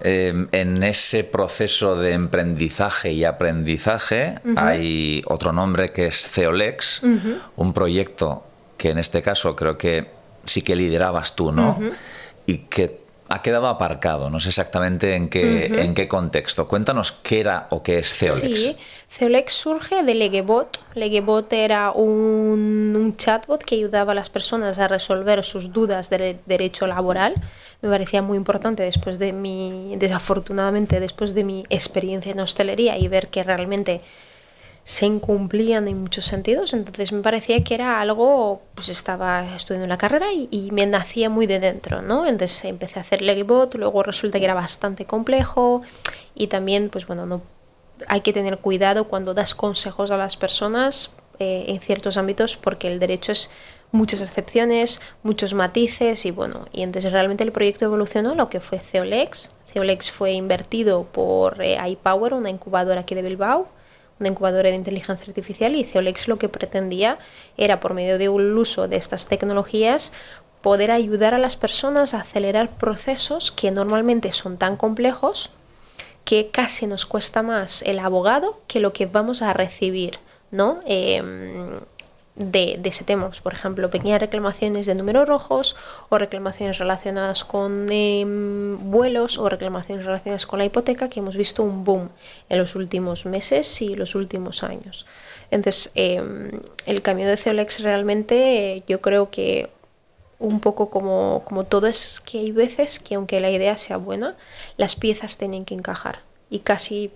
Em, 0.06 0.50
en 0.52 0.84
ese 0.84 1.24
proceso 1.24 1.96
de 1.96 2.12
emprendizaje 2.12 3.14
y 3.14 3.24
aprendizaje 3.24 4.36
uh 4.44 4.50
-huh. 4.50 4.60
hay 4.60 5.24
otro 5.28 5.54
nombre 5.54 5.94
que 5.94 6.08
es 6.08 6.28
Ceolex, 6.28 7.04
uh 7.04 7.08
-huh. 7.08 7.38
un 7.56 7.72
proyecto 7.72 8.44
que 8.78 8.90
en 8.90 8.98
este 8.98 9.22
caso 9.22 9.56
creo 9.56 9.78
que 9.78 10.08
sí 10.44 10.62
que 10.62 10.76
liderabas 10.76 11.38
tú, 11.38 11.54
¿no? 11.54 11.78
Uh 11.80 11.84
-huh. 11.86 11.94
Y 12.48 12.58
que 12.68 13.00
ha 13.30 13.42
quedado 13.42 13.68
aparcado, 13.70 14.30
no 14.30 14.42
sé 14.42 14.50
exactamente 14.50 15.16
en 15.16 15.30
qué, 15.30 15.70
uh 15.72 15.76
-huh. 15.76 15.80
en 15.86 15.94
qué 15.94 16.10
contexto. 16.10 16.68
Cuéntanos 16.68 17.14
qué 17.14 17.40
era 17.40 17.68
o 17.70 17.82
qué 17.82 18.00
es 18.00 18.14
Ceolex. 18.14 18.60
Sí, 18.60 18.76
Ceolex 19.10 19.54
surge 19.54 20.04
de 20.04 20.16
Legebot. 20.16 20.82
Legebot 20.96 21.54
era 21.54 21.92
un, 21.92 22.94
un, 22.94 23.16
chatbot 23.16 23.64
que 23.64 23.76
ayudaba 23.76 24.12
a 24.12 24.16
las 24.16 24.30
personas 24.30 24.80
a 24.80 24.90
resolver 24.90 25.46
sus 25.46 25.72
dudas 25.72 26.10
de 26.10 26.40
derecho 26.46 26.88
laboral. 26.88 27.36
Me 27.84 27.90
parecía 27.90 28.22
muy 28.22 28.38
importante 28.38 28.82
después 28.82 29.20
de 29.20 29.34
mi, 29.34 29.96
desafortunadamente, 29.98 31.02
después 31.02 31.34
de 31.34 31.44
mi 31.44 31.66
experiencia 31.70 32.32
en 32.32 32.40
hostelería 32.40 32.98
y 32.98 33.10
ver 33.10 33.28
que 33.28 33.44
realmente 33.44 34.00
se 34.86 35.06
incumplían 35.06 35.90
en 35.90 36.00
muchos 36.00 36.24
sentidos, 36.24 36.74
entonces 36.74 37.12
me 37.12 37.22
parecía 37.22 37.62
que 37.62 37.74
era 37.74 38.00
algo, 38.00 38.62
pues 38.74 38.88
estaba 38.88 39.54
estudiando 39.54 39.86
la 39.88 39.98
carrera 39.98 40.28
y, 40.32 40.70
me 40.72 40.86
nacía 40.86 41.30
muy 41.30 41.46
de 41.46 41.60
dentro, 41.60 42.02
¿no? 42.02 42.26
Entonces 42.26 42.64
empecé 42.64 43.00
a 43.00 43.02
hacer 43.02 43.22
Legibot, 43.22 43.76
luego 43.76 44.02
resulta 44.02 44.40
que 44.40 44.46
era 44.46 44.54
bastante 44.54 45.04
complejo 45.04 45.82
y 46.36 46.48
también, 46.48 46.90
pues 46.90 47.06
bueno, 47.06 47.26
no 47.26 47.42
hay 48.08 48.22
que 48.22 48.32
tener 48.32 48.60
cuidado 48.60 49.10
cuando 49.10 49.34
das 49.34 49.54
consejos 49.54 50.10
a 50.10 50.16
las 50.16 50.38
personas 50.38 51.12
eh, 51.40 51.66
en 51.68 51.82
ciertos 51.82 52.16
ámbitos 52.16 52.56
porque 52.56 52.88
el 52.88 53.00
derecho 53.00 53.34
es 53.34 53.50
muchas 53.94 54.22
excepciones, 54.22 55.02
muchos 55.22 55.54
matices 55.54 56.26
y 56.26 56.32
bueno, 56.32 56.66
y 56.74 56.82
entonces 56.82 57.12
realmente 57.12 57.44
el 57.44 57.52
proyecto 57.52 57.86
evolucionó 57.86 58.34
lo 58.36 58.50
que 58.50 58.60
fue 58.60 58.80
Ceolex. 58.80 59.52
Ceolex 59.72 60.12
fue 60.12 60.34
invertido 60.34 61.04
por 61.04 61.62
eh, 61.62 61.78
iPower, 61.88 62.34
una 62.34 62.50
incubadora 62.50 63.02
aquí 63.02 63.14
de 63.14 63.22
Bilbao, 63.22 63.68
una 64.20 64.30
incubadora 64.30 64.70
de 64.70 64.76
inteligencia 64.76 65.28
artificial 65.28 65.76
y 65.76 65.84
Ceolex 65.84 66.28
lo 66.28 66.38
que 66.38 66.50
pretendía 66.50 67.20
era 67.56 67.80
por 67.80 67.94
medio 67.94 68.18
de 68.18 68.30
un 68.30 68.58
uso 68.58 68.88
de 68.88 68.96
estas 68.96 69.28
tecnologías 69.28 70.12
poder 70.64 70.90
ayudar 70.90 71.36
a 71.36 71.40
las 71.40 71.56
personas 71.56 72.16
a 72.16 72.22
acelerar 72.22 72.72
procesos 72.72 73.52
que 73.52 73.70
normalmente 73.70 74.32
son 74.32 74.58
tan 74.58 74.76
complejos 74.76 75.52
que 76.26 76.50
casi 76.50 76.88
nos 76.88 77.06
cuesta 77.06 77.44
más 77.44 77.84
el 77.84 78.00
abogado 78.00 78.60
que 78.66 78.80
lo 78.80 78.92
que 78.92 79.06
vamos 79.06 79.44
a 79.44 79.54
recibir, 79.54 80.20
¿no? 80.52 80.80
Eh, 80.88 81.22
de, 82.36 82.78
de, 82.80 82.90
ese 82.90 83.04
tema, 83.04 83.30
por 83.44 83.54
ejemplo, 83.54 83.90
pequeñas 83.90 84.20
reclamaciones 84.20 84.86
de 84.86 84.96
números 84.96 85.28
rojos 85.28 85.76
o 86.10 86.18
reclamaciones 86.18 86.80
relacionadas 86.80 87.44
con 87.44 87.88
eh, 87.92 88.24
vuelos 88.26 89.38
o 89.38 89.48
reclamaciones 89.50 90.06
relacionadas 90.06 90.46
con 90.46 90.60
la 90.60 90.66
hipoteca, 90.66 91.10
que 91.10 91.20
hemos 91.20 91.38
visto 91.38 91.62
un 91.62 91.84
boom 91.84 92.10
en 92.50 92.58
los 92.58 92.76
últimos 92.76 93.26
meses 93.26 93.82
y 93.82 93.96
los 93.96 94.16
últimos 94.16 94.64
años. 94.64 95.06
Entonces, 95.52 95.92
eh, 95.94 96.24
el 96.88 97.02
cambio 97.04 97.28
de 97.28 97.38
Ceolex 97.38 97.82
realmente 97.82 98.78
eh, 98.78 98.84
yo 98.88 99.02
creo 99.02 99.30
que 99.30 99.70
un 100.40 100.60
poco 100.60 100.90
como, 100.90 101.44
como 101.46 101.64
todo 101.64 101.88
es 101.88 102.20
que 102.20 102.40
hay 102.40 102.52
veces 102.52 103.00
que 103.00 103.16
aunque 103.16 103.40
la 103.40 103.52
idea 103.52 103.78
sea 103.78 103.98
buena, 103.98 104.36
las 104.78 104.96
piezas 104.96 105.38
tienen 105.38 105.66
que 105.66 105.76
encajar 105.76 106.20
y 106.50 106.60
casi 106.60 107.12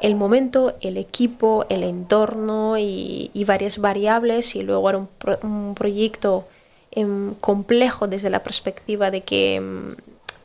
el 0.00 0.14
momento, 0.14 0.74
el 0.80 0.96
equipo, 0.96 1.66
el 1.68 1.84
entorno 1.84 2.78
y, 2.78 3.30
y 3.34 3.44
varias 3.44 3.78
variables 3.78 4.56
y 4.56 4.62
luego 4.62 4.88
era 4.88 4.98
un, 4.98 5.06
pro, 5.06 5.38
un 5.42 5.74
proyecto 5.74 6.46
eh, 6.90 7.06
complejo 7.40 8.08
desde 8.08 8.30
la 8.30 8.42
perspectiva 8.42 9.10
de 9.10 9.22
que 9.22 9.56
eh, 9.56 9.94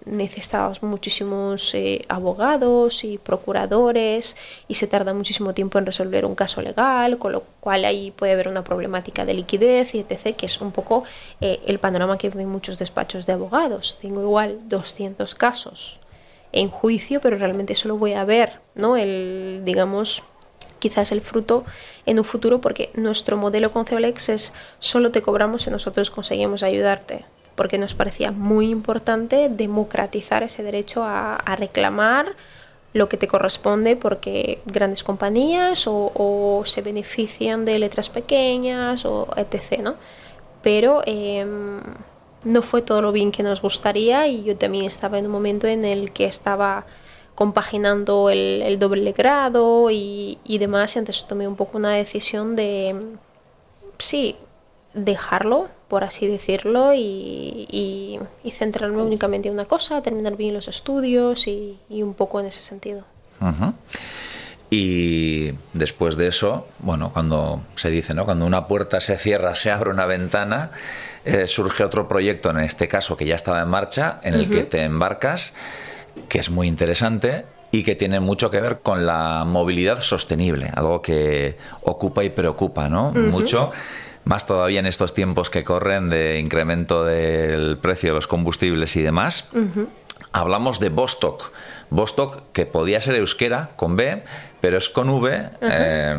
necesitabas 0.07 0.81
muchísimos 0.83 1.73
eh, 1.73 2.05
abogados 2.09 3.03
y 3.03 3.17
procuradores 3.17 4.35
y 4.67 4.75
se 4.75 4.87
tarda 4.87 5.13
muchísimo 5.13 5.53
tiempo 5.53 5.77
en 5.77 5.85
resolver 5.85 6.25
un 6.25 6.35
caso 6.35 6.61
legal, 6.61 7.17
con 7.17 7.33
lo 7.33 7.43
cual 7.59 7.85
ahí 7.85 8.11
puede 8.11 8.33
haber 8.33 8.47
una 8.47 8.63
problemática 8.63 9.25
de 9.25 9.33
liquidez 9.33 9.93
y 9.95 9.99
etc., 9.99 10.35
que 10.35 10.45
es 10.45 10.61
un 10.61 10.71
poco 10.71 11.03
eh, 11.41 11.59
el 11.67 11.79
panorama 11.79 12.17
que 12.17 12.29
ven 12.29 12.49
muchos 12.49 12.77
despachos 12.77 13.25
de 13.25 13.33
abogados. 13.33 13.97
Tengo 14.01 14.21
igual 14.21 14.59
200 14.67 15.35
casos 15.35 15.99
en 16.51 16.69
juicio, 16.69 17.21
pero 17.21 17.37
realmente 17.37 17.75
solo 17.75 17.97
voy 17.97 18.13
a 18.13 18.25
ver, 18.25 18.59
¿no? 18.75 18.97
El, 18.97 19.61
digamos, 19.65 20.23
quizás 20.79 21.11
el 21.11 21.21
fruto 21.21 21.63
en 22.05 22.19
un 22.19 22.25
futuro, 22.25 22.61
porque 22.61 22.89
nuestro 22.93 23.37
modelo 23.37 23.71
con 23.71 23.85
Ceolex 23.85 24.29
es 24.29 24.53
solo 24.79 25.11
te 25.11 25.21
cobramos 25.21 25.63
si 25.63 25.71
nosotros 25.71 26.11
conseguimos 26.11 26.63
ayudarte, 26.63 27.25
porque 27.55 27.77
nos 27.77 27.95
parecía 27.95 28.31
muy 28.31 28.69
importante 28.69 29.49
democratizar 29.49 30.43
ese 30.43 30.63
derecho 30.63 31.03
a, 31.03 31.37
reclamar 31.57 32.35
lo 32.93 33.09
que 33.09 33.17
te 33.17 33.27
corresponde 33.27 33.95
porque 33.95 34.61
grandes 34.65 35.03
compañías 35.03 35.87
o, 35.87 36.11
o, 36.15 36.63
se 36.65 36.81
benefician 36.81 37.65
de 37.65 37.77
letras 37.79 38.09
pequeñas 38.09 39.05
o 39.05 39.27
etc. 39.35 39.81
¿no? 39.81 39.95
Pero 40.63 41.01
eh, 41.05 41.45
no 42.43 42.61
fue 42.61 42.81
todo 42.81 43.01
lo 43.01 43.11
bien 43.11 43.31
que 43.31 43.43
nos 43.43 43.61
gustaría 43.61 44.27
y 44.27 44.43
yo 44.43 44.55
también 44.55 44.85
estaba 44.85 45.19
en 45.19 45.25
un 45.25 45.31
momento 45.31 45.67
en 45.67 45.85
el 45.85 46.11
que 46.11 46.25
estaba 46.25 46.85
compaginando 47.35 48.29
el, 48.29 48.79
doble 48.79 49.11
grado 49.11 49.89
y, 49.91 50.39
demás 50.59 50.95
y 50.95 50.99
entonces 50.99 51.25
tomé 51.27 51.47
un 51.47 51.55
poco 51.55 51.77
una 51.77 51.91
decisión 51.91 52.55
de 52.55 52.95
sí 53.99 54.35
dejarlo 54.93 55.69
por 55.87 56.03
así 56.03 56.27
decirlo 56.27 56.93
y, 56.95 58.19
centrarme 58.51 59.03
únicamente 59.03 59.49
en 59.49 59.53
una 59.53 59.65
cosa 59.65 60.01
terminar 60.01 60.35
bien 60.35 60.53
los 60.53 60.67
estudios 60.67 61.47
y, 61.47 61.77
un 61.89 62.13
poco 62.13 62.39
en 62.39 62.47
ese 62.47 62.63
sentido. 62.63 63.03
Y 64.69 65.51
después 65.73 66.17
de 66.17 66.27
eso, 66.27 66.67
bueno, 66.79 67.11
cuando 67.13 67.61
se 67.75 67.89
dice, 67.89 68.13
¿no? 68.13 68.25
Cuando 68.25 68.45
una 68.45 68.67
puerta 68.67 68.99
se 68.99 69.17
cierra, 69.17 69.55
se 69.55 69.71
abre 69.71 69.91
una 69.91 70.05
ventana, 70.05 70.71
eh, 71.27 71.47
surge 71.47 71.83
otro 71.83 72.07
proyecto, 72.07 72.49
en 72.49 72.59
este 72.59 72.87
caso 72.87 73.17
que 73.17 73.25
ya 73.25 73.35
estaba 73.35 73.61
en 73.61 73.67
marcha, 73.67 74.19
en 74.23 74.33
el 74.33 74.41
uh 74.41 74.45
-huh. 74.45 74.49
que 74.49 74.63
te 74.63 74.83
embarcas, 74.83 75.53
que 76.29 76.39
es 76.39 76.49
muy 76.49 76.67
interesante 76.67 77.45
y 77.71 77.83
que 77.83 77.95
tiene 77.95 78.19
mucho 78.19 78.49
que 78.49 78.61
ver 78.61 78.79
con 78.81 79.05
la 79.05 79.43
movilidad 79.45 80.01
sostenible, 80.01 80.71
algo 80.73 81.01
que 81.01 81.57
ocupa 81.81 82.23
y 82.23 82.29
preocupa, 82.29 82.89
¿no? 82.89 83.09
Uh 83.09 83.13
-huh. 83.13 83.29
Mucho 83.29 83.71
más 84.23 84.45
todavía 84.45 84.79
en 84.79 84.85
estos 84.85 85.13
tiempos 85.13 85.49
que 85.49 85.63
corren 85.63 86.09
de 86.09 86.39
incremento 86.39 87.03
del 87.03 87.77
precio 87.77 88.09
de 88.09 88.15
los 88.15 88.27
combustibles 88.27 88.95
y 88.95 89.01
demás. 89.01 89.45
Uh 89.53 89.59
-huh. 89.59 89.87
Hablamos 90.31 90.79
de. 90.79 90.89
Bostock, 90.89 91.51
que 92.51 92.65
podía 92.65 92.99
ser 92.99 93.15
euskera 93.15 93.69
con 93.75 93.95
B, 93.95 94.23
pero 94.59 94.77
es 94.77 94.89
con 94.89 95.09
V, 95.09 95.29
uh 95.29 95.33
-huh. 95.33 95.49
eh, 95.61 96.17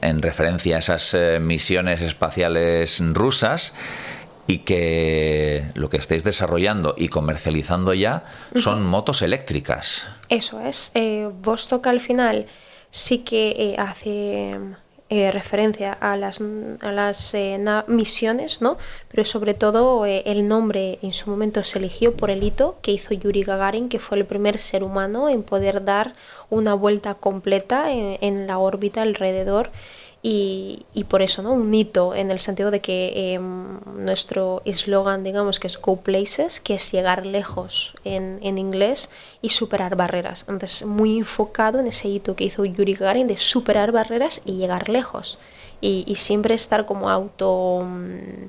en 0.00 0.22
referencia 0.22 0.76
a 0.76 0.78
esas 0.78 1.14
eh, 1.14 1.38
misiones 1.40 2.00
espaciales 2.00 3.02
rusas 3.12 3.74
y 4.46 4.58
que 4.58 5.64
lo 5.74 5.88
que 5.88 5.96
estáis 5.96 6.24
desarrollando 6.24 6.94
y 6.96 7.08
comercializando 7.08 7.94
ya 7.94 8.24
uh 8.52 8.58
-huh. 8.58 8.62
son 8.62 8.86
motos 8.86 9.22
eléctricas. 9.22 10.06
Eso 10.28 10.60
es. 10.60 10.90
Eh, 10.94 11.28
Vostok 11.42 11.86
al 11.86 12.00
final 12.00 12.46
sí 12.90 13.18
que 13.18 13.50
eh, 13.50 13.74
hace 13.78 14.52
eh, 15.08 15.30
referencia 15.30 15.92
a 15.92 16.16
las, 16.16 16.40
a 16.80 16.92
las 16.92 17.34
eh, 17.34 17.58
misiones, 17.86 18.62
¿no? 18.62 18.78
pero 19.08 19.24
sobre 19.24 19.54
todo 19.54 20.06
el 20.06 20.48
nombre 20.48 20.98
en 21.02 21.12
su 21.12 21.30
momento 21.30 21.62
se 21.62 21.78
eligió 21.78 22.16
por 22.16 22.30
el 22.30 22.42
hito 22.42 22.76
que 22.82 22.92
hizo 22.92 23.14
Yuri 23.14 23.42
Gagarin, 23.42 23.88
que 23.88 23.98
fue 23.98 24.18
el 24.18 24.24
primer 24.24 24.58
ser 24.58 24.82
humano 24.82 25.28
en 25.28 25.42
poder 25.42 25.84
dar 25.84 26.14
una 26.48 26.74
vuelta 26.74 27.14
completa 27.14 27.92
en, 27.92 28.18
en 28.20 28.46
la 28.46 28.58
órbita 28.58 29.02
alrededor 29.02 29.70
y, 30.22 30.86
y, 30.92 31.04
por 31.04 31.22
eso, 31.22 31.42
¿no? 31.42 31.52
Un 31.52 31.72
hito 31.72 32.14
en 32.14 32.30
el 32.32 32.40
sentido 32.40 32.70
de 32.70 32.80
que 32.80 33.34
em, 33.34 33.78
nuestro 33.96 34.60
eslogan, 34.64 35.22
digamos, 35.22 35.60
que 35.60 35.68
es 35.68 35.80
Go 35.80 36.00
Places, 36.00 36.58
que 36.58 36.74
es 36.74 36.90
llegar 36.90 37.26
lejos 37.26 37.94
en, 38.02 38.40
en, 38.42 38.58
inglés 38.58 39.10
y 39.40 39.50
superar 39.50 39.94
barreras. 39.94 40.44
Entonces, 40.48 40.84
muy 40.84 41.18
enfocado 41.18 41.78
en 41.78 41.86
ese 41.86 42.08
hito 42.08 42.34
que 42.34 42.44
hizo 42.44 42.64
Yuri 42.64 42.94
Gagarin 42.94 43.28
de 43.28 43.36
superar 43.36 43.92
barreras 43.92 44.42
y 44.44 44.56
llegar 44.56 44.88
lejos. 44.88 45.38
Y, 45.80 46.04
y 46.08 46.16
siempre 46.16 46.54
estar 46.54 46.86
como 46.86 47.08
auto 47.08 47.84
mm, 47.84 48.48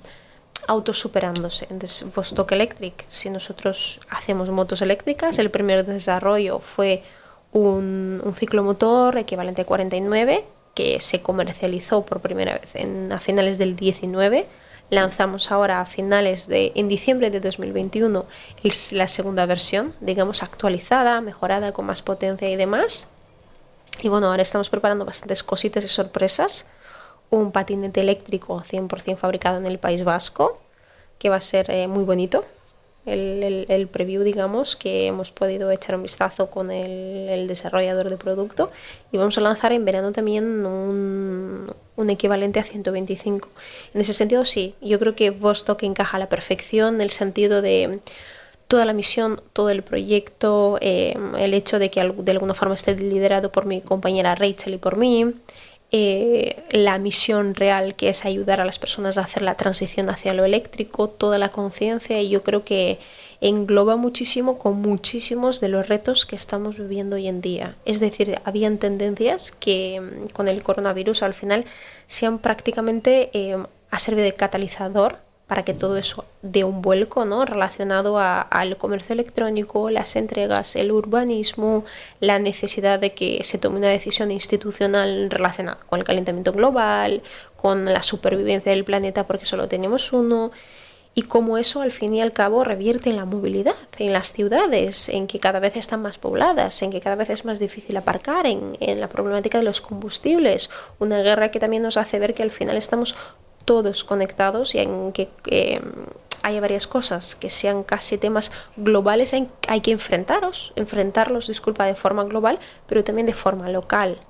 autosuperándose. 0.67 1.67
Entonces, 1.69 2.11
Vostok 2.11 2.53
Electric, 2.53 3.05
si 3.07 3.29
nosotros 3.29 4.01
hacemos 4.09 4.49
motos 4.49 4.81
eléctricas, 4.81 5.37
el 5.37 5.51
primer 5.51 5.85
desarrollo 5.85 6.59
fue 6.59 7.03
un, 7.51 8.19
un 8.23 8.33
ciclomotor 8.33 9.17
equivalente 9.17 9.61
a 9.61 9.65
49 9.65 10.56
que 10.77 10.99
se 10.99 11.23
comercializó 11.23 12.05
por 12.05 12.19
primera 12.19 12.53
vez 12.53 12.75
en, 12.75 13.11
a 13.11 13.19
finales 13.19 13.57
del 13.57 13.75
19. 13.75 14.45
Lanzamos 14.91 15.51
ahora 15.51 15.81
a 15.81 15.87
finales 15.87 16.47
de, 16.47 16.71
en 16.75 16.87
diciembre 16.87 17.31
de 17.31 17.39
2021, 17.39 18.27
es 18.63 18.93
la 18.93 19.07
segunda 19.07 19.47
versión, 19.47 19.95
digamos 20.01 20.43
actualizada, 20.43 21.19
mejorada, 21.19 21.71
con 21.71 21.87
más 21.87 22.03
potencia 22.03 22.47
y 22.47 22.55
demás. 22.55 23.09
Y 24.03 24.09
bueno, 24.09 24.27
ahora 24.27 24.43
estamos 24.43 24.69
preparando 24.69 25.03
bastantes 25.03 25.41
cositas 25.41 25.83
y 25.83 25.87
sorpresas. 25.87 26.69
Un 27.31 27.51
patinete 27.51 28.01
eléctrico 28.01 28.61
100% 28.61 29.17
fabricado 29.17 29.57
en 29.57 29.65
el 29.65 29.79
País 29.79 30.03
Vasco, 30.03 30.61
que 31.17 31.29
va 31.29 31.37
a 31.37 31.41
ser 31.41 31.71
eh, 31.71 31.87
muy 31.87 32.03
bonito 32.03 32.45
el, 33.07 33.65
el, 33.69 33.87
preview, 33.87 34.23
digamos, 34.23 34.75
que 34.75 35.07
hemos 35.07 35.31
podido 35.31 35.71
echar 35.71 35.95
un 35.95 36.03
vistazo 36.03 36.49
con 36.49 36.71
el, 36.71 37.29
el, 37.29 37.47
desarrollador 37.47 38.09
de 38.09 38.17
producto 38.17 38.69
y 39.11 39.17
vamos 39.17 39.37
a 39.37 39.41
lanzar 39.41 39.71
en 39.71 39.85
verano 39.85 40.11
también 40.11 40.65
un, 40.65 41.73
un, 41.95 42.09
equivalente 42.09 42.59
a 42.59 42.63
125. 42.63 43.49
En 43.93 44.01
ese 44.01 44.13
sentido, 44.13 44.45
sí, 44.45 44.75
yo 44.81 44.99
creo 44.99 45.15
que 45.15 45.29
Vostok 45.29 45.83
encaja 45.83 46.17
a 46.17 46.19
la 46.19 46.29
perfección 46.29 46.95
en 46.95 47.01
el 47.01 47.09
sentido 47.09 47.61
de 47.61 48.01
toda 48.67 48.85
la 48.85 48.93
misión, 48.93 49.41
todo 49.53 49.69
el 49.69 49.81
proyecto, 49.83 50.77
eh, 50.81 51.17
el 51.37 51.53
hecho 51.53 51.79
de 51.79 51.89
que 51.89 52.03
de 52.03 52.31
alguna 52.31 52.53
forma 52.53 52.75
esté 52.75 52.95
liderado 52.95 53.51
por 53.51 53.65
mi 53.65 53.81
compañera 53.81 54.35
Rachel 54.35 54.73
y 54.73 54.77
por 54.77 54.97
mí, 54.97 55.33
eh, 55.91 56.63
la 56.71 56.97
misión 56.97 57.55
real 57.55 57.95
que 57.95 58.09
es 58.09 58.25
ayudar 58.25 58.59
a 58.59 58.65
las 58.65 58.77
personas 58.77 59.17
a 59.17 59.21
hacer 59.21 59.41
la 59.41 59.55
transición 59.55 60.09
hacia 60.09 60.33
lo 60.33 60.43
eléctrico, 60.43 61.09
toda 61.09 61.37
la 61.37 61.49
conciencia 61.49 62.21
y 62.21 62.29
yo 62.29 62.43
creo 62.43 62.65
que 62.65 62.99
engloba 63.39 63.95
muchísimo 63.95 64.57
con 64.57 64.81
muchísimos 64.81 65.61
de 65.61 65.69
los 65.69 65.87
retos 65.87 66.25
que 66.25 66.35
estamos 66.35 66.77
viviendo 66.77 67.15
hoy 67.15 67.27
en 67.27 67.39
día. 67.39 67.75
Es 67.85 68.01
decir, 68.01 68.39
habían 68.43 68.79
tendencias 68.79 69.51
que 69.51 70.01
mm, 70.01 70.27
con 70.33 70.47
el 70.49 70.61
coronavirus 70.61 71.23
al 71.23 71.33
final 71.33 71.65
se 72.07 72.25
han 72.25 72.39
prácticamente 72.39 73.29
eh, 73.33 73.57
ha 73.89 74.11
de 74.11 74.35
catalizador 74.35 75.19
para 75.47 75.63
que 75.63 75.73
todo 75.73 75.97
eso 75.97 76.25
dé 76.41 76.65
un 76.65 76.81
vuelco 76.81 77.23
¿no? 77.23 77.45
relacionado 77.45 78.19
al 78.19 78.77
comercio 78.77 79.13
electrónico, 79.13 79.89
las 79.89 80.15
entregas, 80.17 80.75
el 80.75 80.91
urbanismo, 80.91 81.85
la 82.19 82.37
necesidad 82.37 82.99
de 82.99 83.13
que 83.13 83.43
se 83.43 83.57
tome 83.57 83.77
una 83.77 83.87
decisión 83.87 84.29
institucional 84.29 85.29
relacionada 85.31 85.79
con 85.87 85.99
el 85.99 86.05
calentamiento 86.05 86.51
global, 86.51 87.23
con 87.55 87.85
la 87.85 88.03
supervivencia 88.03 88.73
del 88.73 88.83
planeta 88.83 89.25
porque 89.25 89.45
solo 89.45 89.69
tenemos 89.69 90.11
uno, 90.11 90.51
y 91.17 91.23
cómo 91.23 91.57
eso 91.57 91.81
al 91.81 91.91
fin 91.91 92.13
y 92.13 92.21
al 92.21 92.31
cabo 92.31 92.63
revierte 92.63 93.09
en 93.09 93.15
la 93.15 93.25
movilidad, 93.25 93.73
en 93.97 94.13
las 94.13 94.33
ciudades, 94.33 95.09
en 95.09 95.25
que 95.25 95.39
cada 95.39 95.59
vez 95.59 95.75
están 95.75 95.99
más 96.03 96.19
pobladas, 96.19 96.79
en 96.83 96.91
que 96.91 97.01
cada 97.01 97.15
vez 97.15 97.31
es 97.31 97.43
más 97.43 97.59
difícil 97.59 97.97
aparcar, 97.97 98.45
en 98.45 99.01
la 99.01 99.09
problemática 99.09 99.57
de 99.57 99.63
los 99.63 99.81
combustibles, 99.81 100.69
una 100.99 101.23
guerra 101.23 101.49
que 101.49 101.59
también 101.59 101.81
nos 101.81 101.97
hace 101.97 102.19
ver 102.19 102.35
que 102.35 102.43
al 102.43 102.51
final 102.51 102.77
estamos 102.77 103.15
todos 103.67 104.05
conectados 104.05 104.75
y 104.75 104.79
en 104.79 105.11
que 105.11 105.27
eh, 105.45 105.81
haya 106.41 106.61
varias 106.61 106.87
cosas 106.87 107.35
que 107.35 107.49
sean 107.49 107.83
casi 107.83 108.17
temas 108.17 108.53
globales, 108.77 109.33
hay, 109.33 109.49
hay 109.67 109.81
que 109.81 109.91
enfrentaros, 109.91 110.71
enfrentarlos, 110.77 111.47
disculpa, 111.47 111.85
de 111.85 111.93
forma 111.93 112.23
global, 112.23 112.59
pero 112.87 113.03
también 113.03 113.27
de 113.27 113.33
forma 113.33 113.69
local. 113.69 114.21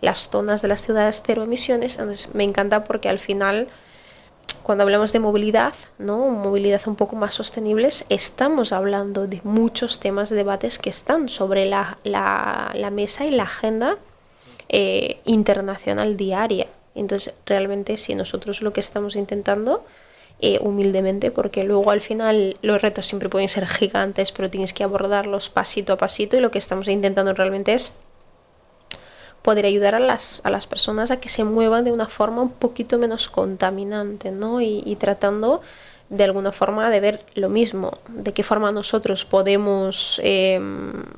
Las 0.00 0.28
zonas 0.28 0.62
de 0.62 0.68
las 0.68 0.82
ciudades 0.82 1.22
cero 1.24 1.44
emisiones, 1.44 1.96
entonces 2.00 2.34
me 2.34 2.42
encanta 2.42 2.82
porque 2.82 3.08
al 3.08 3.20
final 3.20 3.68
cuando 4.64 4.82
hablamos 4.82 5.12
de 5.12 5.20
movilidad, 5.20 5.74
¿no? 5.98 6.28
movilidad 6.28 6.82
un 6.86 6.96
poco 6.96 7.14
más 7.14 7.34
sostenibles, 7.34 8.04
estamos 8.08 8.72
hablando 8.72 9.28
de 9.28 9.40
muchos 9.44 10.00
temas 10.00 10.28
de 10.28 10.34
debates 10.34 10.80
que 10.80 10.90
están 10.90 11.28
sobre 11.28 11.66
la, 11.66 11.98
la, 12.02 12.72
la 12.74 12.90
mesa 12.90 13.24
y 13.24 13.30
la 13.30 13.44
agenda 13.44 13.96
eh, 14.68 15.20
internacional 15.24 16.16
diaria. 16.16 16.66
Entonces, 16.96 17.34
realmente, 17.44 17.96
si 17.96 18.14
nosotros 18.14 18.62
lo 18.62 18.72
que 18.72 18.80
estamos 18.80 19.16
intentando, 19.16 19.84
eh, 20.38 20.58
humildemente, 20.60 21.30
porque 21.30 21.64
luego 21.64 21.90
al 21.90 22.02
final 22.02 22.58
los 22.60 22.82
retos 22.82 23.06
siempre 23.06 23.30
pueden 23.30 23.48
ser 23.48 23.66
gigantes, 23.66 24.32
pero 24.32 24.50
tienes 24.50 24.74
que 24.74 24.84
abordarlos 24.84 25.48
pasito 25.48 25.94
a 25.94 25.96
pasito 25.96 26.36
y 26.36 26.40
lo 26.40 26.50
que 26.50 26.58
estamos 26.58 26.88
intentando 26.88 27.32
realmente 27.32 27.72
es 27.72 27.94
poder 29.40 29.64
ayudar 29.64 29.94
a 29.94 30.00
las, 30.00 30.42
a 30.44 30.50
las 30.50 30.66
personas 30.66 31.10
a 31.10 31.20
que 31.20 31.28
se 31.30 31.44
muevan 31.44 31.84
de 31.84 31.92
una 31.92 32.08
forma 32.08 32.42
un 32.42 32.50
poquito 32.50 32.98
menos 32.98 33.28
contaminante, 33.28 34.30
¿no? 34.30 34.60
Y, 34.60 34.96
tratando 35.00 35.62
de 36.10 36.24
alguna 36.24 36.52
forma 36.52 36.90
de 36.90 37.00
ver 37.00 37.24
lo 37.34 37.48
mismo, 37.48 37.98
de 38.08 38.32
qué 38.32 38.42
forma 38.42 38.72
nosotros 38.72 39.24
podemos, 39.24 40.20
eh, 40.22 40.60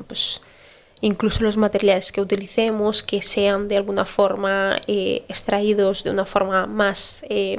pues, 0.06 0.42
incluso 1.00 1.42
los 1.42 1.56
materiales 1.56 2.12
que 2.12 2.20
utilicemos, 2.20 3.02
que 3.02 3.22
sean 3.22 3.68
de 3.68 3.76
alguna 3.76 4.04
forma 4.04 4.76
eh, 4.86 5.22
extraídos 5.28 6.04
de 6.04 6.10
una 6.10 6.24
forma 6.24 6.66
más 6.66 7.24
eh, 7.28 7.58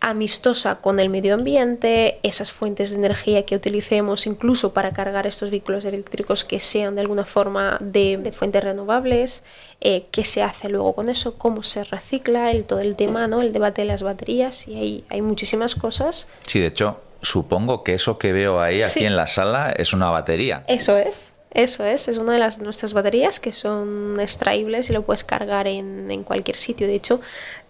amistosa 0.00 0.76
con 0.76 1.00
el 1.00 1.08
medio 1.08 1.34
ambiente, 1.34 2.18
esas 2.22 2.52
fuentes 2.52 2.90
de 2.90 2.96
energía 2.96 3.44
que 3.44 3.56
utilicemos 3.56 4.26
incluso 4.26 4.72
para 4.72 4.92
cargar 4.92 5.26
estos 5.26 5.50
vehículos 5.50 5.84
eléctricos 5.84 6.44
que 6.44 6.60
sean 6.60 6.94
de 6.94 7.00
alguna 7.00 7.24
forma 7.24 7.78
de, 7.80 8.16
de 8.16 8.32
fuentes 8.32 8.62
renovables, 8.62 9.42
eh, 9.80 10.06
qué 10.10 10.24
se 10.24 10.42
hace 10.42 10.68
luego 10.68 10.94
con 10.94 11.08
eso, 11.08 11.38
cómo 11.38 11.62
se 11.62 11.82
recicla, 11.84 12.50
el, 12.50 12.64
todo 12.64 12.80
el 12.80 12.94
tema, 12.94 13.26
¿no? 13.26 13.40
el 13.40 13.52
debate 13.52 13.82
de 13.82 13.88
las 13.88 14.02
baterías, 14.02 14.68
y 14.68 14.76
hay, 14.76 15.04
hay 15.08 15.22
muchísimas 15.22 15.74
cosas. 15.74 16.28
Sí, 16.46 16.60
de 16.60 16.66
hecho, 16.66 17.00
supongo 17.22 17.82
que 17.82 17.94
eso 17.94 18.18
que 18.18 18.32
veo 18.32 18.60
ahí, 18.60 18.82
aquí 18.82 19.00
sí. 19.00 19.04
en 19.04 19.16
la 19.16 19.26
sala, 19.26 19.72
es 19.72 19.92
una 19.92 20.10
batería. 20.10 20.64
Eso 20.68 20.96
es. 20.96 21.35
Eso 21.56 21.86
es, 21.86 22.06
es 22.06 22.18
una 22.18 22.34
de 22.34 22.38
las 22.38 22.60
nuestras 22.60 22.92
baterías 22.92 23.40
que 23.40 23.50
son 23.50 24.20
extraíbles 24.20 24.90
y 24.90 24.92
lo 24.92 25.06
puedes 25.06 25.24
cargar 25.24 25.66
en, 25.66 26.10
en, 26.10 26.22
cualquier 26.22 26.58
sitio. 26.58 26.86
De 26.86 26.94
hecho, 26.94 27.18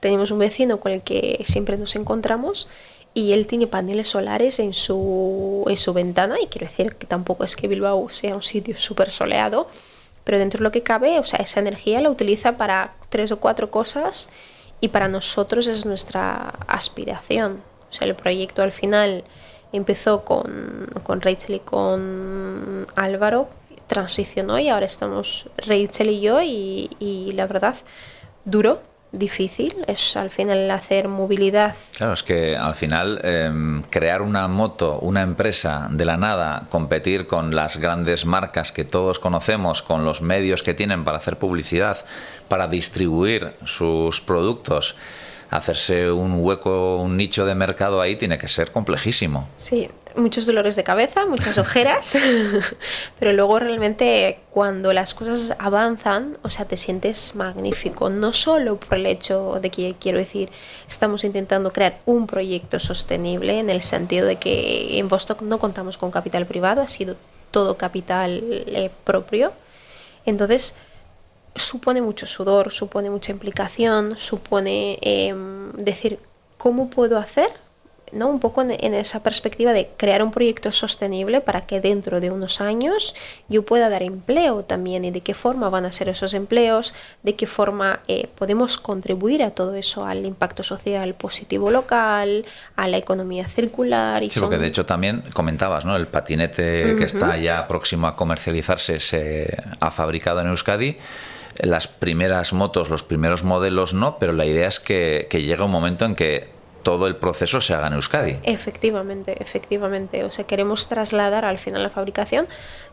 tenemos 0.00 0.32
un 0.32 0.40
vecino 0.40 0.80
con 0.80 0.90
el 0.90 1.02
que 1.02 1.40
siempre 1.44 1.76
nos 1.76 1.94
encontramos 1.94 2.66
y 3.14 3.30
él 3.30 3.46
tiene 3.46 3.68
paneles 3.68 4.08
solares 4.08 4.58
en 4.58 4.74
su, 4.74 5.64
en 5.68 5.76
su 5.76 5.92
ventana 5.92 6.34
y 6.42 6.48
quiero 6.48 6.66
decir 6.66 6.96
que 6.96 7.06
tampoco 7.06 7.44
es 7.44 7.54
que 7.54 7.68
Bilbao 7.68 8.08
sea 8.08 8.34
un 8.34 8.42
sitio 8.42 8.76
súper 8.76 9.12
soleado, 9.12 9.68
pero 10.24 10.40
dentro 10.40 10.58
de 10.58 10.64
lo 10.64 10.72
que 10.72 10.82
cabe, 10.82 11.20
o 11.20 11.24
sea, 11.24 11.38
esa 11.38 11.60
energía 11.60 12.00
la 12.00 12.10
utiliza 12.10 12.56
para 12.56 12.96
tres 13.08 13.30
o 13.30 13.38
cuatro 13.38 13.70
cosas 13.70 14.30
y 14.80 14.88
para 14.88 15.06
nosotros 15.06 15.68
es 15.68 15.86
nuestra 15.86 16.54
aspiración. 16.66 17.62
O 17.88 17.92
sea, 17.92 18.08
el 18.08 18.16
proyecto 18.16 18.62
al 18.62 18.72
final 18.72 19.22
empezó 19.72 20.24
con, 20.24 20.90
con 21.04 21.20
Rachel 21.20 21.54
y 21.54 21.60
con 21.60 22.88
Álvaro 22.96 23.48
transicionó 23.86 24.58
y 24.58 24.68
ahora 24.68 24.86
estamos 24.86 25.48
Rachel 25.58 26.10
y 26.10 26.20
yo 26.20 26.42
y, 26.42 26.90
y 26.98 27.32
la 27.32 27.46
verdad 27.46 27.76
duro 28.44 28.80
difícil 29.12 29.74
es 29.86 30.16
al 30.16 30.30
final 30.30 30.70
hacer 30.70 31.08
movilidad. 31.08 31.74
Claro, 31.96 32.12
es 32.12 32.22
que 32.22 32.56
al 32.56 32.74
final 32.74 33.20
eh, 33.22 33.82
crear 33.90 34.22
una 34.22 34.48
moto, 34.48 34.98
una 35.00 35.22
empresa 35.22 35.88
de 35.90 36.04
la 36.04 36.16
nada, 36.16 36.66
competir 36.70 37.26
con 37.26 37.54
las 37.54 37.78
grandes 37.78 38.26
marcas 38.26 38.72
que 38.72 38.84
todos 38.84 39.18
conocemos, 39.18 39.82
con 39.82 40.04
los 40.04 40.22
medios 40.22 40.62
que 40.62 40.74
tienen 40.74 41.04
para 41.04 41.18
hacer 41.18 41.38
publicidad, 41.38 42.04
para 42.48 42.68
distribuir 42.68 43.54
sus 43.64 44.20
productos, 44.20 44.96
hacerse 45.50 46.10
un 46.10 46.34
hueco, 46.40 46.96
un 46.96 47.16
nicho 47.16 47.46
de 47.46 47.54
mercado 47.54 48.00
ahí 48.00 48.16
tiene 48.16 48.38
que 48.38 48.48
ser 48.48 48.72
complejísimo. 48.72 49.48
Sí, 49.56 49.88
muchos 50.16 50.46
dolores 50.46 50.76
de 50.76 50.84
cabeza, 50.84 51.26
muchas 51.26 51.58
ojeras, 51.58 52.18
pero 53.18 53.32
luego 53.32 53.58
realmente 53.58 54.40
cuando 54.50 54.92
las 54.92 55.14
cosas 55.14 55.54
avanzan, 55.58 56.38
o 56.42 56.50
sea, 56.50 56.64
te 56.64 56.76
sientes 56.76 57.34
magnífico, 57.34 58.10
no 58.10 58.32
solo 58.32 58.78
por 58.78 58.98
el 58.98 59.06
hecho 59.06 59.58
de 59.60 59.70
que, 59.70 59.94
quiero 60.00 60.18
decir, 60.18 60.50
estamos 60.88 61.24
intentando 61.24 61.72
crear 61.72 62.00
un 62.06 62.26
proyecto 62.26 62.78
sostenible 62.78 63.58
en 63.58 63.70
el 63.70 63.82
sentido 63.82 64.26
de 64.26 64.36
que 64.36 64.98
en 64.98 65.08
Vostok 65.08 65.42
no 65.42 65.58
contamos 65.58 65.98
con 65.98 66.10
capital 66.10 66.46
privado, 66.46 66.82
ha 66.82 66.88
sido 66.88 67.16
todo 67.50 67.76
capital 67.76 68.40
eh, 68.50 68.90
propio. 69.04 69.52
Entonces, 70.24 70.74
supone 71.54 72.02
mucho 72.02 72.26
sudor, 72.26 72.72
supone 72.72 73.10
mucha 73.10 73.32
implicación, 73.32 74.16
supone 74.18 74.98
em, 75.00 75.72
decir, 75.72 76.18
¿cómo 76.58 76.90
puedo 76.90 77.18
hacer 77.18 77.65
¿no? 78.12 78.28
un 78.28 78.40
poco 78.40 78.62
en, 78.62 78.94
esa 78.94 79.22
perspectiva 79.22 79.72
de 79.72 79.88
crear 79.96 80.22
un 80.22 80.30
proyecto 80.30 80.72
sostenible 80.72 81.40
para 81.40 81.62
que 81.66 81.80
dentro 81.80 82.20
de 82.20 82.30
unos 82.30 82.60
años 82.60 83.14
yo 83.48 83.64
pueda 83.64 83.88
dar 83.88 84.02
empleo 84.02 84.64
también 84.64 85.04
y 85.04 85.10
de 85.10 85.20
qué 85.20 85.34
forma 85.34 85.68
van 85.70 85.86
a 85.86 85.92
ser 85.92 86.08
esos 86.08 86.34
empleos, 86.34 86.94
de 87.22 87.34
qué 87.34 87.46
forma 87.46 88.00
eh, 88.08 88.28
podemos 88.36 88.78
contribuir 88.78 89.42
a 89.42 89.50
todo 89.50 89.74
eso, 89.74 90.06
al 90.06 90.24
impacto 90.24 90.62
social 90.62 91.14
positivo 91.14 91.70
local, 91.70 92.44
a 92.76 92.88
la 92.88 92.96
economía 92.96 93.48
circular. 93.48 94.22
Y 94.22 94.30
sí, 94.30 94.40
porque 94.40 94.58
de 94.58 94.66
hecho 94.66 94.86
también 94.86 95.24
comentabas, 95.32 95.84
¿no? 95.84 95.96
el 95.96 96.06
patinete 96.06 96.96
que 96.96 97.04
está 97.04 97.36
ya 97.36 97.66
próximo 97.66 98.06
a 98.06 98.16
comercializarse 98.16 99.00
se 99.00 99.56
ha 99.80 99.90
fabricado 99.90 100.40
en 100.40 100.48
Euskadi 100.48 100.96
las 101.58 101.88
primeras 101.88 102.52
motos, 102.52 102.90
los 102.90 103.02
primeros 103.02 103.44
modelos 103.44 103.94
no, 103.94 104.18
pero 104.18 104.32
la 104.32 104.44
idea 104.44 104.68
es 104.68 104.80
que, 104.80 105.26
que 105.30 105.42
llega 105.42 105.64
un 105.64 105.70
momento 105.70 106.04
en 106.04 106.14
que 106.14 106.55
todo 106.86 107.08
el 107.08 107.16
proceso 107.16 107.60
se 107.60 107.74
haga 107.74 107.88
en 107.88 107.94
Euskadi. 107.94 108.36
Efectivamente, 108.44 109.36
efectivamente. 109.42 110.22
O 110.22 110.30
sea, 110.30 110.46
queremos 110.46 110.86
trasladar 110.86 111.44
al 111.44 111.58
final 111.58 111.82
la 111.82 111.90
fabricación 111.90 112.46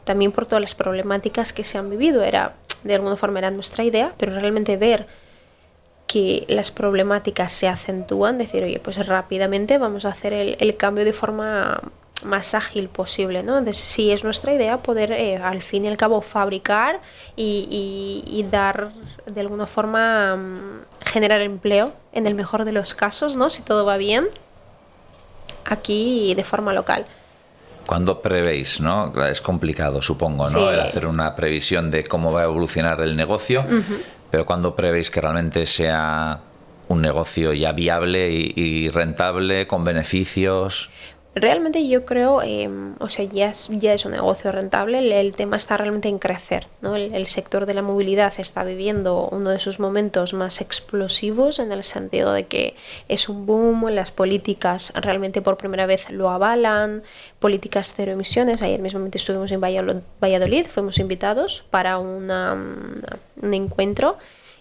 también 0.04 0.32
por 0.32 0.48
todas 0.48 0.62
las 0.62 0.74
problemáticas 0.74 1.54
que 1.54 1.64
se 1.64 1.78
han 1.78 1.92
vivido. 1.92 2.24
Era, 2.24 2.56
de 2.84 2.96
alguna 2.96 3.18
forma, 3.18 3.38
era 3.38 3.52
nuestra 3.52 3.84
idea, 3.84 4.12
pero 4.18 4.34
realmente 4.34 4.78
ver 4.78 5.06
que 6.08 6.44
las 6.48 6.72
problemáticas 6.72 7.54
se 7.54 7.68
acentúan, 7.68 8.40
decir, 8.40 8.64
oye, 8.64 8.80
pues 8.80 9.06
rápidamente 9.06 9.78
vamos 9.78 10.06
a 10.06 10.10
hacer 10.10 10.34
el, 10.34 10.58
el 10.60 10.76
cambio 10.76 11.06
de 11.06 11.14
forma 11.14 11.80
más 12.24 12.54
ágil 12.54 12.90
posible, 12.90 13.44
¿no? 13.44 13.58
Entonces, 13.58 13.84
sí 13.84 14.12
es 14.12 14.24
nuestra 14.24 14.54
idea 14.54 14.78
poder 14.78 15.12
eh, 15.12 15.38
al 15.38 15.62
fin 15.62 15.86
y 15.86 15.88
al 15.88 15.98
cabo 15.98 16.22
fabricar 16.22 17.02
y, 17.36 18.46
dar 18.52 18.92
de 19.26 19.42
alguna 19.42 19.66
forma 19.68 20.36
mm, 20.36 20.86
generar 21.06 21.42
empleo 21.42 21.94
en 22.12 22.28
el 22.28 22.36
mejor 22.36 22.66
de 22.66 22.72
los 22.72 22.94
casos, 22.94 23.36
¿no? 23.38 23.50
Si 23.50 23.62
todo 23.64 23.86
va 23.86 23.98
bien, 23.98 24.28
aquí 25.66 26.34
de 26.36 26.44
forma 26.44 26.74
local. 26.74 27.06
¿Cuándo 27.86 28.22
prevéis, 28.22 28.80
no? 28.80 29.14
Es 29.26 29.42
complicado, 29.42 30.02
supongo, 30.02 30.50
¿no? 30.50 30.72
El 30.72 30.80
hacer 30.80 31.06
una 31.06 31.36
previsión 31.36 31.92
de 31.92 32.06
cómo 32.06 32.32
va 32.32 32.42
a 32.42 32.44
evolucionar 32.46 33.02
el 33.02 33.16
negocio, 33.16 33.66
pero 34.32 34.46
¿cuándo 34.46 34.76
prevéis 34.76 35.12
que 35.12 35.20
realmente 35.20 35.66
sea 35.66 36.40
un 36.88 37.02
negocio 37.02 37.54
ya 37.54 37.72
viable 37.74 38.30
y 38.32 38.90
rentable, 38.90 39.68
con 39.68 39.84
beneficios? 39.84 40.90
Realmente 41.36 41.88
yo 41.88 42.06
creo, 42.06 42.44
em, 42.44 42.94
o 43.00 43.10
sea, 43.10 43.26
ya 43.26 43.50
es, 43.50 43.70
ya 43.80 43.94
es 43.94 44.06
un 44.06 44.12
negocio 44.12 44.52
rentable, 44.52 45.20
el, 45.20 45.34
tema 45.34 45.58
está 45.58 45.78
realmente 45.78 46.08
en 46.08 46.20
crecer. 46.20 46.68
¿no? 46.82 46.96
El, 46.96 47.26
sector 47.26 47.66
de 47.66 47.74
la 47.74 47.82
movilidad 47.82 48.34
está 48.38 48.64
viviendo 48.64 49.30
uno 49.32 49.50
de 49.50 49.58
sus 49.58 49.80
momentos 49.80 50.34
más 50.34 50.62
explosivos 50.62 51.58
en 51.58 51.72
el 51.72 51.84
sentido 51.84 52.34
de 52.34 52.46
que 52.46 52.76
es 53.08 53.30
un 53.30 53.48
boom, 53.48 53.90
las 53.90 54.12
políticas 54.12 54.94
realmente 54.96 55.42
por 55.42 55.58
primera 55.58 55.88
vez 55.88 56.12
lo 56.12 56.30
avalan, 56.30 57.02
políticas 57.40 57.94
cero 57.96 58.12
emisiones. 58.12 58.62
Ayer 58.62 58.80
mismo 58.80 59.04
estuvimos 59.12 59.52
en 59.52 59.60
Valladolid, 59.60 60.68
fuimos 60.68 61.00
invitados 61.00 61.66
para 61.72 61.98
una, 61.98 62.54
un 62.54 63.54
encuentro 63.54 64.18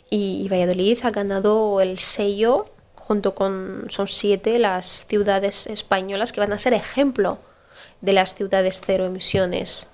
y 0.09 0.49
Valladolid 0.49 0.99
ha 1.05 1.11
ganado 1.11 1.83
el 1.83 1.99
sello 1.99 2.67
junto 3.13 3.35
con, 3.35 3.89
son 3.91 4.09
siete 4.09 4.59
las 4.59 5.05
ciudades 5.07 5.67
españolas 5.67 6.33
que 6.33 6.41
van 6.41 6.55
a 6.55 6.57
ser 6.57 6.73
ejemplo 6.73 7.37
de 8.01 8.15
las 8.15 8.35
ciudades 8.35 8.81
cero 8.83 9.05
emisiones. 9.05 9.91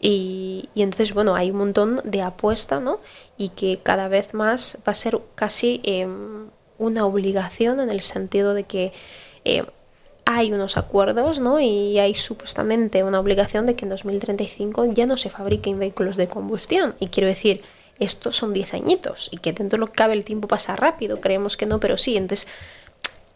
Y, 0.00 0.68
entonces, 0.76 1.12
bueno, 1.12 1.34
hay 1.34 1.50
un 1.50 1.56
montón 1.56 2.00
de 2.04 2.22
apuesta, 2.22 2.78
¿no? 2.78 3.00
Y 3.36 3.48
que 3.48 3.80
cada 3.82 4.06
vez 4.06 4.32
más 4.32 4.78
va 4.86 4.92
a 4.92 4.94
ser 4.94 5.18
casi 5.34 5.80
em, 5.82 6.50
una 6.78 7.04
obligación 7.04 7.80
en 7.80 7.90
el 7.90 8.00
sentido 8.00 8.54
de 8.54 8.62
que 8.62 8.92
em, 9.44 9.66
hay 10.24 10.52
unos 10.52 10.76
acuerdos, 10.76 11.40
¿no? 11.40 11.58
Y 11.58 11.98
hay 11.98 12.14
supuestamente 12.14 13.02
una 13.02 13.18
obligación 13.18 13.66
de 13.66 13.74
que 13.74 13.86
en 13.86 13.90
2035 13.90 14.92
ya 14.92 15.06
no 15.06 15.16
se 15.16 15.30
fabriquen 15.30 15.80
vehículos 15.80 16.16
de 16.16 16.28
combustión. 16.28 16.94
Y 17.00 17.08
quiero 17.08 17.28
decir, 17.28 17.62
estos 18.02 18.36
son 18.36 18.52
10 18.52 18.74
añitos 18.74 19.28
y 19.30 19.38
que 19.38 19.52
dentro 19.52 19.76
de 19.76 19.80
lo 19.80 19.86
que 19.86 19.92
cabe 19.92 20.14
el 20.14 20.24
tiempo 20.24 20.48
pasa 20.48 20.76
rápido, 20.76 21.20
creemos 21.20 21.56
que 21.56 21.66
no, 21.66 21.80
pero 21.80 21.96
sí, 21.96 22.16
entonces 22.16 22.48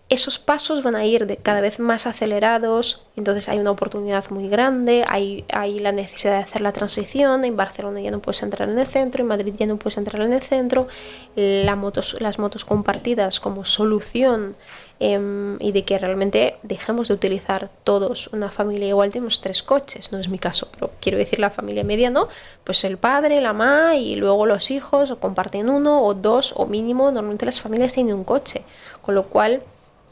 esos 0.09 0.39
pasos 0.39 0.85
van 0.85 0.95
a 0.95 1.05
ir 1.05 1.27
de 1.27 1.37
cada 1.37 1.61
vez 1.61 1.81
más 1.81 2.07
acelerados, 2.07 3.03
entonces 3.17 3.49
hay 3.49 3.59
una 3.59 3.73
oportunidad 3.73 4.31
muy 4.31 4.49
grande, 4.49 5.05
hay, 5.09 5.45
la 5.81 5.91
necesidad 5.91 6.37
de 6.37 6.43
hacer 6.45 6.63
la 6.63 6.73
transición, 6.73 7.45
en 7.45 7.57
Barcelona 7.57 8.01
ya 8.01 8.13
no 8.13 8.21
puedes 8.21 8.43
entrar 8.45 8.69
en 8.69 8.79
el 8.79 8.87
centro, 8.87 9.23
en 9.23 9.29
Madrid 9.29 9.55
ya 9.59 9.67
no 9.67 9.79
puedes 9.79 9.99
entrar 9.99 10.23
en 10.23 10.33
el 10.33 10.43
centro, 10.43 10.87
las 11.35 12.39
motos 12.39 12.65
compartidas 12.65 13.41
como 13.41 13.65
solución 13.65 14.55
em, 15.01 15.57
y 15.61 15.73
de 15.73 15.85
que 15.85 15.99
realmente 15.99 16.57
dejemos 16.63 17.09
de 17.09 17.15
utilizar 17.15 17.71
todos 17.85 18.29
una 18.29 18.51
familia 18.51 18.89
igual, 18.89 19.11
tenemos 19.13 19.41
tres 19.41 19.63
coches, 19.63 20.13
no 20.13 20.19
es 20.19 20.29
mi 20.29 20.39
caso, 20.39 20.69
pero 20.73 20.91
quiero 21.01 21.19
decir 21.19 21.39
la 21.39 21.51
familia 21.51 21.85
media, 21.85 22.11
¿no? 22.11 22.29
Pues 22.65 22.85
el 22.85 22.97
padre, 22.97 23.41
la 23.41 23.53
mamá 23.53 23.97
y 23.97 24.17
luego 24.17 24.47
los 24.47 24.71
hijos 24.71 25.11
o 25.11 25.19
comparten 25.19 25.69
uno 25.69 26.03
o 26.03 26.15
dos 26.15 26.55
o 26.57 26.67
mínimo, 26.67 27.11
normalmente 27.11 27.47
las 27.47 27.61
familias 27.61 27.93
tienen 27.93 28.15
un 28.15 28.25
coche, 28.25 28.63
con 29.03 29.15
lo 29.15 29.25
cual 29.25 29.63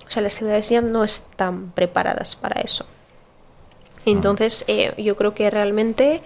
o 0.06 0.10
sea, 0.10 0.22
las 0.22 0.34
ciudades 0.34 0.68
ya 0.68 0.80
no 0.80 1.04
están 1.04 1.72
preparadas 1.72 2.36
para 2.36 2.60
eso. 2.60 2.84
Entonces, 4.06 4.64
eh, 4.68 4.92
yo 5.02 5.16
creo 5.16 5.34
que 5.34 5.50
realmente 5.50 6.20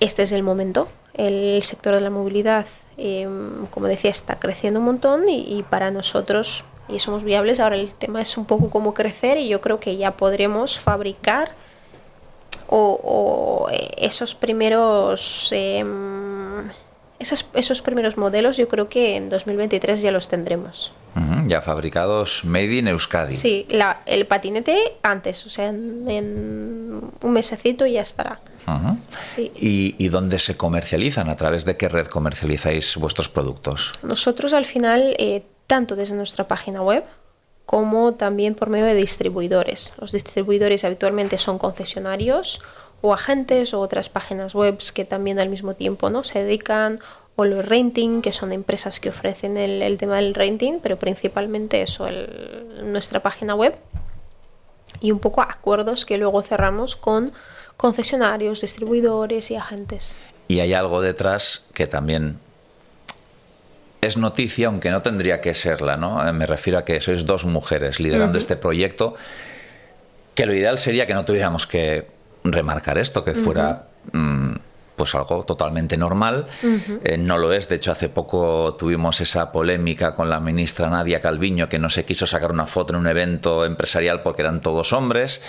este 0.00 0.22
es 0.22 0.32
el 0.32 0.42
momento. 0.42 0.88
El 1.14 1.62
sector 1.62 1.94
de 1.94 2.00
la 2.00 2.10
movilidad, 2.10 2.66
em, 2.96 3.66
como 3.66 3.86
decía, 3.86 4.10
está 4.10 4.38
creciendo 4.40 4.80
un 4.80 4.86
montón 4.86 5.24
y, 5.28 5.62
para 5.70 5.90
nosotros 5.90 6.64
y 6.88 6.98
somos 6.98 7.22
viables. 7.22 7.60
Ahora 7.60 7.76
el 7.76 7.92
tema 7.92 8.20
es 8.20 8.36
un 8.36 8.44
poco 8.44 8.70
cómo 8.70 8.94
crecer 8.94 9.38
y 9.38 9.48
yo 9.48 9.60
creo 9.60 9.80
que 9.80 9.96
ya 9.96 10.12
podremos 10.12 10.78
fabricar 10.78 11.52
o, 12.68 13.68
eh, 13.70 13.90
esos 13.98 14.34
primeros 14.34 15.50
em, 15.52 16.68
esos, 17.18 17.82
primeros 17.82 18.16
modelos 18.16 18.56
yo 18.56 18.68
creo 18.68 18.88
que 18.88 19.16
en 19.16 19.28
2023 19.30 20.02
ya 20.02 20.10
los 20.10 20.28
tendremos. 20.28 20.92
ya 21.46 21.60
fabricados 21.60 22.44
made 22.44 22.74
in 22.74 22.88
Euskadi. 22.88 23.36
Sí, 23.36 23.66
el 24.06 24.26
patinete 24.26 24.76
antes, 25.02 25.46
o 25.46 25.50
sea, 25.50 25.68
en, 25.68 27.12
un 27.20 27.32
mesecito 27.32 27.86
ya 27.86 28.02
estará. 28.02 28.40
¿Y, 29.54 30.08
dónde 30.08 30.38
se 30.38 30.56
comercializan? 30.56 31.28
¿A 31.28 31.36
través 31.36 31.64
de 31.64 31.76
qué 31.76 31.88
red 31.88 32.06
comercializáis 32.06 32.96
vuestros 32.96 33.28
productos? 33.28 33.92
Nosotros 34.02 34.52
al 34.52 34.64
final, 34.64 35.14
eh, 35.18 35.44
tanto 35.66 35.96
desde 35.96 36.16
nuestra 36.16 36.46
página 36.48 36.82
web, 36.82 37.04
como 37.66 38.14
también 38.14 38.54
por 38.54 38.68
medio 38.68 38.84
de 38.84 38.94
distribuidores. 38.94 39.94
Los 39.98 40.12
distribuidores 40.12 40.84
habitualmente 40.84 41.38
son 41.38 41.58
concesionarios 41.58 42.60
o 43.00 43.12
agentes 43.12 43.74
o 43.74 43.80
otras 43.80 44.08
páginas 44.08 44.54
web 44.54 44.78
que 44.94 45.04
también 45.04 45.38
al 45.38 45.48
mismo 45.48 45.74
tiempo 45.74 46.10
¿no? 46.10 46.24
se 46.24 46.42
dedican 46.42 47.00
o 47.36 47.44
los 47.44 47.64
renting, 47.66 48.22
que 48.22 48.32
son 48.32 48.52
empresas 48.52 49.00
que 49.00 49.08
ofrecen 49.08 49.56
el, 49.56 49.96
tema 49.98 50.16
del 50.16 50.34
renting, 50.34 50.78
pero 50.80 50.98
principalmente 50.98 51.82
eso, 51.82 52.06
nuestra 52.82 53.20
página 53.20 53.54
web 53.54 53.76
y 55.00 55.10
un 55.10 55.18
poco 55.18 55.42
acuerdos 55.42 56.06
que 56.06 56.16
luego 56.16 56.42
cerramos 56.42 56.96
con 56.96 57.32
concesionarios, 57.76 58.60
distribuidores 58.60 59.50
y 59.50 59.56
agentes. 59.56 60.16
Y 60.46 60.60
hay 60.60 60.74
algo 60.74 61.00
detrás 61.00 61.66
que 61.74 61.86
también 61.86 62.38
es 64.06 64.16
noticia, 64.16 64.68
aunque 64.68 64.90
no 64.90 65.02
tendría 65.02 65.40
que 65.40 65.54
serla, 65.54 65.96
¿no? 65.96 66.26
Eh, 66.26 66.32
me 66.32 66.46
refiero 66.46 66.78
a 66.78 66.84
que 66.84 67.00
sois 67.00 67.26
dos 67.26 67.44
mujeres 67.44 68.00
liderando 68.00 68.38
este 68.38 68.56
proyecto, 68.56 69.14
que 70.34 70.46
lo 70.46 70.54
ideal 70.54 70.78
sería 70.78 71.06
que 71.06 71.14
no 71.14 71.24
tuviéramos 71.24 71.66
que 71.66 72.06
remarcar 72.44 72.98
esto, 72.98 73.24
que 73.24 73.34
fuera 73.34 73.88
mm, 74.12 74.54
pues 74.96 75.14
algo 75.14 75.42
totalmente 75.44 75.96
normal. 75.96 76.46
Eh, 77.04 77.16
no 77.18 77.38
lo 77.38 77.52
es. 77.52 77.68
De 77.68 77.76
hecho, 77.76 77.92
hace 77.92 78.08
poco 78.08 78.74
tuvimos 78.74 79.20
esa 79.20 79.52
polémica 79.52 80.14
con 80.14 80.30
la 80.30 80.40
ministra 80.40 80.88
Nadia 80.88 81.20
Calviño, 81.20 81.68
que 81.68 81.78
no 81.78 81.90
se 81.90 82.04
quiso 82.04 82.26
sacar 82.26 82.52
una 82.52 82.66
foto 82.66 82.92
en 82.92 83.00
un 83.00 83.06
evento 83.06 83.64
empresarial 83.64 84.22
porque 84.22 84.42
eran 84.42 84.60
todos 84.60 84.92
hombres. 84.92 85.40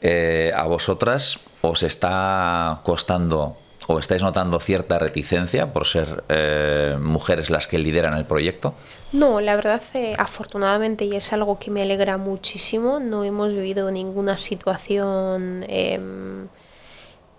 Eh, 0.00 0.52
¿A 0.56 0.64
vosotras 0.64 1.40
os 1.60 1.82
está 1.82 2.80
costando 2.84 3.58
o 3.90 3.98
estáis 3.98 4.22
notando 4.22 4.60
cierta 4.60 4.98
reticencia 4.98 5.72
por 5.72 5.84
ser 5.84 6.22
eh, 6.28 6.96
mujeres 7.00 7.50
las 7.50 7.66
que 7.66 7.78
lideran 7.78 8.14
el 8.16 8.24
proyecto? 8.24 8.74
No, 9.12 9.40
la 9.40 9.56
verdad, 9.56 9.82
eh, 9.94 10.14
afortunadamente, 10.16 11.04
y 11.04 11.16
es 11.16 11.32
algo 11.32 11.58
que 11.58 11.72
me 11.72 11.82
alegra 11.82 12.16
muchísimo, 12.16 13.00
no 13.00 13.24
hemos 13.24 13.52
vivido 13.52 13.90
ninguna 13.90 14.36
situación 14.36 15.64
em, 15.68 16.46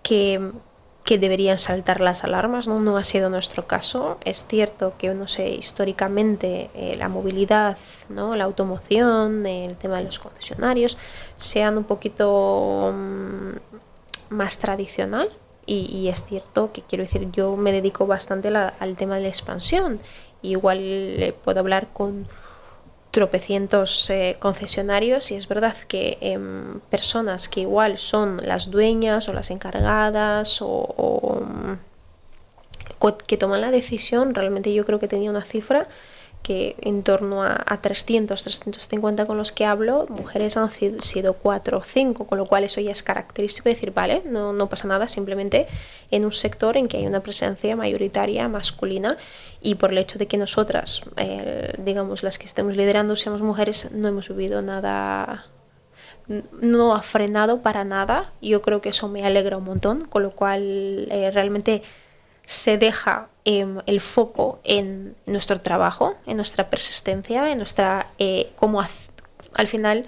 que, 0.02 0.50
que, 1.04 1.16
deberían 1.16 1.58
saltar 1.58 2.02
las 2.02 2.22
alarmas, 2.22 2.66
¿no? 2.66 2.80
no 2.80 2.98
ha 2.98 3.04
sido 3.04 3.30
nuestro 3.30 3.66
caso. 3.66 4.18
Es 4.26 4.44
cierto 4.46 4.92
que, 4.98 5.14
no 5.14 5.28
sé, 5.28 5.48
históricamente 5.48 6.70
eh, 6.74 6.96
la 6.98 7.08
movilidad, 7.08 7.78
¿no? 8.10 8.36
la 8.36 8.44
automoción, 8.44 9.46
el 9.46 9.76
tema 9.76 9.96
de 9.98 10.04
los 10.04 10.18
concesionarios, 10.18 10.98
sean 11.38 11.78
un 11.78 11.84
poquito 11.84 12.92
mm, 12.94 14.34
más 14.34 14.58
tradicional 14.58 15.30
Y, 15.74 16.08
es 16.08 16.24
cierto 16.24 16.70
que 16.72 16.82
quiero 16.82 17.04
decir, 17.04 17.30
yo 17.32 17.56
me 17.56 17.72
dedico 17.72 18.06
bastante 18.06 18.48
al 18.48 18.96
tema 18.96 19.16
de 19.16 19.22
la 19.22 19.28
expansión. 19.28 20.00
igual 20.42 21.34
puedo 21.44 21.60
hablar 21.60 21.88
con 21.92 22.26
tropecientos 23.10 24.10
eh, 24.10 24.36
concesionarios 24.38 25.30
y 25.30 25.34
es 25.34 25.46
verdad 25.46 25.76
que 25.86 26.18
em, 26.20 26.80
personas 26.90 27.48
que 27.48 27.60
igual 27.60 27.98
son 27.98 28.38
las 28.42 28.70
dueñas 28.70 29.28
o 29.28 29.32
las 29.32 29.50
encargadas 29.50 30.58
o 30.60 31.42
que 33.26 33.36
toman 33.36 33.60
la 33.60 33.70
decisión, 33.70 34.34
realmente 34.34 34.72
yo 34.72 34.84
creo 34.84 34.98
que 35.00 35.08
tenía 35.08 35.30
una 35.30 35.42
cifra 35.42 35.88
que 36.42 36.76
en 36.80 37.02
torno 37.02 37.42
a, 37.42 37.78
300, 37.80 38.42
350 38.42 39.26
con 39.26 39.38
los 39.38 39.52
que 39.52 39.64
hablo, 39.64 40.06
mujeres 40.08 40.56
han 40.56 40.70
sido 40.70 41.34
4 41.34 41.78
o 41.78 41.82
5, 41.82 42.26
con 42.26 42.38
lo 42.38 42.46
cual 42.46 42.64
eso 42.64 42.80
ya 42.80 42.90
es 42.90 43.02
característico 43.02 43.68
de 43.68 43.74
decir, 43.74 43.92
vale, 43.92 44.22
no, 44.26 44.52
no 44.52 44.68
pasa 44.68 44.88
nada, 44.88 45.06
simplemente 45.06 45.68
en 46.10 46.24
un 46.24 46.32
sector 46.32 46.76
en 46.76 46.88
que 46.88 46.96
hay 46.96 47.06
una 47.06 47.20
presencia 47.20 47.76
mayoritaria 47.76 48.48
masculina 48.48 49.16
y 49.60 49.76
por 49.76 49.92
el 49.92 49.98
hecho 49.98 50.18
de 50.18 50.26
que 50.26 50.36
nosotras, 50.36 51.02
eh, 51.16 51.74
digamos, 51.78 52.22
las 52.22 52.38
que 52.38 52.46
estemos 52.46 52.76
liderando, 52.76 53.16
seamos 53.16 53.42
mujeres, 53.42 53.90
no 53.92 54.08
hemos 54.08 54.28
vivido 54.28 54.62
nada 54.62 55.46
no 56.28 56.94
ha 56.94 57.02
frenado 57.02 57.62
para 57.62 57.84
nada. 57.84 58.32
Yo 58.40 58.62
creo 58.62 58.80
que 58.80 58.90
eso 58.90 59.08
me 59.08 59.24
alegra 59.24 59.56
un 59.56 59.64
montón, 59.64 60.02
con 60.02 60.22
lo 60.22 60.30
cual 60.32 61.08
eh, 61.10 61.30
realmente 61.32 61.82
se 62.44 62.78
deja 62.78 63.28
em, 63.44 63.80
el 63.86 64.00
foco 64.00 64.60
en 64.64 65.14
nuestro 65.26 65.60
trabajo, 65.60 66.14
en 66.26 66.36
nuestra 66.36 66.70
persistencia, 66.70 67.50
en 67.50 67.58
nuestra... 67.58 68.06
Eh, 68.18 68.52
cómo 68.56 68.80
al 69.54 69.68
final, 69.68 70.06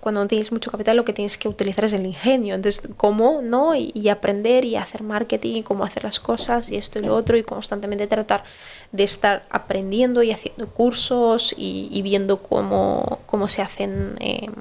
cuando 0.00 0.20
no 0.20 0.26
tienes 0.26 0.50
mucho 0.50 0.70
capital, 0.70 0.96
lo 0.96 1.04
que 1.04 1.12
tienes 1.12 1.38
que 1.38 1.48
utilizar 1.48 1.84
es 1.84 1.92
el 1.92 2.06
ingenio. 2.06 2.54
Entonces, 2.54 2.88
cómo, 2.96 3.40
¿no? 3.42 3.74
Y, 3.74 4.08
aprender 4.08 4.64
y 4.64 4.76
hacer 4.76 5.02
marketing 5.02 5.56
y 5.56 5.62
cómo 5.62 5.84
hacer 5.84 6.04
las 6.04 6.20
cosas 6.20 6.70
y 6.70 6.76
esto 6.76 6.98
y 6.98 7.02
lo 7.02 7.14
otro 7.14 7.36
y 7.36 7.42
constantemente 7.42 8.06
tratar 8.06 8.44
de 8.92 9.04
estar 9.04 9.44
aprendiendo 9.50 10.22
y 10.22 10.32
haciendo 10.32 10.68
cursos 10.68 11.54
y, 11.56 12.00
viendo 12.02 12.42
cómo, 12.42 13.20
cómo 13.26 13.48
se 13.48 13.62
hacen... 13.62 14.16
Em, 14.20 14.52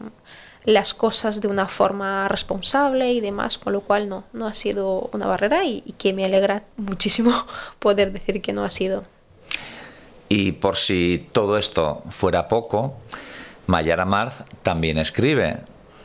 las 0.69 0.93
cosas 0.93 1.41
de 1.41 1.47
una 1.47 1.67
forma 1.67 2.27
responsable 2.27 3.11
y 3.11 3.21
demás, 3.21 3.57
con 3.57 3.73
lo 3.73 3.81
cual 3.81 4.07
no, 4.07 4.23
no 4.33 4.47
ha 4.47 4.53
sido 4.53 5.09
una 5.13 5.25
barrera 5.25 5.65
y, 5.65 5.81
que 5.97 6.13
me 6.13 6.25
alegra 6.25 6.63
muchísimo 6.77 7.33
poder 7.79 8.11
decir 8.11 8.41
que 8.41 8.53
no 8.53 8.63
ha 8.63 8.69
sido. 8.69 9.03
Y 10.29 10.51
por 10.53 10.75
si 10.75 11.27
todo 11.31 11.57
esto 11.57 12.03
fuera 12.11 12.47
poco, 12.47 12.93
Mayara 13.65 14.05
Marz 14.05 14.43
también 14.61 14.99
escribe 14.99 15.57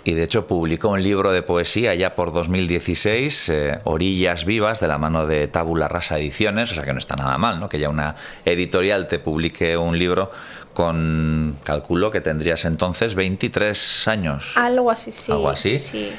y 0.02 0.12
de 0.12 0.22
hecho 0.22 0.46
publicó 0.46 0.90
un 0.90 1.02
libro 1.02 1.30
de 1.32 1.42
poesía 1.42 1.94
ya 1.94 2.14
por 2.14 2.32
2016, 2.32 3.48
eh, 3.50 3.78
Orillas 3.84 4.46
Vivas, 4.46 4.80
de 4.80 4.88
la 4.88 4.96
mano 4.96 5.26
de 5.26 5.46
Tabula 5.46 5.88
Rasa 5.88 6.18
Ediciones, 6.18 6.72
o 6.72 6.74
sea 6.74 6.84
que 6.84 6.92
no 6.92 6.98
está 6.98 7.16
nada 7.16 7.36
mal, 7.36 7.60
¿no? 7.60 7.68
Que 7.68 7.78
ya 7.78 7.90
una 7.90 8.16
editorial 8.44 9.08
te 9.08 9.18
publique 9.18 9.76
un 9.76 9.98
libro 9.98 10.30
con, 10.74 11.56
calculo 11.64 12.10
que 12.10 12.20
tendrías 12.20 12.64
entonces 12.64 13.14
23 13.14 14.08
años. 14.08 14.56
Algo 14.56 14.90
así, 14.90 15.12
sí. 15.12 15.32
Algo 15.32 15.48
así. 15.48 15.78
Sí. 15.78 16.12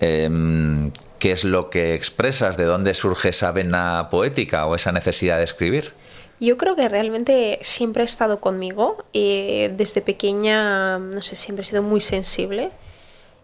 Em, 0.00 0.92
¿Qué 1.18 1.32
es 1.32 1.44
lo 1.44 1.68
que 1.68 1.94
expresas? 1.94 2.56
¿De 2.56 2.64
dónde 2.64 2.94
surge 2.94 3.28
esa 3.28 3.52
vena 3.52 4.08
poética 4.10 4.66
o 4.66 4.74
esa 4.74 4.90
necesidad 4.90 5.36
de 5.36 5.44
escribir? 5.44 5.92
Yo 6.40 6.56
creo 6.56 6.74
que 6.74 6.88
realmente 6.88 7.58
siempre 7.60 8.00
ha 8.02 8.06
estado 8.06 8.40
conmigo. 8.40 9.04
Eh, 9.12 9.74
desde 9.76 10.00
pequeña, 10.00 10.98
no 10.98 11.20
sé, 11.20 11.36
siempre 11.36 11.62
he 11.62 11.66
sido 11.66 11.82
muy 11.82 12.00
sensible 12.00 12.70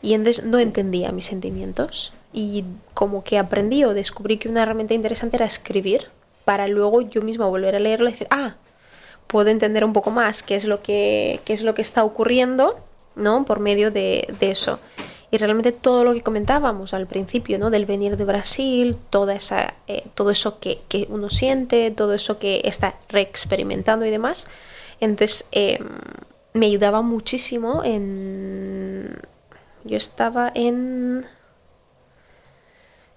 y 0.00 0.14
entonces 0.14 0.44
no 0.44 0.58
entendía 0.58 1.12
mis 1.12 1.26
sentimientos. 1.26 2.14
Y 2.32 2.64
como 2.94 3.22
que 3.22 3.38
aprendí 3.38 3.84
o 3.84 3.92
descubrí 3.92 4.38
que 4.38 4.48
una 4.48 4.62
herramienta 4.62 4.94
interesante 4.94 5.36
era 5.36 5.44
escribir 5.44 6.08
para 6.46 6.68
luego 6.68 7.02
yo 7.02 7.20
misma 7.20 7.46
volver 7.46 7.74
a 7.74 7.78
leerlo 7.78 8.08
y 8.08 8.12
decir, 8.12 8.28
ah, 8.30 8.54
puedo 9.26 9.50
entender 9.50 9.84
un 9.84 9.92
poco 9.92 10.10
más 10.10 10.42
qué 10.42 10.54
es 10.54 10.64
lo 10.64 10.80
que, 10.80 11.40
qué 11.44 11.52
es 11.52 11.62
lo 11.62 11.74
que 11.74 11.82
está 11.82 12.04
ocurriendo, 12.04 12.78
¿no? 13.14 13.44
Por 13.44 13.60
medio 13.60 13.90
de, 13.90 14.32
de 14.38 14.50
eso. 14.50 14.78
Y 15.30 15.38
realmente 15.38 15.72
todo 15.72 16.04
lo 16.04 16.14
que 16.14 16.22
comentábamos 16.22 16.94
al 16.94 17.06
principio, 17.06 17.58
¿no? 17.58 17.70
Del 17.70 17.86
venir 17.86 18.16
de 18.16 18.24
Brasil, 18.24 18.96
toda 19.10 19.34
esa, 19.34 19.74
eh, 19.88 20.04
todo 20.14 20.30
eso 20.30 20.60
que, 20.60 20.80
que, 20.88 21.08
uno 21.10 21.30
siente, 21.30 21.90
todo 21.90 22.14
eso 22.14 22.38
que 22.38 22.60
está 22.64 22.94
reexperimentando 23.08 24.06
y 24.06 24.10
demás. 24.10 24.48
Entonces, 25.00 25.48
em, 25.50 25.86
me 26.52 26.66
ayudaba 26.66 27.02
muchísimo 27.02 27.82
en... 27.84 29.20
Yo 29.84 29.96
estaba 29.96 30.50
en 30.54 31.26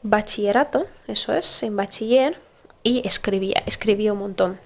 bachillerato, 0.04 0.86
eso 1.08 1.34
es, 1.34 1.64
en 1.64 1.76
bachiller, 1.76 2.38
y 2.84 3.02
escribía, 3.08 3.64
escribía 3.66 4.14
un 4.14 4.20
montón 4.20 4.60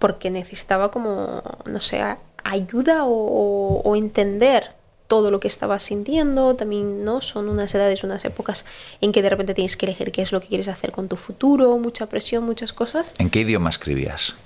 porque 0.00 0.30
necesitaba 0.30 0.90
como, 0.90 1.42
no 1.66 1.78
sé, 1.78 2.02
ayuda 2.42 3.04
o, 3.04 3.94
entender 3.94 4.72
todo 5.06 5.30
lo 5.30 5.40
que 5.40 5.48
estaba 5.48 5.78
sintiendo, 5.78 6.54
también 6.54 7.04
no 7.04 7.20
son 7.20 7.48
unas 7.48 7.74
edades, 7.74 8.02
unas 8.04 8.24
épocas 8.24 8.64
en 9.00 9.12
que 9.12 9.22
de 9.22 9.28
repente 9.28 9.54
tienes 9.54 9.76
que 9.76 9.86
elegir 9.86 10.10
qué 10.12 10.22
es 10.22 10.32
lo 10.32 10.40
que 10.40 10.46
quieres 10.46 10.68
hacer 10.68 10.92
con 10.92 11.08
tu 11.08 11.16
futuro, 11.16 11.76
mucha 11.78 12.06
presión, 12.06 12.44
muchas 12.44 12.72
cosas. 12.72 13.14
¿En 13.18 13.28
qué 13.28 13.40
idioma 13.40 13.68
escribías? 13.68 14.36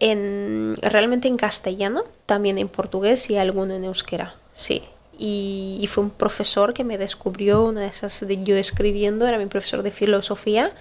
En, 0.00 0.76
realmente 0.80 1.28
en 1.28 1.36
castellano, 1.36 2.04
también 2.26 2.58
en 2.58 2.68
portugués 2.68 3.28
y 3.28 3.36
alguno 3.36 3.74
en 3.74 3.84
euskera, 3.84 4.36
sí. 4.52 4.84
Y, 5.18 5.86
fue 5.92 6.04
un 6.04 6.10
profesor 6.10 6.74
que 6.74 6.82
me 6.82 6.96
descubrió 6.96 7.64
una 7.64 7.82
de 7.82 7.88
esas 7.88 8.26
de 8.26 8.42
yo 8.42 8.56
escribiendo, 8.56 9.26
era 9.26 9.38
mi 9.38 9.46
profesor 9.46 9.82
de 9.82 9.90
filosofía 9.90 10.72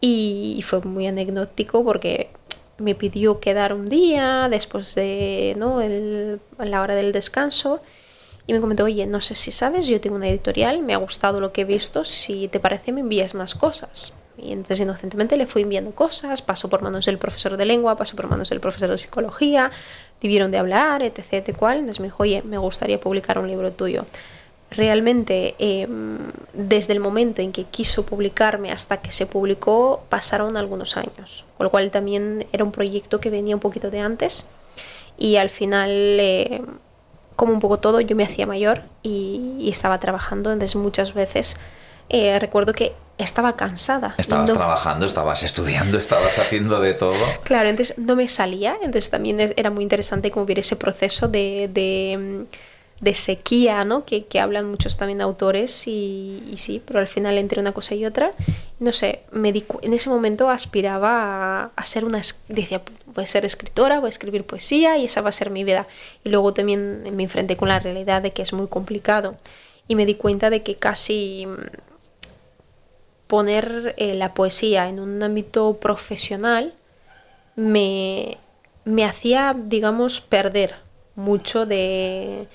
y 0.00 0.60
fue 0.66 0.80
muy 0.80 1.06
anecdótico 1.06 1.82
porque 1.82 2.28
me 2.78 2.94
pidió 2.94 3.40
quedar 3.40 3.72
un 3.72 3.86
día 3.86 4.48
después 4.50 4.94
de 4.94 5.54
¿no? 5.58 5.80
El, 5.80 6.40
la 6.58 6.82
hora 6.82 6.94
del 6.94 7.12
descanso 7.12 7.80
y 8.46 8.52
me 8.52 8.60
comentó, 8.60 8.84
oye, 8.84 9.06
no 9.06 9.20
sé 9.20 9.34
si 9.34 9.50
sabes, 9.50 9.86
yo 9.86 10.00
tengo 10.00 10.16
una 10.16 10.28
editorial, 10.28 10.82
me 10.82 10.92
ha 10.92 10.98
gustado 10.98 11.40
lo 11.40 11.52
que 11.52 11.62
he 11.62 11.64
visto, 11.64 12.04
si 12.04 12.48
te 12.48 12.60
parece 12.60 12.92
me 12.92 13.00
envías 13.00 13.34
más 13.34 13.54
cosas. 13.54 14.18
Y 14.36 14.52
entonces 14.52 14.80
inocentemente 14.80 15.36
le 15.36 15.46
fui 15.46 15.62
enviando 15.62 15.92
cosas, 15.92 16.42
pasó 16.42 16.68
por 16.68 16.82
manos 16.82 17.06
del 17.06 17.18
profesor 17.18 17.56
de 17.56 17.64
lengua, 17.64 17.96
pasó 17.96 18.16
por 18.16 18.28
manos 18.28 18.50
del 18.50 18.60
profesor 18.60 18.90
de 18.90 18.98
psicología, 18.98 19.70
tuvieron 20.20 20.50
de 20.50 20.58
hablar, 20.58 21.02
etc, 21.02 21.34
etc, 21.34 21.56
cual. 21.56 21.78
Entonces 21.78 22.00
me 22.00 22.08
dijo, 22.08 22.24
oye, 22.24 22.42
me 22.42 22.58
gustaría 22.58 23.00
publicar 23.00 23.38
un 23.38 23.48
libro 23.48 23.72
tuyo 23.72 24.04
realmente 24.76 25.54
em, 25.58 26.18
desde 26.52 26.92
el 26.92 27.00
momento 27.00 27.42
en 27.42 27.52
que 27.52 27.64
quiso 27.64 28.04
publicarme 28.04 28.72
hasta 28.72 28.98
que 28.98 29.12
se 29.12 29.26
publicó 29.26 30.04
pasaron 30.08 30.56
algunos 30.56 30.96
años, 30.96 31.44
con 31.56 31.64
lo 31.64 31.70
cual 31.70 31.90
también 31.90 32.46
era 32.52 32.64
un 32.64 32.72
proyecto 32.72 33.20
que 33.20 33.30
venía 33.30 33.54
un 33.54 33.60
poquito 33.60 33.90
de 33.90 34.00
antes 34.00 34.48
y 35.16 35.36
al 35.36 35.48
final, 35.48 35.90
eh, 35.90 36.62
como 37.36 37.52
un 37.52 37.60
poco 37.60 37.78
todo, 37.78 38.00
yo 38.00 38.16
me 38.16 38.24
hacía 38.24 38.46
mayor 38.46 38.82
y, 39.02 39.68
estaba 39.70 39.98
trabajando, 39.98 40.52
entonces 40.52 40.76
muchas 40.76 41.14
veces 41.14 41.56
eh, 42.10 42.38
recuerdo 42.38 42.72
que 42.72 42.92
estaba 43.16 43.56
cansada. 43.56 44.14
Estabas 44.18 44.52
trabajando, 44.52 45.06
estabas 45.06 45.42
estudiando, 45.42 45.98
estabas 45.98 46.38
haciendo 46.38 46.80
de 46.80 46.94
todo. 46.94 47.14
Claro, 47.44 47.68
entonces 47.68 47.96
no 47.98 48.14
me 48.14 48.28
salía, 48.28 48.76
entonces 48.82 49.10
también 49.10 49.40
era 49.56 49.70
muy 49.70 49.82
interesante 49.82 50.30
como 50.30 50.46
ver 50.46 50.58
ese 50.58 50.76
proceso 50.76 51.28
de 51.28 51.70
de 51.72 52.46
sequía, 53.12 53.84
¿no? 53.84 54.06
Que, 54.06 54.24
que, 54.24 54.40
hablan 54.40 54.70
muchos 54.70 54.96
también 54.96 55.20
autores 55.20 55.86
y, 55.86 56.54
sí, 56.56 56.80
pero 56.82 57.00
al 57.00 57.06
final 57.08 57.36
entre 57.36 57.60
una 57.60 57.72
cosa 57.72 57.94
y 57.94 58.06
otra, 58.06 58.30
no 58.80 58.92
sé, 58.92 59.20
me 59.30 59.52
en 59.82 59.92
ese 59.92 60.08
momento 60.08 60.48
aspiraba 60.48 61.72
a, 61.76 61.84
ser 61.84 62.06
una, 62.06 62.22
decía, 62.48 62.80
voy 63.06 63.24
a 63.24 63.26
ser 63.26 63.44
escritora, 63.44 63.98
voy 64.00 64.06
a 64.06 64.08
escribir 64.08 64.44
poesía 64.44 64.96
y 64.96 65.04
esa 65.04 65.20
va 65.20 65.28
a 65.28 65.32
ser 65.32 65.50
mi 65.50 65.64
vida. 65.64 65.86
Y 66.24 66.30
luego 66.30 66.54
también 66.54 67.02
me 67.14 67.24
enfrenté 67.24 67.56
con 67.58 67.68
la 67.68 67.78
realidad 67.78 68.22
de 68.22 68.30
que 68.30 68.40
es 68.40 68.54
muy 68.54 68.68
complicado 68.68 69.36
y 69.88 69.96
me 69.96 70.06
di 70.06 70.14
cuenta 70.14 70.48
de 70.48 70.62
que 70.62 70.76
casi 70.76 71.46
mm, 71.46 71.56
poner 73.26 73.94
eh, 73.98 74.14
la 74.14 74.32
poesía 74.32 74.88
en 74.88 75.00
un 75.00 75.22
ámbito 75.22 75.74
profesional 75.80 76.72
me, 77.56 78.38
me 78.84 79.04
hacía, 79.04 79.54
digamos, 79.56 80.20
perder 80.20 80.76
mucho 81.16 81.66
de 81.66 82.48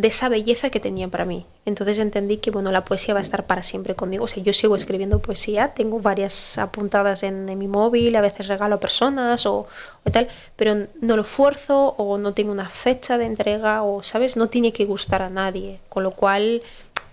de 0.00 0.08
esa 0.08 0.30
belleza 0.30 0.70
que 0.70 0.80
tenía 0.80 1.08
para 1.08 1.26
mí. 1.26 1.44
Entonces 1.66 1.98
entendí 1.98 2.38
que 2.38 2.50
bueno, 2.50 2.72
la 2.72 2.84
poesía 2.84 3.12
va 3.12 3.20
a 3.20 3.22
estar 3.22 3.46
para 3.46 3.62
siempre 3.62 3.94
conmigo. 3.94 4.24
O 4.24 4.28
sea, 4.28 4.42
yo 4.42 4.52
sigo 4.54 4.74
escribiendo 4.74 5.20
poesía, 5.20 5.74
tengo 5.74 6.00
varias 6.00 6.56
apuntadas 6.56 7.22
en, 7.22 7.46
mi 7.58 7.68
móvil, 7.68 8.16
a 8.16 8.22
veces 8.22 8.48
regalo 8.48 8.76
a 8.76 8.80
personas 8.80 9.44
o, 9.44 9.66
tal, 10.10 10.28
pero 10.56 10.86
no 11.00 11.16
lo 11.16 11.24
fuerzo 11.24 11.94
o 11.98 12.16
no 12.16 12.32
tengo 12.32 12.50
una 12.50 12.70
fecha 12.70 13.18
de 13.18 13.26
entrega 13.26 13.82
o, 13.82 14.02
¿sabes? 14.02 14.36
No 14.36 14.48
tiene 14.48 14.72
que 14.72 14.86
gustar 14.86 15.20
a 15.20 15.28
nadie, 15.28 15.80
con 15.90 16.02
lo 16.02 16.12
cual 16.12 16.62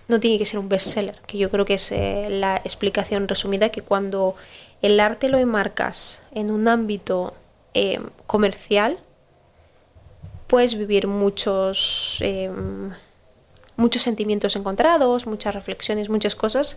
no 0.08 0.18
tiene 0.18 0.38
que 0.38 0.46
ser 0.46 0.58
un 0.58 0.70
bestseller, 0.70 1.20
que 1.26 1.36
yo 1.36 1.50
creo 1.50 1.66
que 1.66 1.74
es 1.74 1.92
eh, 1.92 2.28
la 2.30 2.56
explicación 2.56 3.28
resumida 3.28 3.68
que 3.68 3.82
cuando 3.82 4.34
el 4.80 4.98
arte 4.98 5.28
lo 5.28 5.36
enmarcas 5.36 6.22
en 6.32 6.50
un 6.50 6.68
ámbito 6.68 7.34
eh, 7.74 8.00
comercial, 8.26 8.98
puedes 10.48 10.76
vivir 10.76 11.06
muchos, 11.06 12.18
em, 12.20 12.90
muchos 13.76 14.02
sentimientos 14.02 14.56
encontrados, 14.56 15.26
muchas 15.26 15.54
reflexiones, 15.54 16.08
muchas 16.08 16.34
cosas 16.34 16.76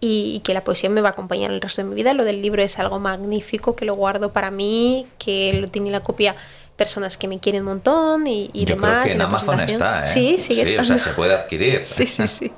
y, 0.00 0.40
que 0.44 0.54
la 0.54 0.64
poesía 0.64 0.88
me 0.88 1.00
va 1.00 1.10
a 1.10 1.12
acompañar 1.12 1.50
el 1.50 1.60
resto 1.60 1.82
de 1.82 1.88
mi 1.88 1.94
vida. 1.94 2.14
Lo 2.14 2.24
del 2.24 2.40
libro 2.40 2.62
es 2.62 2.78
algo 2.78 2.98
magnífico 2.98 3.76
que 3.76 3.84
lo 3.84 3.94
guardo 3.94 4.32
para 4.32 4.50
mí, 4.50 5.06
que 5.18 5.52
lo 5.54 5.68
tiene 5.68 5.90
la 5.90 6.00
copia 6.00 6.36
personas 6.76 7.18
que 7.18 7.26
me 7.26 7.40
quieren 7.40 7.62
un 7.62 7.68
montón 7.68 8.26
y, 8.28 8.50
y 8.52 8.64
Yo 8.64 8.76
demás. 8.76 8.90
creo 8.90 9.02
que 9.04 9.12
en 9.12 9.22
Amazon 9.22 9.60
está, 9.60 10.02
¿eh? 10.02 10.04
Sí, 10.04 10.38
sigue 10.38 10.64
sí, 10.64 10.72
estando. 10.74 10.82
o 10.82 10.84
sea, 10.84 10.98
se 10.98 11.10
puede 11.10 11.34
adquirir. 11.34 11.82
Sí, 11.86 12.06
sí, 12.06 12.26
sí. 12.28 12.52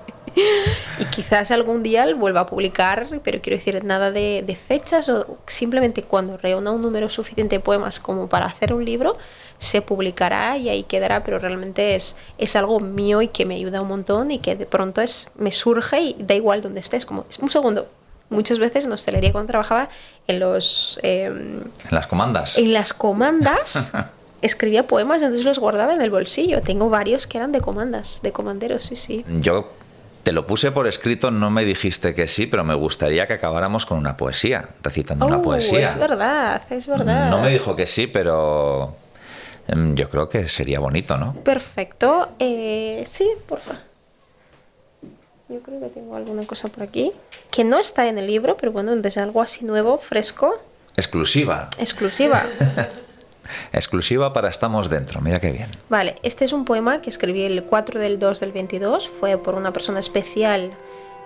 Y 0.98 1.04
quizás 1.06 1.50
algún 1.50 1.82
día 1.82 2.06
vuelva 2.14 2.40
a 2.40 2.46
publicar, 2.46 3.08
pero 3.24 3.40
quiero 3.40 3.56
decir, 3.56 3.82
nada 3.82 4.12
de, 4.12 4.44
de, 4.46 4.54
fechas 4.54 5.08
o 5.08 5.38
simplemente 5.46 6.02
cuando 6.02 6.36
reúna 6.36 6.70
un 6.70 6.82
número 6.82 7.08
suficiente 7.08 7.56
de 7.56 7.61
poemas 7.61 7.98
como 7.98 8.28
para 8.28 8.46
hacer 8.46 8.72
un 8.72 8.84
libro, 8.84 9.16
se 9.61 9.82
publicará 9.82 10.56
y 10.56 10.70
ahí 10.70 10.84
quedará, 10.84 11.22
pero 11.22 11.38
realmente 11.38 11.94
es, 11.94 12.16
es 12.38 12.56
algo 12.56 12.80
mío 12.80 13.20
y 13.20 13.28
que 13.28 13.44
me 13.44 13.56
ayuda 13.56 13.82
un 13.82 13.88
montón 13.88 14.30
y 14.30 14.38
que 14.38 14.56
de 14.56 14.64
pronto 14.64 15.02
es, 15.02 15.30
me 15.36 15.52
surge 15.52 16.00
y 16.00 16.16
da 16.18 16.34
igual 16.34 16.62
donde 16.62 16.80
estés, 16.80 17.04
como 17.04 17.26
es 17.28 17.38
un 17.38 17.50
segundo. 17.50 17.86
Muchas 18.30 18.58
veces 18.58 18.86
en 18.86 18.92
hostelería 18.92 19.32
cuando 19.32 19.50
trabajaba 19.50 19.90
en 20.26 20.40
los... 20.40 20.98
Eh, 21.02 21.26
en 21.26 21.70
las 21.90 22.06
comandas. 22.06 22.56
En 22.56 22.72
las 22.72 22.94
comandas. 22.94 23.92
escribía 24.42 24.86
poemas, 24.86 25.20
entonces 25.20 25.44
los 25.44 25.58
guardaba 25.58 25.92
en 25.92 26.00
el 26.00 26.11
bolsillo. 26.11 26.62
Tengo 26.62 26.88
varios 26.88 27.26
que 27.26 27.36
eran 27.36 27.52
de 27.52 27.61
comandas, 27.61 28.20
de 28.22 28.32
comanderos, 28.32 28.84
sí, 28.84 28.96
sí. 28.96 29.26
Yo 29.40 29.72
te 30.22 30.32
lo 30.32 30.46
puse 30.46 30.70
por 30.70 30.86
escrito, 30.86 31.30
no 31.30 31.50
me 31.50 31.66
dijiste 31.66 32.14
que 32.14 32.26
sí, 32.26 32.46
pero 32.46 32.64
me 32.64 32.74
gustaría 32.74 33.26
que 33.26 33.34
acabáramos 33.34 33.84
con 33.84 33.98
una 33.98 34.16
poesía, 34.16 34.70
recitando 34.82 35.26
oh, 35.26 35.28
una 35.28 35.42
poesía. 35.42 35.84
Es 35.84 35.98
verdad, 35.98 36.62
es 36.70 36.86
verdad. 36.86 37.28
No 37.28 37.40
me 37.40 37.50
dijo 37.50 37.76
que 37.76 37.86
sí, 37.86 38.06
pero 38.06 38.96
yo 39.94 40.08
creo 40.08 40.28
que 40.28 40.48
sería 40.48 40.80
bonito, 40.80 41.16
¿no? 41.18 41.34
Perfecto. 41.34 42.30
Eh, 42.38 43.02
sí, 43.06 43.28
por 43.46 43.60
favor. 43.60 43.80
Yo 45.48 45.60
creo 45.60 45.80
que 45.80 45.88
tengo 45.88 46.14
alguna 46.14 46.46
cosa 46.46 46.68
por 46.68 46.84
aquí 46.84 47.12
que 47.50 47.64
no 47.64 47.78
está 47.78 48.06
en 48.06 48.18
el 48.18 48.26
libro, 48.26 48.56
pero 48.56 48.70
bueno, 48.70 48.92
es 48.92 49.18
algo 49.18 49.42
así 49.42 49.64
nuevo, 49.64 49.98
fresco. 49.98 50.54
Exclusiva. 50.96 51.68
Exclusiva. 51.78 52.44
Exclusiva 53.72 54.32
para 54.32 54.48
Estamos 54.48 54.88
Dentro, 54.88 55.20
mira 55.20 55.40
qué 55.40 55.50
bien. 55.50 55.68
Vale, 55.88 56.16
este 56.22 56.44
es 56.44 56.52
un 56.52 56.64
poema 56.64 57.00
que 57.00 57.10
escribí 57.10 57.42
el 57.42 57.64
4 57.64 57.98
del 57.98 58.20
2 58.20 58.38
del 58.38 58.52
22, 58.52 59.08
fue 59.08 59.38
por 59.38 59.56
una 59.56 59.72
persona 59.72 59.98
especial 59.98 60.70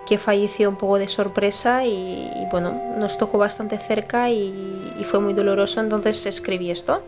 que 0.07 0.17
falleció 0.17 0.69
un 0.69 0.77
poco 0.77 0.97
de 0.97 1.07
sorpresa 1.07 1.85
y, 1.85 1.91
y 1.91 2.47
bueno, 2.51 2.95
nos 2.97 3.19
tocó 3.19 3.37
bastante 3.37 3.77
cerca 3.77 4.31
y, 4.31 4.93
y 4.99 5.03
fue 5.03 5.19
muy 5.19 5.33
doloroso, 5.33 5.79
entonces 5.79 6.25
escribí 6.25 6.71
esto. 6.71 7.01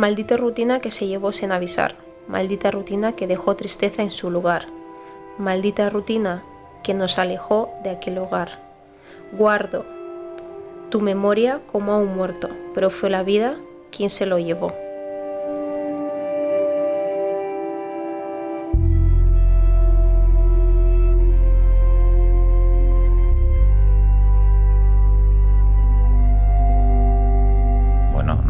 Maldita 0.00 0.38
rutina 0.38 0.80
que 0.80 0.90
se 0.90 1.06
llevó 1.06 1.30
sin 1.30 1.52
avisar, 1.52 1.94
maldita 2.26 2.70
rutina 2.70 3.12
que 3.12 3.26
dejó 3.26 3.54
tristeza 3.54 4.02
en 4.02 4.12
su 4.12 4.30
lugar, 4.30 4.64
maldita 5.36 5.90
rutina 5.90 6.42
que 6.82 6.94
nos 6.94 7.18
alejó 7.18 7.68
de 7.84 7.90
aquel 7.90 8.16
hogar. 8.16 8.48
Guardo 9.36 9.84
tu 10.88 11.02
memoria 11.02 11.60
como 11.70 11.92
a 11.92 11.98
un 11.98 12.16
muerto, 12.16 12.48
pero 12.72 12.88
fue 12.88 13.10
la 13.10 13.22
vida 13.22 13.58
quien 13.90 14.08
se 14.08 14.24
lo 14.24 14.38
llevó. 14.38 14.72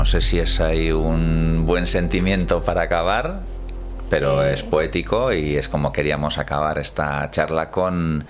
No 0.01 0.07
sé 0.07 0.23
si 0.23 0.39
es 0.39 0.61
ahí 0.61 0.91
un 0.93 1.65
buen 1.67 1.87
sentimiento 1.87 2.63
para 2.63 2.81
acabar, 2.81 3.41
pero 4.09 4.43
es 4.43 4.63
poético 4.63 5.31
y 5.31 5.59
es 5.59 5.69
como 5.69 5.93
queríamos 5.93 6.39
acabar 6.39 6.79
esta 6.79 7.31
charla 7.31 7.71
con 7.71 8.25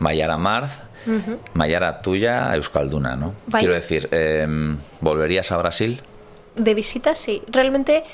Mayara 0.00 0.36
Marz. 0.36 0.80
Uh 1.06 1.12
-huh. 1.12 1.38
Mayara, 1.54 2.02
tuya, 2.02 2.54
Euskalduna, 2.54 3.16
¿no? 3.16 3.32
Quiero 3.58 3.72
decir, 3.72 4.06
eh, 4.12 4.46
¿volverías 5.00 5.50
a 5.50 5.56
Brasil? 5.56 6.02
De 6.56 6.74
visita, 6.74 7.14
sí. 7.14 7.42
Realmente, 7.48 8.04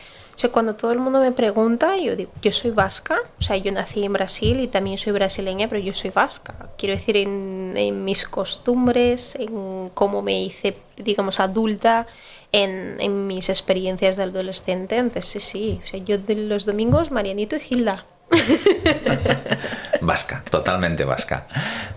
cuando 0.49 0.75
todo 0.75 0.93
el 0.93 0.99
mundo 0.99 1.21
me 1.21 1.33
pregunta, 1.33 1.99
yo 1.99 2.17
digo, 2.17 2.31
yo 2.41 2.51
soy 2.51 2.71
vasca, 2.71 3.19
o 3.39 3.43
sea, 3.43 3.57
yo 3.59 3.71
nací 3.73 4.05
en 4.05 4.13
Brasil 4.15 4.61
y 4.61 4.69
también 4.69 4.97
soy 4.97 5.13
brasileña, 5.13 5.69
pero 5.69 5.81
yo 5.81 5.93
soy 5.93 6.11
vasca. 6.11 6.71
Quiero 6.79 6.95
decir, 6.95 7.19
en, 7.19 7.75
en 7.77 8.05
mis 8.05 8.27
costumbres, 8.27 9.35
en 9.35 9.91
cómo 9.93 10.23
me 10.23 10.43
hice, 10.43 10.77
digamos, 10.97 11.41
adulta, 11.41 12.07
en, 12.53 12.97
en, 13.01 13.27
mis 13.27 13.49
experiencias 13.49 14.17
de 14.17 14.23
adolescente. 14.23 14.97
Entonces, 14.97 15.27
sí, 15.27 15.41
sí. 15.41 15.81
O 15.85 15.87
sea, 15.87 16.01
yo 16.01 16.19
de 16.19 16.35
los 16.35 16.65
domingos, 16.65 17.11
Marianito 17.11 17.57
y 17.57 17.61
Gilda. 17.61 18.07
vasca, 20.01 20.43
totalmente 20.49 21.05
vasca. 21.05 21.47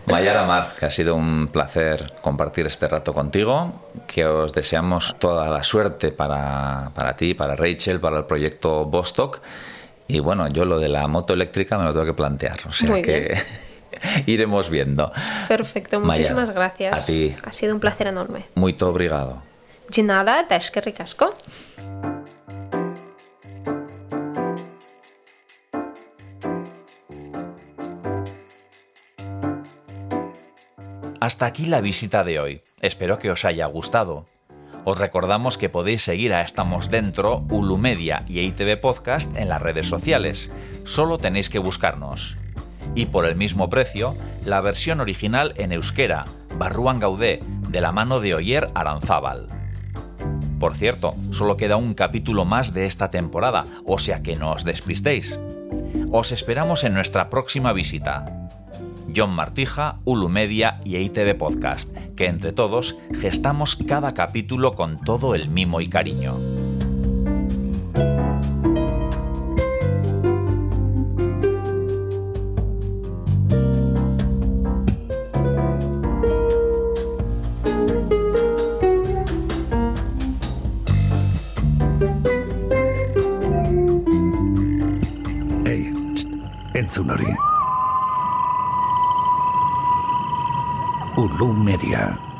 Mayara 0.05 0.43
Marz, 0.43 0.73
que 0.73 0.85
ha 0.85 0.89
sido 0.89 1.15
un 1.15 1.47
placer 1.47 2.13
compartir 2.21 2.67
este 2.67 2.87
rato 2.87 3.13
contigo, 3.13 3.89
que 4.07 4.25
os 4.25 4.53
deseamos 4.53 5.15
toda 5.19 5.47
la 5.49 5.63
suerte 5.63 6.11
para, 6.11 6.91
para 6.93 7.15
ti, 7.15 7.33
para 7.33 7.55
Rachel, 7.55 7.99
para 7.99 8.19
el 8.19 8.25
proyecto 8.25 8.85
Bostock. 8.85 9.41
Y 10.07 10.19
bueno, 10.19 10.47
yo 10.49 10.65
lo 10.65 10.79
de 10.79 10.89
la 10.89 11.07
moto 11.07 11.33
eléctrica 11.33 11.77
me 11.77 11.85
lo 11.85 11.93
tengo 11.93 12.05
que 12.05 12.13
plantear, 12.13 12.59
o 12.67 12.71
sea 12.71 12.89
Muy 12.89 13.01
que 13.01 13.35
iremos 14.25 14.69
viendo. 14.69 15.11
Perfecto, 15.47 15.99
muchísimas 15.99 16.49
Mayara, 16.49 16.53
gracias. 16.53 17.03
A 17.03 17.05
ti. 17.05 17.35
Ha 17.43 17.53
sido 17.53 17.73
un 17.73 17.79
placer 17.79 18.07
enorme. 18.07 18.45
Muy 18.55 18.75
obrigado. 18.81 19.41
De 19.89 20.03
nada, 20.03 20.47
te 20.47 20.57
que 20.71 20.81
ricasco. 20.81 21.29
Hasta 31.23 31.45
aquí 31.45 31.67
la 31.67 31.79
visita 31.79 32.25
de 32.25 32.37
hoy. 32.41 32.63
Espero 32.81 33.17
que 33.17 33.31
os 33.31 33.45
haya 33.45 33.65
gustado. 33.67 34.25
Os 34.83 34.99
recordamos 34.99 35.57
que 35.57 35.69
podéis 35.69 36.01
seguir 36.01 36.33
a 36.33 36.41
Estamos 36.41 36.91
Dentro, 36.91 37.45
Ulu 37.49 37.77
Media 37.77 38.25
y 38.27 38.41
ITV 38.41 38.77
Podcast 38.81 39.33
en 39.37 39.47
las 39.47 39.61
redes 39.61 39.87
sociales. 39.87 40.51
Solo 40.83 41.17
tenéis 41.17 41.49
que 41.49 41.59
buscarnos. 41.59 42.35
Y 42.93 43.05
por 43.05 43.23
el 43.23 43.37
mismo 43.37 43.69
precio, 43.69 44.17
la 44.43 44.59
versión 44.59 44.99
original 44.99 45.53
en 45.55 45.71
euskera, 45.71 46.25
Barruan 46.57 46.99
Gaudé, 46.99 47.39
de 47.69 47.79
la 47.79 47.93
mano 47.93 48.19
de 48.19 48.35
Oyer 48.35 48.69
Aranzábal. 48.75 49.47
Por 50.59 50.75
cierto, 50.75 51.15
solo 51.31 51.55
queda 51.55 51.77
un 51.77 51.93
capítulo 51.93 52.43
más 52.43 52.73
de 52.73 52.85
esta 52.85 53.11
temporada, 53.11 53.63
o 53.85 53.97
sea 53.97 54.23
que 54.23 54.35
no 54.35 54.51
os 54.51 54.65
despistéis. 54.65 55.39
Os 56.11 56.33
esperamos 56.33 56.83
en 56.83 56.93
nuestra 56.93 57.29
próxima 57.29 57.71
visita. 57.71 58.25
John 59.15 59.31
Martija, 59.31 59.99
Ulu 60.05 60.29
Media 60.29 60.79
y 60.83 60.97
ITV 60.97 61.37
Podcast, 61.37 61.89
que 62.15 62.27
entre 62.27 62.51
todos 62.51 62.97
gestamos 63.13 63.75
cada 63.75 64.13
capítulo 64.13 64.73
con 64.73 64.99
todo 64.99 65.35
el 65.35 65.49
mimo 65.49 65.81
y 65.81 65.87
cariño. 65.87 66.37
Ulu 91.13 91.53
Media. 91.53 92.32